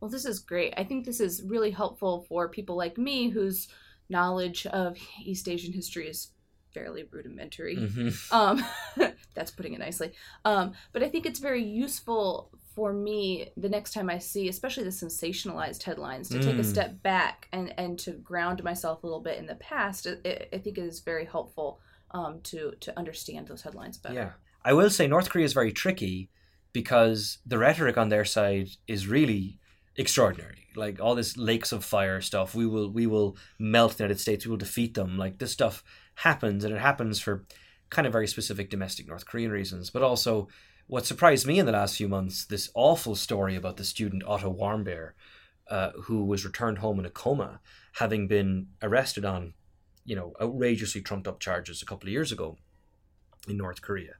Well, 0.00 0.10
this 0.10 0.24
is 0.24 0.38
great. 0.38 0.74
I 0.76 0.84
think 0.84 1.04
this 1.04 1.20
is 1.20 1.42
really 1.44 1.70
helpful 1.70 2.24
for 2.28 2.48
people 2.48 2.76
like 2.76 2.96
me 2.98 3.28
whose 3.30 3.68
knowledge 4.08 4.66
of 4.66 4.96
East 5.22 5.48
Asian 5.48 5.72
history 5.72 6.08
is 6.08 6.32
fairly 6.74 7.04
rudimentary. 7.10 7.76
Mhm. 7.76 8.32
Um, 8.32 8.64
that's 9.34 9.50
putting 9.50 9.72
it 9.74 9.80
nicely. 9.80 10.12
Um, 10.44 10.72
but 10.92 11.02
I 11.02 11.08
think 11.08 11.26
it's 11.26 11.40
very 11.40 11.64
useful 11.64 12.50
for 12.80 12.94
me 12.94 13.50
the 13.58 13.68
next 13.68 13.92
time 13.92 14.08
I 14.08 14.18
see, 14.18 14.48
especially 14.48 14.84
the 14.84 14.98
sensationalized 15.04 15.82
headlines, 15.82 16.30
to 16.30 16.38
take 16.42 16.54
a 16.56 16.62
Mm. 16.62 16.72
step 16.74 17.02
back 17.02 17.46
and 17.52 17.66
and 17.76 17.98
to 18.04 18.12
ground 18.12 18.64
myself 18.64 19.02
a 19.02 19.06
little 19.06 19.20
bit 19.20 19.36
in 19.38 19.44
the 19.44 19.56
past. 19.56 20.06
It, 20.06 20.24
it, 20.24 20.48
I 20.54 20.58
think 20.62 20.78
it 20.78 20.84
is 20.84 21.00
very 21.00 21.26
helpful 21.26 21.68
um, 22.12 22.40
to 22.44 22.72
to 22.84 22.98
understand 22.98 23.48
those 23.48 23.60
headlines 23.66 23.98
better. 23.98 24.14
Yeah. 24.14 24.32
I 24.64 24.72
will 24.72 24.88
say 24.88 25.06
North 25.06 25.28
Korea 25.28 25.44
is 25.44 25.52
very 25.52 25.72
tricky 25.72 26.30
because 26.72 27.20
the 27.44 27.58
rhetoric 27.58 27.98
on 27.98 28.08
their 28.08 28.24
side 28.24 28.68
is 28.86 29.06
really 29.06 29.58
extraordinary. 29.96 30.62
Like 30.74 30.96
all 31.02 31.14
this 31.14 31.36
lakes 31.36 31.72
of 31.72 31.84
fire 31.84 32.22
stuff, 32.22 32.54
we 32.54 32.66
will 32.66 32.88
we 33.00 33.06
will 33.06 33.36
melt 33.58 33.98
the 33.98 34.04
United 34.04 34.20
States, 34.20 34.46
we 34.46 34.50
will 34.52 34.66
defeat 34.66 34.94
them. 34.94 35.18
Like 35.18 35.36
this 35.36 35.52
stuff 35.52 35.84
happens 36.14 36.64
and 36.64 36.72
it 36.74 36.80
happens 36.80 37.20
for 37.20 37.44
kind 37.90 38.06
of 38.06 38.12
very 38.12 38.26
specific 38.26 38.70
domestic 38.70 39.06
North 39.06 39.26
Korean 39.26 39.50
reasons. 39.50 39.90
But 39.90 40.02
also 40.02 40.48
what 40.90 41.06
surprised 41.06 41.46
me 41.46 41.60
in 41.60 41.66
the 41.66 41.72
last 41.72 41.96
few 41.96 42.08
months, 42.08 42.44
this 42.44 42.68
awful 42.74 43.14
story 43.14 43.54
about 43.54 43.76
the 43.76 43.84
student 43.84 44.24
Otto 44.26 44.52
Warmbier, 44.52 45.12
uh, 45.68 45.92
who 46.02 46.24
was 46.24 46.44
returned 46.44 46.78
home 46.78 46.98
in 46.98 47.06
a 47.06 47.10
coma, 47.10 47.60
having 47.94 48.26
been 48.26 48.66
arrested 48.82 49.24
on, 49.24 49.54
you 50.04 50.16
know, 50.16 50.32
outrageously 50.42 51.00
trumped 51.00 51.28
up 51.28 51.38
charges 51.38 51.80
a 51.80 51.86
couple 51.86 52.08
of 52.08 52.12
years 52.12 52.32
ago 52.32 52.58
in 53.46 53.56
North 53.56 53.82
Korea. 53.82 54.14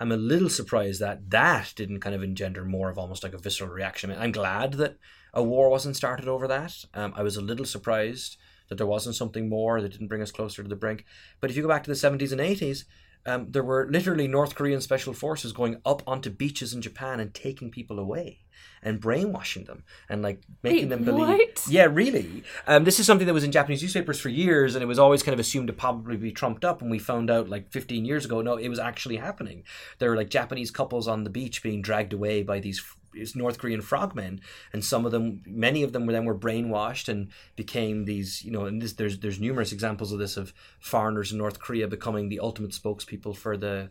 I'm 0.00 0.10
a 0.10 0.16
little 0.16 0.50
surprised 0.50 1.00
that 1.00 1.30
that 1.30 1.72
didn't 1.76 2.00
kind 2.00 2.14
of 2.14 2.24
engender 2.24 2.64
more 2.64 2.90
of 2.90 2.98
almost 2.98 3.22
like 3.22 3.32
a 3.32 3.38
visceral 3.38 3.70
reaction. 3.70 4.10
I'm 4.10 4.32
glad 4.32 4.74
that 4.74 4.98
a 5.32 5.44
war 5.44 5.70
wasn't 5.70 5.94
started 5.94 6.26
over 6.26 6.48
that. 6.48 6.84
Um, 6.92 7.14
I 7.16 7.22
was 7.22 7.36
a 7.36 7.40
little 7.40 7.64
surprised 7.64 8.36
that 8.68 8.78
there 8.78 8.86
wasn't 8.86 9.14
something 9.14 9.48
more 9.48 9.80
that 9.80 9.92
didn't 9.92 10.08
bring 10.08 10.22
us 10.22 10.32
closer 10.32 10.64
to 10.64 10.68
the 10.68 10.74
brink. 10.74 11.04
But 11.40 11.50
if 11.50 11.56
you 11.56 11.62
go 11.62 11.68
back 11.68 11.84
to 11.84 11.90
the 11.90 11.94
70s 11.94 12.32
and 12.32 12.40
80s, 12.40 12.82
um, 13.26 13.50
there 13.50 13.64
were 13.64 13.88
literally 13.90 14.28
North 14.28 14.54
Korean 14.54 14.80
special 14.80 15.12
forces 15.12 15.52
going 15.52 15.80
up 15.84 16.02
onto 16.06 16.30
beaches 16.30 16.72
in 16.72 16.80
Japan 16.80 17.20
and 17.20 17.34
taking 17.34 17.70
people 17.70 17.98
away 17.98 18.40
and 18.82 19.00
brainwashing 19.00 19.64
them 19.64 19.82
and 20.08 20.22
like 20.22 20.42
making 20.62 20.82
Wait, 20.82 20.88
them 20.90 21.04
believe. 21.04 21.26
what? 21.26 21.66
Yeah, 21.68 21.88
really. 21.90 22.44
Um, 22.66 22.84
this 22.84 23.00
is 23.00 23.06
something 23.06 23.26
that 23.26 23.34
was 23.34 23.44
in 23.44 23.52
Japanese 23.52 23.82
newspapers 23.82 24.20
for 24.20 24.28
years, 24.28 24.74
and 24.74 24.82
it 24.82 24.86
was 24.86 24.98
always 24.98 25.22
kind 25.22 25.32
of 25.34 25.40
assumed 25.40 25.66
to 25.66 25.72
probably 25.72 26.16
be 26.16 26.30
trumped 26.30 26.64
up. 26.64 26.80
And 26.82 26.90
we 26.90 26.98
found 26.98 27.30
out 27.30 27.48
like 27.48 27.70
15 27.70 28.04
years 28.04 28.24
ago, 28.24 28.42
no, 28.42 28.56
it 28.56 28.68
was 28.68 28.78
actually 28.78 29.16
happening. 29.16 29.64
There 29.98 30.10
were 30.10 30.16
like 30.16 30.30
Japanese 30.30 30.70
couples 30.70 31.08
on 31.08 31.24
the 31.24 31.30
beach 31.30 31.62
being 31.62 31.82
dragged 31.82 32.12
away 32.12 32.42
by 32.42 32.60
these 32.60 32.80
these 33.16 33.34
North 33.34 33.58
Korean 33.58 33.80
frogmen, 33.80 34.40
and 34.72 34.84
some 34.84 35.04
of 35.04 35.12
them, 35.12 35.42
many 35.46 35.82
of 35.82 35.92
them, 35.92 36.06
were 36.06 36.12
then 36.12 36.24
were 36.24 36.38
brainwashed 36.38 37.08
and 37.08 37.30
became 37.56 38.04
these, 38.04 38.44
you 38.44 38.50
know. 38.50 38.66
And 38.66 38.80
this, 38.80 38.92
there's 38.92 39.18
there's 39.18 39.40
numerous 39.40 39.72
examples 39.72 40.12
of 40.12 40.18
this 40.18 40.36
of 40.36 40.52
foreigners 40.78 41.32
in 41.32 41.38
North 41.38 41.58
Korea 41.58 41.88
becoming 41.88 42.28
the 42.28 42.40
ultimate 42.40 42.72
spokespeople 42.72 43.34
for 43.36 43.56
the 43.56 43.90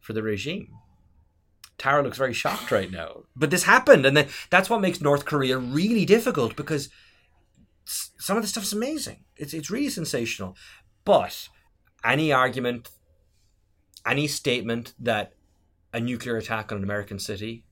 for 0.00 0.12
the 0.12 0.22
regime. 0.22 0.68
Tara 1.78 2.02
looks 2.02 2.18
very 2.18 2.32
shocked 2.32 2.70
right 2.70 2.90
now. 2.90 3.24
But 3.34 3.50
this 3.50 3.64
happened, 3.64 4.06
and 4.06 4.26
that's 4.50 4.70
what 4.70 4.80
makes 4.80 5.00
North 5.00 5.24
Korea 5.24 5.58
really 5.58 6.04
difficult 6.04 6.56
because 6.56 6.88
some 7.84 8.36
of 8.36 8.42
the 8.42 8.48
stuff's 8.48 8.72
amazing. 8.72 9.24
It's 9.36 9.54
it's 9.54 9.70
really 9.70 9.90
sensational. 9.90 10.56
But 11.04 11.48
any 12.04 12.32
argument, 12.32 12.88
any 14.06 14.26
statement 14.26 14.94
that 14.98 15.32
a 15.92 16.00
nuclear 16.00 16.36
attack 16.36 16.72
on 16.72 16.78
an 16.78 16.84
American 16.84 17.18
city 17.18 17.64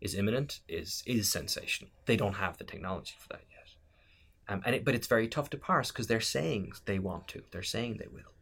is 0.00 0.14
imminent 0.14 0.60
is 0.68 1.02
is 1.06 1.30
sensational. 1.30 1.90
They 2.06 2.16
don't 2.16 2.34
have 2.34 2.56
the 2.56 2.64
technology 2.64 3.14
for 3.18 3.28
that 3.28 3.44
yet. 3.50 4.54
Um, 4.54 4.62
and 4.64 4.74
it, 4.76 4.84
but 4.84 4.94
it's 4.94 5.06
very 5.06 5.28
tough 5.28 5.50
to 5.50 5.56
parse 5.56 5.90
because 5.90 6.06
they're 6.06 6.20
saying 6.20 6.72
they 6.86 6.98
want 6.98 7.28
to. 7.28 7.42
They're 7.50 7.62
saying 7.62 7.98
they 7.98 8.08
will. 8.08 8.32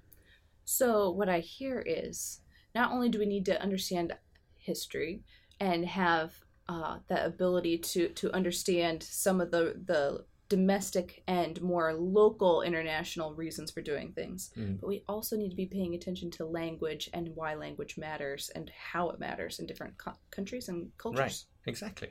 So 0.65 1.11
what 1.11 1.29
I 1.29 1.41
hear 1.41 1.83
is 1.87 2.41
not 2.75 2.93
only 2.93 3.09
do 3.09 3.19
we 3.19 3.27
need 3.27 3.47
to 3.47 3.61
understand 3.61 4.15
history 4.57 5.23
and 5.61 5.85
have 5.87 6.35
uh, 6.69 6.99
that 7.09 7.27
ability 7.27 7.79
to 7.79 8.09
to 8.09 8.33
understand 8.33 9.03
some 9.03 9.41
of 9.41 9.51
the 9.51 9.81
the 9.85 10.25
domestic 10.49 11.23
and 11.27 11.61
more 11.61 11.93
local 11.95 12.63
international 12.63 13.35
reasons 13.35 13.71
for 13.71 13.83
doing 13.83 14.13
things, 14.13 14.51
Mm. 14.57 14.81
but 14.81 14.89
we 14.89 15.05
also 15.09 15.37
need 15.37 15.51
to 15.51 15.57
be 15.57 15.67
paying 15.67 15.95
attention 15.95 16.31
to 16.33 16.45
language 16.47 17.11
and 17.13 17.35
why 17.37 17.55
language 17.55 17.99
matters 17.99 18.51
and 18.55 18.71
how 18.93 19.11
it 19.11 19.19
matters 19.21 19.59
in 19.59 19.67
different 19.67 19.99
co- 19.99 20.17
countries 20.31 20.69
and 20.69 20.91
cultures. 20.97 21.21
Right. 21.21 21.45
Exactly. 21.67 22.11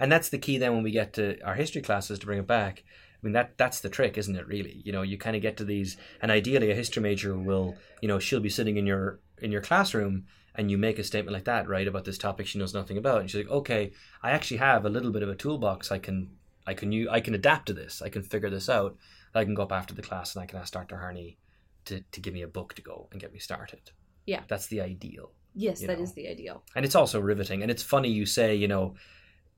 And 0.00 0.10
that's 0.10 0.28
the 0.28 0.38
key 0.38 0.58
then 0.58 0.74
when 0.74 0.82
we 0.82 0.90
get 0.90 1.12
to 1.14 1.40
our 1.42 1.54
history 1.54 1.80
classes 1.82 2.18
to 2.18 2.26
bring 2.26 2.38
it 2.40 2.46
back. 2.46 2.84
I 3.22 3.26
mean 3.26 3.32
that 3.32 3.56
that's 3.56 3.80
the 3.80 3.88
trick, 3.88 4.18
isn't 4.18 4.36
it 4.36 4.46
really? 4.46 4.82
You 4.84 4.92
know, 4.92 5.02
you 5.02 5.16
kind 5.16 5.36
of 5.36 5.42
get 5.42 5.56
to 5.58 5.64
these 5.64 5.96
and 6.20 6.30
ideally 6.30 6.70
a 6.70 6.74
history 6.74 7.02
major 7.02 7.36
will, 7.38 7.76
you 8.02 8.08
know, 8.08 8.18
she'll 8.18 8.40
be 8.40 8.50
sitting 8.50 8.76
in 8.76 8.86
your 8.86 9.20
in 9.40 9.50
your 9.52 9.62
classroom 9.62 10.26
and 10.54 10.70
you 10.70 10.78
make 10.78 10.98
a 10.98 11.04
statement 11.04 11.34
like 11.34 11.44
that, 11.44 11.68
right, 11.68 11.86
about 11.86 12.04
this 12.04 12.18
topic 12.18 12.46
she 12.46 12.58
knows 12.58 12.74
nothing 12.74 12.96
about. 12.98 13.20
And 13.20 13.30
she's 13.30 13.42
like, 13.44 13.50
"Okay, 13.50 13.92
I 14.22 14.30
actually 14.32 14.56
have 14.58 14.84
a 14.84 14.90
little 14.90 15.12
bit 15.12 15.22
of 15.22 15.28
a 15.28 15.34
toolbox 15.34 15.90
I 15.92 15.98
can 15.98 16.30
I 16.66 16.74
can 16.74 16.92
use, 16.92 17.08
I 17.10 17.20
can 17.20 17.34
adapt 17.34 17.66
to 17.66 17.72
this. 17.72 18.02
I 18.02 18.08
can 18.08 18.22
figure 18.22 18.50
this 18.50 18.68
out. 18.68 18.96
I 19.34 19.44
can 19.44 19.54
go 19.54 19.62
up 19.62 19.72
after 19.72 19.94
the 19.94 20.02
class 20.02 20.34
and 20.34 20.42
I 20.42 20.46
can 20.46 20.58
ask 20.58 20.72
Dr. 20.72 20.96
Harney 20.96 21.36
to, 21.84 22.00
to 22.12 22.20
give 22.20 22.32
me 22.34 22.42
a 22.42 22.48
book 22.48 22.74
to 22.74 22.82
go 22.82 23.08
and 23.12 23.20
get 23.20 23.32
me 23.32 23.38
started. 23.38 23.90
Yeah. 24.24 24.42
That's 24.48 24.66
the 24.66 24.80
ideal. 24.80 25.30
Yes, 25.54 25.80
You 25.80 25.86
that 25.88 25.98
know. 25.98 26.02
is 26.04 26.12
the 26.14 26.28
ideal. 26.28 26.62
And 26.74 26.84
it's 26.84 26.94
also 26.94 27.20
riveting. 27.20 27.62
And 27.62 27.70
it's 27.70 27.82
funny 27.82 28.08
you 28.10 28.26
say, 28.26 28.54
you 28.54 28.66
know, 28.68 28.94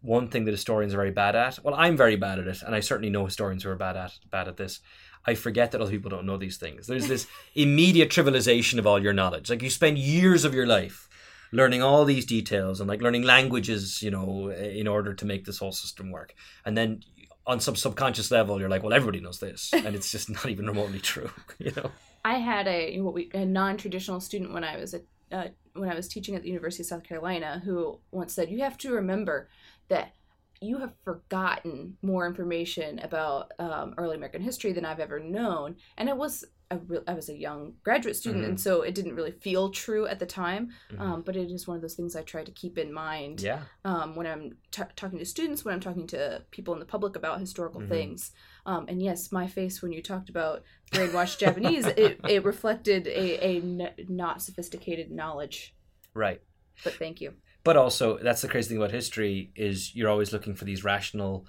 one 0.01 0.29
thing 0.29 0.45
that 0.45 0.53
historians 0.53 0.95
are 0.95 0.99
very 0.99 1.11
bad 1.11 1.35
at. 1.35 1.59
Well, 1.65 1.75
I'm 1.75 1.97
very 1.97 2.15
bad 2.17 2.39
at 2.39 2.47
it, 2.47 2.63
and 2.63 2.73
I 2.73 2.79
certainly 2.81 3.11
know 3.11 3.25
historians 3.25 3.65
who 3.65 3.71
are 3.71 3.75
bad 3.77 3.97
at 3.97 4.13
bad 4.31 4.47
at 4.47 4.57
this. 4.57 4.79
I 5.27 5.35
forget 5.35 5.73
that 5.73 5.81
other 5.81 5.91
people 5.91 6.09
don't 6.09 6.25
know 6.25 6.37
these 6.37 6.57
things. 6.57 6.87
There's 6.87 7.09
this 7.09 7.27
immediate 7.57 8.09
trivialization 8.09 8.79
of 8.79 8.87
all 8.87 9.03
your 9.03 9.13
knowledge. 9.13 9.51
Like 9.51 9.63
you 9.63 9.71
spend 9.71 9.99
years 9.99 10.45
of 10.45 10.55
your 10.55 10.67
life 10.67 11.08
learning 11.53 11.83
all 11.83 12.05
these 12.05 12.27
details 12.27 12.81
and 12.81 12.89
like 12.89 13.03
learning 13.03 13.23
languages, 13.23 14.03
you 14.03 14.11
know, 14.11 14.51
in 14.51 14.87
order 14.87 15.15
to 15.15 15.25
make 15.25 15.45
this 15.45 15.59
whole 15.59 15.73
system 15.73 16.11
work. 16.11 16.35
And 16.65 16.77
then 16.77 17.03
on 17.47 17.61
some 17.61 17.75
subconscious 17.75 18.31
level, 18.31 18.61
you're 18.61 18.69
like, 18.69 18.83
well, 18.83 18.93
everybody 18.93 19.21
knows 19.21 19.41
this, 19.41 19.73
and 19.73 19.97
it's 19.97 20.13
just 20.13 20.31
not 20.31 20.47
even 20.47 20.67
remotely 20.67 21.01
true, 21.01 21.31
you 21.59 21.73
know. 21.77 21.91
I 22.25 22.35
had 22.35 22.69
a 22.69 23.01
what 23.01 23.15
we 23.15 23.31
a 23.33 23.45
non-traditional 23.45 24.21
student 24.21 24.53
when 24.53 24.65
I 24.65 24.77
was 24.77 24.95
a 24.95 25.01
uh, 25.33 25.49
when 25.75 25.89
I 25.89 25.95
was 25.95 26.09
teaching 26.09 26.35
at 26.35 26.43
the 26.43 26.49
University 26.49 26.83
of 26.83 26.89
South 26.89 27.05
Carolina 27.05 27.63
who 27.65 28.01
once 28.11 28.35
said, 28.35 28.51
"You 28.51 28.61
have 28.61 28.77
to 28.79 28.93
remember 28.93 29.49
that 29.89 30.13
you 30.61 30.79
have 30.79 30.93
forgotten 31.05 31.97
more 32.03 32.27
information 32.27 32.99
about 32.99 33.53
um, 33.59 33.95
early 33.97 34.17
American 34.17 34.43
history 34.43 34.73
than 34.73 34.85
I've 34.85 35.01
ever 35.01 35.19
known." 35.19 35.77
And 35.97 36.09
it 36.09 36.17
was 36.17 36.45
a 36.71 36.77
real, 36.79 37.03
I 37.07 37.15
was 37.15 37.29
a 37.31 37.35
young 37.37 37.75
graduate 37.83 38.15
student, 38.17 38.45
Mhm. 38.45 38.49
and 38.49 38.61
so 38.61 38.83
it 38.83 38.95
didn't 38.95 39.15
really 39.15 39.31
feel 39.33 39.71
true 39.71 40.07
at 40.07 40.19
the 40.19 40.27
time. 40.27 40.71
Mhm. 40.91 41.01
Um, 41.01 41.23
but 41.23 41.35
it 41.35 41.51
is 41.51 41.67
one 41.67 41.77
of 41.77 41.81
those 41.83 41.95
things 41.95 42.15
I 42.15 42.23
try 42.23 42.45
to 42.45 42.51
keep 42.53 42.77
in 42.77 42.93
mind 42.93 43.41
Yeah. 43.41 43.63
um, 43.85 44.15
when 44.17 44.27
I'm 44.27 44.59
t- 44.71 44.83
talking 44.95 45.19
to 45.19 45.25
students, 45.25 45.65
when 45.65 45.73
I'm 45.75 45.81
talking 45.81 46.07
to 46.09 46.45
people 46.51 46.75
in 46.75 46.81
the 46.81 46.87
public 46.87 47.17
about 47.17 47.41
historical 47.41 47.81
Mhm. 47.81 47.89
things. 47.89 48.33
Um, 48.67 48.85
and 48.87 49.01
yes, 49.03 49.33
my 49.33 49.47
face 49.47 49.81
when 49.81 49.93
you 49.93 50.03
talked 50.03 50.29
about 50.29 50.63
brainwashed 50.93 51.39
Japanese, 51.39 51.87
it, 51.87 52.21
it 52.29 52.45
reflected 52.45 53.07
a, 53.07 53.45
a 53.47 53.57
n- 53.63 53.95
not 54.09 54.43
sophisticated 54.43 55.11
knowledge. 55.11 55.75
Right. 56.13 56.43
But 56.85 56.95
thank 56.95 57.21
you. 57.21 57.35
but 57.65 57.77
also 57.77 58.17
that's 58.19 58.41
the 58.41 58.49
crazy 58.49 58.69
thing 58.69 58.79
about 58.79 58.93
history 58.93 59.53
is 59.55 59.95
you're 59.95 60.09
always 60.09 60.33
looking 60.33 60.55
for 60.55 60.65
these 60.65 60.85
rational 60.85 61.47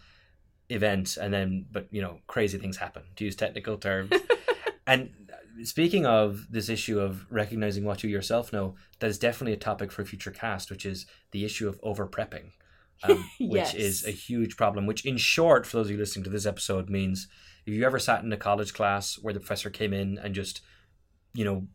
events 0.70 1.18
and 1.18 1.34
then 1.34 1.66
but 1.72 1.88
you 1.92 2.02
know 2.02 2.20
crazy 2.28 2.58
things 2.58 2.78
happen 2.78 3.04
to 3.16 3.24
use 3.26 3.36
technical 3.36 3.78
terms 3.78 4.12
and 4.90 5.12
speaking 5.64 6.06
of 6.06 6.48
this 6.50 6.70
issue 6.70 7.00
of 7.00 7.26
recognizing 7.30 7.84
what 7.84 8.04
you 8.04 8.10
yourself 8.10 8.52
know 8.54 8.76
that 9.00 9.10
is 9.10 9.20
definitely 9.20 9.54
a 9.54 9.58
topic 9.58 9.92
for 9.92 10.02
a 10.02 10.06
future 10.06 10.32
cast 10.32 10.70
which 10.72 10.86
is 10.86 11.06
the 11.32 11.44
issue 11.46 11.68
of 11.68 11.80
over 11.84 12.08
prepping 12.08 12.52
um, 13.04 13.24
which 13.40 13.74
is 13.76 14.06
a 14.06 14.12
huge 14.12 14.58
problem 14.58 14.86
which 14.86 15.06
in 15.06 15.18
short 15.18 15.66
for 15.66 15.78
those 15.78 15.88
of 15.88 15.92
you 15.92 15.98
listening 15.98 16.24
to 16.24 16.30
this 16.30 16.46
episode 16.46 16.90
means 16.90 17.28
if 17.66 17.74
you 17.74 17.86
ever 17.86 18.00
sat 18.00 18.24
in 18.24 18.34
a 18.34 18.38
college 18.38 18.74
class 18.74 19.18
where 19.22 19.34
the 19.34 19.40
professor 19.40 19.70
came 19.70 19.94
in 19.94 20.18
and 20.18 20.36
just 20.36 20.62
you 21.34 21.46
know 21.46 21.68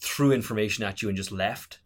threw 0.00 0.32
information 0.32 0.84
at 0.84 1.00
you 1.00 1.08
and 1.08 1.16
just 1.16 1.32
left 1.32 1.78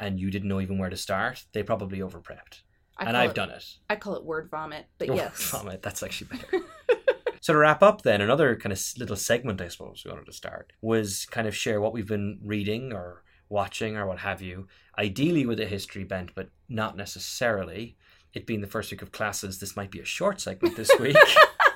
and 0.00 0.18
you 0.18 0.30
didn't 0.30 0.48
know 0.48 0.60
even 0.60 0.76
where 0.78 0.90
to 0.90 0.96
start, 0.96 1.44
they 1.52 1.62
probably 1.62 2.02
over 2.02 2.18
prepped. 2.20 2.62
And 2.98 3.16
I've 3.16 3.30
it- 3.30 3.36
done 3.36 3.50
it. 3.50 3.64
I 3.88 3.94
call 3.96 4.16
it 4.16 4.24
word 4.24 4.48
vomit, 4.50 4.86
but 4.98 5.08
Oh, 5.10 5.14
yes. 5.14 5.50
vomit, 5.50 5.82
that's 5.82 6.02
actually 6.02 6.28
better. 6.36 6.64
so 7.44 7.52
to 7.52 7.58
wrap 7.58 7.82
up, 7.82 8.00
then 8.00 8.22
another 8.22 8.56
kind 8.56 8.72
of 8.72 8.82
little 8.96 9.16
segment, 9.16 9.60
I 9.60 9.68
suppose 9.68 10.02
we 10.02 10.10
wanted 10.10 10.24
to 10.24 10.32
start 10.32 10.72
was 10.80 11.26
kind 11.26 11.46
of 11.46 11.54
share 11.54 11.78
what 11.78 11.92
we've 11.92 12.08
been 12.08 12.38
reading 12.42 12.90
or 12.90 13.22
watching 13.50 13.98
or 13.98 14.06
what 14.06 14.20
have 14.20 14.40
you. 14.40 14.66
Ideally 14.98 15.44
with 15.44 15.60
a 15.60 15.66
history 15.66 16.04
bent, 16.04 16.34
but 16.34 16.48
not 16.70 16.96
necessarily. 16.96 17.98
It 18.32 18.46
being 18.46 18.62
the 18.62 18.66
first 18.66 18.90
week 18.90 19.02
of 19.02 19.12
classes, 19.12 19.58
this 19.58 19.76
might 19.76 19.90
be 19.90 20.00
a 20.00 20.06
short 20.06 20.40
segment 20.40 20.74
this 20.74 20.90
week, 20.98 21.18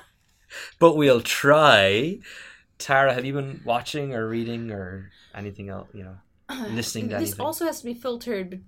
but 0.79 0.95
we'll 0.95 1.21
try. 1.21 2.17
Tara, 2.79 3.13
have 3.13 3.23
you 3.23 3.33
been 3.33 3.61
watching 3.63 4.15
or 4.15 4.27
reading 4.27 4.71
or 4.71 5.11
anything 5.35 5.69
else? 5.69 5.89
You 5.93 6.05
know, 6.05 6.17
uh, 6.49 6.65
listening 6.71 7.09
to 7.09 7.17
this 7.17 7.29
anything? 7.29 7.45
also 7.45 7.65
has 7.65 7.81
to 7.81 7.85
be 7.85 7.93
filtered 7.93 8.63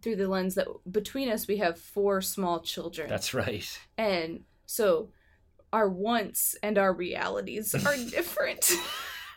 through 0.00 0.16
the 0.16 0.26
lens 0.26 0.56
that 0.56 0.66
between 0.90 1.28
us 1.28 1.46
we 1.46 1.58
have 1.58 1.78
four 1.78 2.20
small 2.20 2.58
children. 2.58 3.08
that's 3.08 3.32
right. 3.32 3.78
and 3.96 4.40
so 4.66 5.10
our 5.72 5.88
wants 5.88 6.56
and 6.62 6.78
our 6.78 6.92
realities 6.92 7.74
are 7.74 7.96
different. 8.10 8.70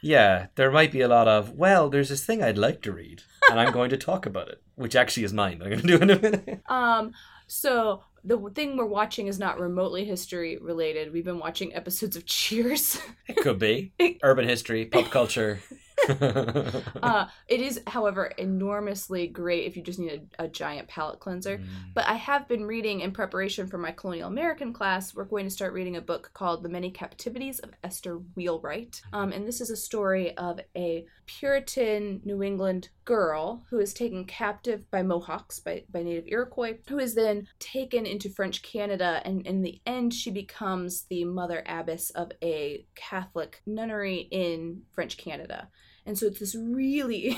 Yeah, 0.01 0.47
there 0.53 0.69
might 0.69 0.91
be 0.91 1.01
a 1.01 1.07
lot 1.07 1.27
of, 1.27 1.53
well, 1.53 1.89
there's 1.89 2.09
this 2.09 2.23
thing 2.23 2.43
I'd 2.43 2.59
like 2.59 2.83
to 2.83 2.91
read, 2.91 3.23
and 3.49 3.59
I'm 3.59 3.73
going 3.73 3.89
to 3.89 3.97
talk 3.97 4.27
about 4.27 4.49
it, 4.49 4.61
which 4.75 4.95
actually 4.95 5.23
is 5.23 5.33
mine. 5.33 5.63
I'm 5.63 5.69
going 5.69 5.81
to 5.81 5.88
do 5.88 5.97
in 5.97 6.09
a 6.11 6.19
minute. 6.19 6.61
um 6.69 7.11
so 7.47 8.03
the 8.23 8.38
thing 8.53 8.77
we're 8.77 8.86
watching 8.86 9.25
is 9.25 9.39
not 9.39 9.59
remotely 9.59 10.05
history 10.05 10.57
related. 10.57 11.11
We've 11.11 11.25
been 11.25 11.39
watching 11.39 11.73
episodes 11.73 12.15
of 12.15 12.25
Cheers. 12.27 12.99
It 13.27 13.38
could 13.38 13.57
be 13.57 13.93
urban 14.23 14.47
history, 14.47 14.86
pop 14.86 15.09
culture. 15.09 15.59
uh, 16.09 17.27
it 17.47 17.61
is, 17.61 17.81
however, 17.87 18.25
enormously 18.37 19.27
great 19.27 19.65
if 19.65 19.75
you 19.75 19.83
just 19.83 19.99
need 19.99 20.29
a, 20.39 20.45
a 20.45 20.47
giant 20.47 20.87
palate 20.87 21.19
cleanser. 21.19 21.57
Mm. 21.57 21.65
But 21.93 22.07
I 22.07 22.15
have 22.15 22.47
been 22.47 22.65
reading 22.65 23.01
in 23.01 23.11
preparation 23.11 23.67
for 23.67 23.77
my 23.77 23.91
colonial 23.91 24.27
American 24.27 24.73
class. 24.73 25.15
We're 25.15 25.25
going 25.25 25.45
to 25.45 25.51
start 25.51 25.73
reading 25.73 25.95
a 25.95 26.01
book 26.01 26.31
called 26.33 26.63
The 26.63 26.69
Many 26.69 26.91
Captivities 26.91 27.59
of 27.59 27.71
Esther 27.83 28.17
Wheelwright. 28.35 29.01
Um, 29.13 29.31
and 29.31 29.47
this 29.47 29.61
is 29.61 29.69
a 29.69 29.77
story 29.77 30.35
of 30.37 30.59
a 30.75 31.05
Puritan 31.26 32.21
New 32.23 32.43
England 32.43 32.89
girl 33.03 33.65
who 33.69 33.80
is 33.80 33.93
taken 33.93 34.26
captive 34.26 34.89
by 34.91 35.01
Mohawks, 35.01 35.59
by, 35.59 35.84
by 35.91 36.03
native 36.03 36.28
Iroquois, 36.28 36.78
who 36.88 36.99
is 36.99 37.15
then 37.15 37.47
taken 37.59 38.05
into 38.05 38.30
French 38.30 38.61
Canada. 38.61 39.21
And 39.26 39.45
in 39.45 39.61
the 39.61 39.82
end, 39.86 40.13
she 40.13 40.32
becomes 40.32 41.03
the 41.03 41.23
mother 41.26 41.63
abbess 41.65 42.09
of 42.11 42.32
a 42.43 42.86
Catholic 42.95 43.61
nunnery 43.65 44.28
in 44.32 44.84
French 44.91 45.17
Canada. 45.17 45.69
And 46.05 46.17
so 46.17 46.28
it's 46.28 46.39
this 46.39 46.55
really. 46.55 47.38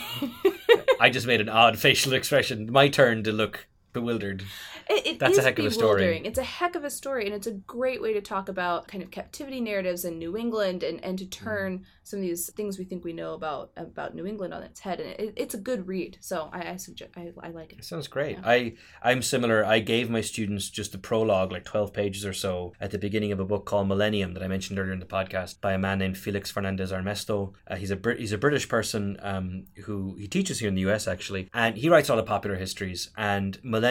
I 0.99 1.09
just 1.09 1.27
made 1.27 1.41
an 1.41 1.49
odd 1.49 1.79
facial 1.79 2.13
expression. 2.13 2.71
My 2.71 2.89
turn 2.89 3.23
to 3.23 3.31
look 3.31 3.67
bewildered. 3.99 4.43
It, 4.89 5.07
it 5.07 5.19
That's 5.19 5.37
a 5.37 5.41
heck 5.41 5.59
of 5.59 5.65
a 5.65 5.71
story. 5.71 6.21
It's 6.23 6.37
a 6.39 6.43
heck 6.43 6.75
of 6.75 6.83
a 6.83 6.89
story, 6.89 7.25
and 7.25 7.33
it's 7.35 7.47
a 7.47 7.51
great 7.77 8.01
way 8.01 8.13
to 8.13 8.21
talk 8.21 8.47
about 8.49 8.87
kind 8.87 9.03
of 9.03 9.09
captivity 9.11 9.59
narratives 9.59 10.05
in 10.05 10.17
New 10.17 10.37
England, 10.37 10.83
and, 10.83 11.03
and 11.03 11.17
to 11.19 11.25
Mm. 11.25 11.31
turn 11.31 11.85
some 12.03 12.19
of 12.19 12.25
these 12.27 12.49
things 12.57 12.77
we 12.79 12.85
think 12.85 13.03
we 13.03 13.11
know 13.13 13.33
about 13.33 13.71
about 13.75 14.15
New 14.15 14.25
England 14.25 14.53
on 14.53 14.63
its 14.63 14.79
head. 14.79 14.99
And 15.01 15.09
it, 15.23 15.33
it's 15.35 15.53
a 15.53 15.57
good 15.69 15.87
read, 15.87 16.17
so 16.21 16.49
I, 16.53 16.71
I 16.73 16.75
suggest 16.77 17.11
I, 17.17 17.31
I 17.47 17.49
like 17.49 17.73
It 17.73 17.79
it. 17.79 17.85
sounds 17.85 18.07
great. 18.07 18.37
Yeah. 18.37 18.43
I 18.57 18.73
I'm 19.09 19.21
similar. 19.21 19.65
I 19.65 19.79
gave 19.79 20.09
my 20.09 20.21
students 20.21 20.69
just 20.69 20.91
the 20.93 20.97
prologue, 20.97 21.51
like 21.51 21.65
twelve 21.65 21.91
pages 21.93 22.25
or 22.25 22.33
so, 22.33 22.73
at 22.79 22.91
the 22.91 22.97
beginning 22.97 23.31
of 23.33 23.39
a 23.39 23.45
book 23.45 23.65
called 23.65 23.87
Millennium 23.89 24.33
that 24.35 24.43
I 24.43 24.47
mentioned 24.47 24.79
earlier 24.79 24.93
in 24.93 24.99
the 24.99 25.05
podcast 25.17 25.59
by 25.61 25.73
a 25.73 25.77
man 25.77 25.99
named 25.99 26.17
Felix 26.17 26.49
Fernandez 26.49 26.91
Armesto. 26.91 27.53
Uh, 27.69 27.75
he's 27.75 27.91
a 27.91 27.99
he's 28.17 28.31
a 28.31 28.37
British 28.37 28.67
person 28.69 29.17
um, 29.21 29.65
who 29.85 30.15
he 30.17 30.27
teaches 30.27 30.59
here 30.59 30.69
in 30.69 30.75
the 30.75 30.81
U.S. 30.89 31.07
actually, 31.07 31.49
and 31.53 31.75
he 31.77 31.89
writes 31.89 32.09
all 32.09 32.17
the 32.17 32.23
popular 32.23 32.55
histories. 32.55 33.09
And 33.17 33.59
Millennium 33.63 33.86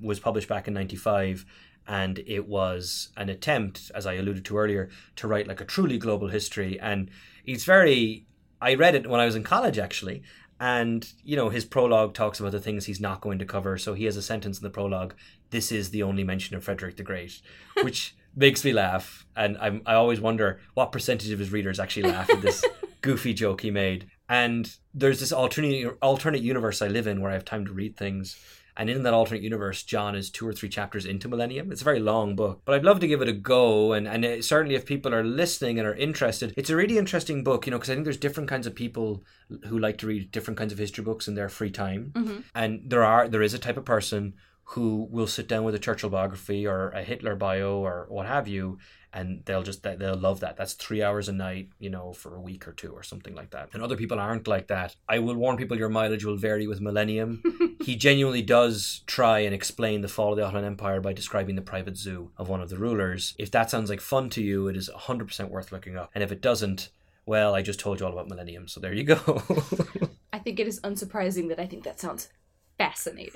was 0.00 0.20
published 0.20 0.48
back 0.48 0.68
in 0.68 0.74
'95. 0.74 1.44
And 1.88 2.20
it 2.28 2.46
was 2.46 3.08
an 3.16 3.28
attempt, 3.28 3.90
as 3.92 4.06
I 4.06 4.14
alluded 4.14 4.44
to 4.44 4.56
earlier, 4.56 4.88
to 5.16 5.26
write 5.26 5.48
like 5.48 5.60
a 5.60 5.64
truly 5.64 5.98
global 5.98 6.28
history. 6.28 6.78
And 6.78 7.10
it's 7.44 7.64
very. 7.64 8.26
I 8.60 8.74
read 8.74 8.94
it 8.94 9.08
when 9.08 9.20
I 9.20 9.24
was 9.24 9.34
in 9.34 9.42
college, 9.42 9.76
actually, 9.76 10.22
and 10.62 11.12
you 11.24 11.34
know 11.34 11.48
his 11.48 11.64
prologue 11.64 12.14
talks 12.14 12.38
about 12.38 12.52
the 12.52 12.60
things 12.60 12.84
he's 12.84 13.00
not 13.00 13.20
going 13.20 13.36
to 13.36 13.44
cover 13.44 13.76
so 13.76 13.94
he 13.94 14.04
has 14.04 14.16
a 14.16 14.22
sentence 14.22 14.58
in 14.58 14.62
the 14.62 14.70
prologue 14.70 15.12
this 15.50 15.72
is 15.72 15.90
the 15.90 16.04
only 16.04 16.22
mention 16.22 16.54
of 16.54 16.62
frederick 16.62 16.96
the 16.96 17.02
great 17.02 17.42
which 17.82 18.14
makes 18.36 18.64
me 18.64 18.72
laugh 18.72 19.26
and 19.34 19.58
I'm, 19.58 19.82
i 19.86 19.94
always 19.94 20.20
wonder 20.20 20.60
what 20.74 20.92
percentage 20.92 21.32
of 21.32 21.40
his 21.40 21.50
readers 21.50 21.80
actually 21.80 22.10
laugh 22.10 22.30
at 22.30 22.42
this 22.42 22.64
goofy 23.00 23.34
joke 23.34 23.62
he 23.62 23.72
made 23.72 24.06
and 24.28 24.72
there's 24.94 25.18
this 25.18 25.32
alternate 25.32 25.98
alternate 26.00 26.42
universe 26.42 26.80
i 26.80 26.86
live 26.86 27.08
in 27.08 27.20
where 27.20 27.32
i 27.32 27.34
have 27.34 27.44
time 27.44 27.66
to 27.66 27.72
read 27.72 27.96
things 27.96 28.38
and 28.76 28.88
in 28.88 29.02
that 29.02 29.14
alternate 29.14 29.42
universe, 29.42 29.82
John 29.82 30.14
is 30.14 30.30
two 30.30 30.46
or 30.46 30.52
three 30.52 30.68
chapters 30.68 31.04
into 31.04 31.28
Millennium. 31.28 31.70
It's 31.70 31.82
a 31.82 31.84
very 31.84 32.00
long 32.00 32.34
book, 32.36 32.62
but 32.64 32.74
I'd 32.74 32.84
love 32.84 33.00
to 33.00 33.06
give 33.06 33.20
it 33.20 33.28
a 33.28 33.32
go. 33.32 33.92
And, 33.92 34.08
and 34.08 34.24
it, 34.24 34.44
certainly, 34.44 34.74
if 34.74 34.86
people 34.86 35.14
are 35.14 35.24
listening 35.24 35.78
and 35.78 35.86
are 35.86 35.94
interested, 35.94 36.54
it's 36.56 36.70
a 36.70 36.76
really 36.76 36.98
interesting 36.98 37.44
book, 37.44 37.66
you 37.66 37.70
know, 37.70 37.78
because 37.78 37.90
I 37.90 37.94
think 37.94 38.04
there's 38.04 38.16
different 38.16 38.48
kinds 38.48 38.66
of 38.66 38.74
people 38.74 39.24
who 39.66 39.78
like 39.78 39.98
to 39.98 40.06
read 40.06 40.30
different 40.30 40.58
kinds 40.58 40.72
of 40.72 40.78
history 40.78 41.04
books 41.04 41.28
in 41.28 41.34
their 41.34 41.48
free 41.48 41.70
time. 41.70 42.12
hmm 42.16 42.38
And 42.54 42.82
there 42.86 43.04
are 43.04 43.28
there 43.28 43.42
is 43.42 43.54
a 43.54 43.58
type 43.58 43.76
of 43.76 43.84
person 43.84 44.34
who 44.64 45.06
will 45.10 45.26
sit 45.26 45.48
down 45.48 45.64
with 45.64 45.74
a 45.74 45.78
Churchill 45.78 46.08
biography 46.08 46.66
or 46.66 46.90
a 46.90 47.02
Hitler 47.02 47.36
bio 47.36 47.78
or 47.78 48.06
what 48.08 48.26
have 48.26 48.48
you, 48.48 48.78
and 49.12 49.42
they'll 49.44 49.62
just 49.62 49.82
they'll 49.82 50.16
love 50.16 50.40
that. 50.40 50.56
That's 50.56 50.72
three 50.74 51.02
hours 51.02 51.28
a 51.28 51.32
night, 51.32 51.68
you 51.78 51.90
know, 51.90 52.12
for 52.12 52.34
a 52.34 52.40
week 52.40 52.66
or 52.66 52.72
two 52.72 52.92
or 52.92 53.02
something 53.02 53.34
like 53.34 53.50
that. 53.50 53.70
And 53.72 53.82
other 53.82 53.96
people 53.96 54.18
aren't 54.18 54.48
like 54.48 54.68
that. 54.68 54.96
I 55.08 55.18
will 55.18 55.34
warn 55.34 55.56
people 55.56 55.78
your 55.78 55.88
mileage 55.88 56.24
will 56.24 56.36
vary 56.36 56.66
with 56.66 56.80
Millennium. 56.80 57.42
he 57.84 57.96
genuinely 57.96 58.42
does 58.42 59.02
try 59.06 59.40
and 59.40 59.54
explain 59.54 60.00
the 60.00 60.08
fall 60.08 60.32
of 60.32 60.38
the 60.38 60.44
Ottoman 60.44 60.64
Empire 60.64 61.00
by 61.00 61.12
describing 61.12 61.56
the 61.56 61.62
private 61.62 61.96
zoo 61.96 62.30
of 62.36 62.48
one 62.48 62.60
of 62.60 62.70
the 62.70 62.78
rulers. 62.78 63.34
If 63.38 63.50
that 63.50 63.70
sounds 63.70 63.90
like 63.90 64.00
fun 64.00 64.30
to 64.30 64.42
you, 64.42 64.68
it 64.68 64.76
is 64.76 64.90
100% 64.94 65.50
worth 65.50 65.72
looking 65.72 65.96
up. 65.96 66.10
And 66.14 66.24
if 66.24 66.32
it 66.32 66.40
doesn't, 66.40 66.88
well, 67.26 67.54
I 67.54 67.62
just 67.62 67.80
told 67.80 68.00
you 68.00 68.06
all 68.06 68.12
about 68.12 68.28
Millennium, 68.28 68.66
so 68.68 68.80
there 68.80 68.94
you 68.94 69.04
go. 69.04 69.42
I 70.32 70.38
think 70.38 70.58
it 70.58 70.66
is 70.66 70.80
unsurprising 70.80 71.48
that 71.48 71.60
I 71.60 71.66
think 71.66 71.84
that 71.84 72.00
sounds 72.00 72.28
fascinating. 72.78 73.32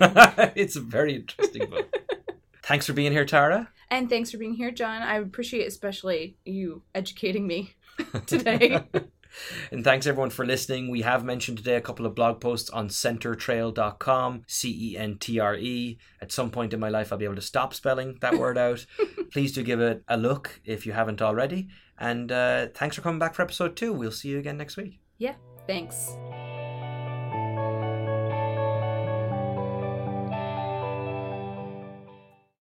it's 0.57 0.77
a 0.77 0.81
very 0.81 1.15
interesting 1.17 1.69
book. 1.69 1.95
Thanks 2.67 2.87
for 2.87 2.93
being 2.93 3.13
here, 3.13 3.25
Tara. 3.25 3.69
and 3.91 4.09
thanks 4.11 4.31
for 4.31 4.39
being 4.39 4.55
here, 4.55 4.71
John. 4.71 5.03
I 5.03 5.17
appreciate 5.19 5.67
especially 5.67 6.37
you 6.45 6.83
educating 6.95 7.47
me 7.47 7.75
today. 8.27 8.85
and 9.71 9.85
thanks 9.85 10.07
everyone 10.07 10.31
for 10.31 10.45
listening. 10.45 10.91
We 10.91 11.03
have 11.03 11.25
mentioned 11.25 11.59
today 11.59 11.77
a 11.77 11.81
couple 11.81 12.07
of 12.07 12.15
blog 12.15 12.41
posts 12.41 12.69
on 12.71 12.89
centretrail.com, 12.89 14.43
C 14.49 14.93
E 14.93 14.97
N 14.99 15.19
T 15.19 15.39
R 15.39 15.55
E. 15.55 15.99
At 16.21 16.33
some 16.33 16.51
point 16.51 16.73
in 16.73 16.81
my 16.81 16.89
life, 16.89 17.13
I'll 17.13 17.19
be 17.19 17.25
able 17.25 17.37
to 17.37 17.41
stop 17.41 17.73
spelling 17.73 18.19
that 18.21 18.35
word 18.39 18.59
out. 18.59 18.85
Please 19.33 19.53
do 19.53 19.63
give 19.63 19.81
it 19.81 20.03
a 20.09 20.17
look 20.17 20.61
if 20.65 20.87
you 20.87 20.93
haven't 20.93 21.23
already. 21.23 21.69
And 21.99 22.31
uh, 22.33 22.69
thanks 22.75 22.97
for 22.97 23.03
coming 23.03 23.19
back 23.19 23.35
for 23.35 23.43
episode 23.43 23.77
two. 23.77 23.93
We'll 23.93 24.11
see 24.13 24.29
you 24.29 24.39
again 24.39 24.57
next 24.59 24.77
week. 24.77 25.01
yeah, 25.19 25.35
thanks. 25.67 26.17